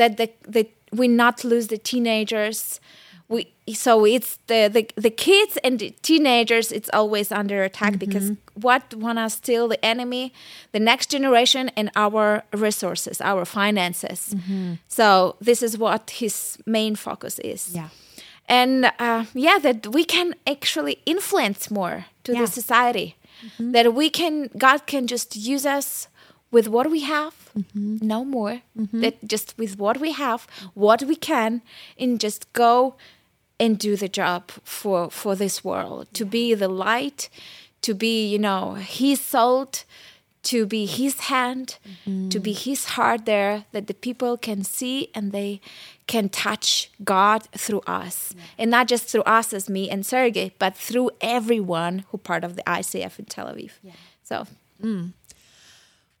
that 0.00 0.16
the, 0.16 0.26
the 0.56 0.64
we 0.92 1.08
not 1.08 1.44
lose 1.44 1.68
the 1.68 1.78
teenagers. 1.78 2.80
We 3.28 3.52
so 3.74 4.04
it's 4.04 4.38
the, 4.46 4.68
the 4.68 4.88
the 5.00 5.10
kids 5.10 5.56
and 5.64 5.78
the 5.78 5.90
teenagers 6.02 6.70
it's 6.72 6.90
always 6.92 7.32
under 7.32 7.62
attack 7.64 7.92
mm-hmm. 7.94 7.98
because 8.04 8.32
what 8.54 8.94
wanna 8.94 9.30
steal 9.30 9.68
the 9.68 9.82
enemy 9.84 10.32
the 10.72 10.80
next 10.80 11.10
generation 11.10 11.70
and 11.76 11.90
our 11.96 12.42
resources 12.52 13.20
our 13.20 13.44
finances. 13.44 14.34
Mm-hmm. 14.34 14.74
So 14.88 15.36
this 15.40 15.62
is 15.62 15.78
what 15.78 16.10
his 16.10 16.58
main 16.66 16.94
focus 16.96 17.38
is. 17.38 17.70
Yeah. 17.74 17.88
and 18.48 18.90
uh, 18.98 19.24
yeah 19.34 19.58
that 19.62 19.86
we 19.96 20.04
can 20.04 20.34
actually 20.46 20.96
influence 21.06 21.70
more 21.70 22.06
to 22.24 22.32
Yeah. 22.32 22.40
the 22.42 22.46
society 22.60 23.08
mm-hmm. 23.44 23.70
that 23.72 23.94
we 23.94 24.10
can 24.10 24.50
god 24.58 24.80
can 24.86 25.06
just 25.06 25.36
use 25.36 25.64
us 25.78 26.08
with 26.52 26.68
what 26.68 26.88
we 26.88 27.00
have 27.00 27.34
mm-hmm. 27.58 27.96
no 28.00 28.24
more. 28.24 28.62
Mm-hmm. 28.78 29.00
That 29.00 29.26
just 29.26 29.54
with 29.58 29.78
what 29.78 29.98
we 29.98 30.12
have 30.12 30.46
what 30.74 31.02
we 31.02 31.16
can 31.16 31.62
and 31.98 32.20
just 32.20 32.52
go 32.52 32.94
and 33.58 33.78
do 33.78 33.96
the 33.96 34.08
job 34.08 34.50
for 34.62 35.10
for 35.10 35.34
this 35.34 35.64
world. 35.64 36.06
To 36.14 36.24
be 36.24 36.54
the 36.54 36.68
light 36.68 37.28
to 37.82 37.94
be 37.94 38.26
you 38.26 38.38
know 38.38 38.74
his 38.74 39.20
salt 39.20 39.84
to 40.42 40.66
be 40.66 40.86
his 40.86 41.20
hand 41.20 41.78
mm-hmm. 41.86 42.28
to 42.28 42.40
be 42.40 42.52
his 42.52 42.84
heart 42.96 43.26
there 43.26 43.64
that 43.72 43.86
the 43.86 43.94
people 43.94 44.36
can 44.36 44.64
see 44.64 45.08
and 45.14 45.30
they 45.30 45.60
can 46.06 46.28
touch 46.28 46.90
god 47.04 47.44
through 47.52 47.82
us. 47.86 48.34
And 48.58 48.70
not 48.70 48.88
just 48.88 49.06
through 49.06 49.22
us 49.22 49.52
as 49.52 49.68
me 49.68 49.88
and 49.90 50.04
sergey 50.04 50.52
but 50.58 50.76
through 50.76 51.10
everyone 51.20 52.04
who 52.10 52.18
part 52.18 52.44
of 52.44 52.56
the 52.56 52.62
icf 52.62 53.18
in 53.18 53.26
tel 53.26 53.46
aviv. 53.46 53.72
So 54.22 54.46
mm. 54.82 55.12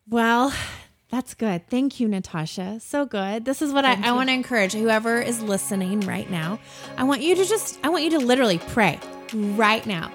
Well, 0.08 0.52
that's 1.10 1.34
good. 1.34 1.68
Thank 1.68 2.00
you, 2.00 2.08
Natasha. 2.08 2.80
So 2.80 3.04
good. 3.06 3.44
This 3.44 3.62
is 3.62 3.72
what 3.72 3.84
I, 3.84 3.98
I 4.02 4.12
want 4.12 4.28
to 4.30 4.34
encourage 4.34 4.72
whoever 4.72 5.20
is 5.20 5.42
listening 5.42 6.00
right 6.00 6.28
now. 6.30 6.58
I 6.96 7.04
want 7.04 7.20
you 7.22 7.34
to 7.34 7.44
just, 7.44 7.78
I 7.84 7.88
want 7.90 8.04
you 8.04 8.10
to 8.10 8.18
literally 8.18 8.58
pray 8.58 8.98
right 9.34 9.84
now 9.86 10.10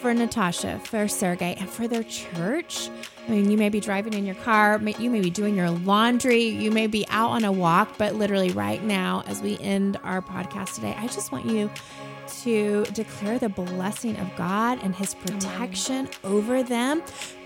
for 0.00 0.12
Natasha, 0.14 0.80
for 0.84 1.06
Sergey, 1.08 1.54
and 1.58 1.68
for 1.68 1.86
their 1.86 2.02
church. 2.02 2.88
I 3.28 3.30
mean, 3.32 3.50
you 3.50 3.58
may 3.58 3.68
be 3.68 3.80
driving 3.80 4.14
in 4.14 4.24
your 4.24 4.34
car, 4.36 4.78
may- 4.78 4.96
you 4.98 5.10
may 5.10 5.20
be 5.20 5.30
doing 5.30 5.54
your 5.54 5.70
laundry, 5.70 6.42
you 6.42 6.70
may 6.70 6.86
be 6.86 7.06
out 7.10 7.30
on 7.30 7.44
a 7.44 7.52
walk, 7.52 7.96
but 7.98 8.14
literally 8.16 8.50
right 8.50 8.82
now, 8.82 9.22
as 9.26 9.40
we 9.42 9.58
end 9.58 9.98
our 10.02 10.20
podcast 10.22 10.74
today, 10.74 10.94
I 10.98 11.06
just 11.06 11.32
want 11.32 11.46
you 11.46 11.70
to 12.42 12.84
declare 12.86 13.38
the 13.38 13.48
blessing 13.50 14.16
of 14.16 14.34
God 14.36 14.78
and 14.82 14.94
his 14.94 15.14
protection 15.14 16.08
over 16.24 16.62
them. 16.62 17.02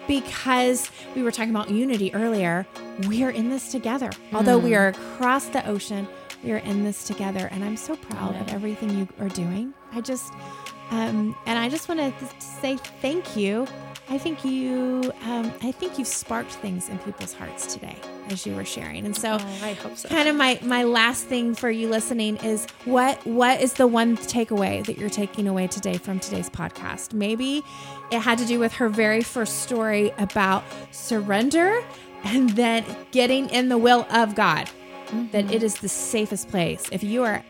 Because 0.06 0.90
we 1.14 1.22
were 1.22 1.30
talking 1.30 1.50
about 1.50 1.70
unity 1.70 2.14
earlier, 2.14 2.66
we 3.08 3.24
are 3.24 3.30
in 3.30 3.50
this 3.50 3.70
together. 3.70 4.10
Although 4.32 4.58
we 4.58 4.74
are 4.74 4.88
across 4.88 5.46
the 5.46 5.66
ocean, 5.66 6.06
we 6.42 6.52
are 6.52 6.58
in 6.58 6.84
this 6.84 7.04
together. 7.04 7.48
And 7.50 7.64
I'm 7.64 7.76
so 7.76 7.96
proud 7.96 8.36
of 8.36 8.48
everything 8.50 8.90
you 8.98 9.08
are 9.18 9.28
doing. 9.28 9.72
I 9.92 10.00
just, 10.00 10.32
um, 10.90 11.36
and 11.46 11.58
I 11.58 11.68
just 11.68 11.88
want 11.88 12.00
to 12.00 12.40
say 12.40 12.76
thank 13.00 13.36
you. 13.36 13.66
I 14.10 14.18
think 14.18 14.44
you, 14.44 15.10
um, 15.24 15.50
I 15.62 15.72
think 15.72 15.98
you've 15.98 16.06
sparked 16.06 16.52
things 16.52 16.88
in 16.90 16.98
people's 16.98 17.32
hearts 17.32 17.72
today 17.72 17.96
as 18.28 18.44
you 18.46 18.54
were 18.54 18.64
sharing. 18.64 19.06
And 19.06 19.16
so, 19.16 19.38
Oh, 19.40 19.58
I 19.62 19.72
hope 19.72 19.96
so. 19.96 20.08
kind 20.10 20.28
of 20.28 20.36
my 20.36 20.58
my 20.62 20.84
last 20.84 21.24
thing 21.24 21.54
for 21.54 21.70
you 21.70 21.88
listening 21.88 22.36
is 22.38 22.66
what 22.84 23.24
what 23.26 23.60
is 23.62 23.72
the 23.74 23.86
one 23.86 24.16
takeaway 24.16 24.84
that 24.86 24.98
you're 24.98 25.08
taking 25.10 25.48
away 25.48 25.66
today 25.68 25.96
from 25.96 26.20
today's 26.20 26.50
podcast 26.50 27.12
maybe 27.14 27.62
it 28.10 28.20
had 28.20 28.38
to 28.38 28.44
do 28.46 28.58
with 28.58 28.72
her 28.74 28.88
very 28.88 29.22
first 29.22 29.62
story 29.62 30.12
about 30.18 30.62
surrender 30.90 31.82
and 32.24 32.50
then 32.50 32.84
getting 33.10 33.48
in 33.50 33.68
the 33.68 33.78
will 33.78 34.06
of 34.10 34.34
god 34.34 34.68
that 35.32 35.50
it 35.52 35.62
is 35.62 35.76
the 35.76 35.88
safest 35.88 36.48
place 36.48 36.84
if 36.92 37.02
you 37.02 37.22
are 37.22 37.42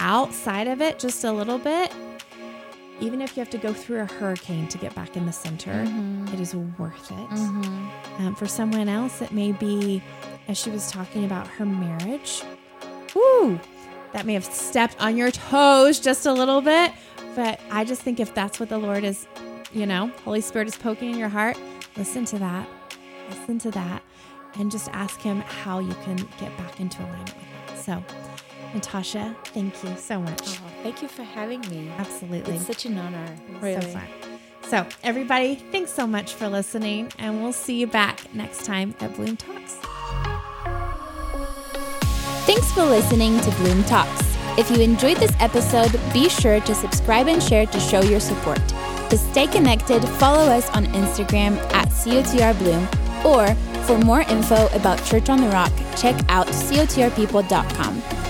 outside 0.00 0.66
of 0.68 0.80
it 0.80 0.98
just 0.98 1.24
a 1.24 1.32
little 1.32 1.58
bit 1.58 1.92
even 3.00 3.20
if 3.22 3.36
you 3.36 3.40
have 3.40 3.50
to 3.50 3.58
go 3.58 3.72
through 3.72 4.00
a 4.00 4.04
hurricane 4.04 4.68
to 4.68 4.78
get 4.78 4.94
back 4.94 5.16
in 5.16 5.26
the 5.26 5.32
center 5.32 5.84
it 6.32 6.40
is 6.40 6.54
worth 6.54 7.10
it 7.10 7.30
um, 8.20 8.34
for 8.34 8.46
someone 8.46 8.88
else, 8.88 9.22
it 9.22 9.32
may 9.32 9.52
be, 9.52 10.02
as 10.48 10.58
she 10.58 10.70
was 10.70 10.90
talking 10.90 11.24
about 11.24 11.46
her 11.46 11.64
marriage, 11.64 12.42
woo, 13.14 13.58
that 14.12 14.26
may 14.26 14.34
have 14.34 14.44
stepped 14.44 15.00
on 15.00 15.16
your 15.16 15.30
toes 15.30 16.00
just 16.00 16.26
a 16.26 16.32
little 16.32 16.60
bit. 16.60 16.92
But 17.34 17.60
I 17.70 17.84
just 17.84 18.02
think 18.02 18.20
if 18.20 18.34
that's 18.34 18.60
what 18.60 18.68
the 18.68 18.78
Lord 18.78 19.04
is, 19.04 19.26
you 19.72 19.86
know, 19.86 20.08
Holy 20.24 20.40
Spirit 20.40 20.68
is 20.68 20.76
poking 20.76 21.12
in 21.12 21.18
your 21.18 21.28
heart, 21.28 21.56
listen 21.96 22.24
to 22.26 22.38
that. 22.40 22.68
Listen 23.30 23.58
to 23.60 23.70
that. 23.70 24.02
And 24.54 24.70
just 24.70 24.88
ask 24.90 25.20
Him 25.20 25.40
how 25.40 25.78
you 25.78 25.94
can 26.04 26.16
get 26.38 26.56
back 26.58 26.80
into 26.80 27.00
alignment 27.02 27.34
with 27.36 27.78
it. 27.78 27.78
So, 27.78 28.04
Natasha, 28.74 29.36
thank 29.46 29.82
you 29.82 29.96
so 29.96 30.20
much. 30.20 30.42
Oh, 30.60 30.70
thank 30.82 31.02
you 31.02 31.08
for 31.08 31.22
having 31.22 31.60
me. 31.62 31.90
Absolutely. 31.98 32.54
It's 32.54 32.66
such 32.66 32.86
an 32.86 32.98
honor. 32.98 33.36
So 33.60 33.80
fun. 33.80 34.06
So, 34.62 34.86
everybody, 35.02 35.56
thanks 35.72 35.92
so 35.92 36.06
much 36.06 36.34
for 36.34 36.48
listening, 36.48 37.12
and 37.18 37.42
we'll 37.42 37.52
see 37.52 37.80
you 37.80 37.88
back 37.88 38.32
next 38.34 38.64
time 38.64 38.94
at 39.00 39.14
Bloom 39.16 39.36
Talks. 39.36 39.78
Thanks 42.46 42.70
for 42.72 42.84
listening 42.84 43.40
to 43.40 43.50
Bloom 43.52 43.82
Talks. 43.84 44.30
If 44.58 44.70
you 44.70 44.80
enjoyed 44.80 45.16
this 45.16 45.32
episode, 45.40 45.98
be 46.12 46.28
sure 46.28 46.60
to 46.60 46.74
subscribe 46.74 47.26
and 47.26 47.42
share 47.42 47.66
to 47.66 47.80
show 47.80 48.02
your 48.02 48.20
support. 48.20 48.60
To 49.10 49.18
stay 49.18 49.48
connected, 49.48 50.04
follow 50.20 50.44
us 50.44 50.70
on 50.70 50.86
Instagram 50.86 51.56
at 51.72 51.88
COTR 51.88 52.56
Bloom, 52.58 52.86
or 53.24 53.54
for 53.86 53.98
more 53.98 54.20
info 54.22 54.68
about 54.68 55.04
Church 55.04 55.28
on 55.28 55.40
the 55.40 55.48
Rock, 55.48 55.72
check 55.96 56.14
out 56.28 56.46
cotrpeople.com. 56.46 58.29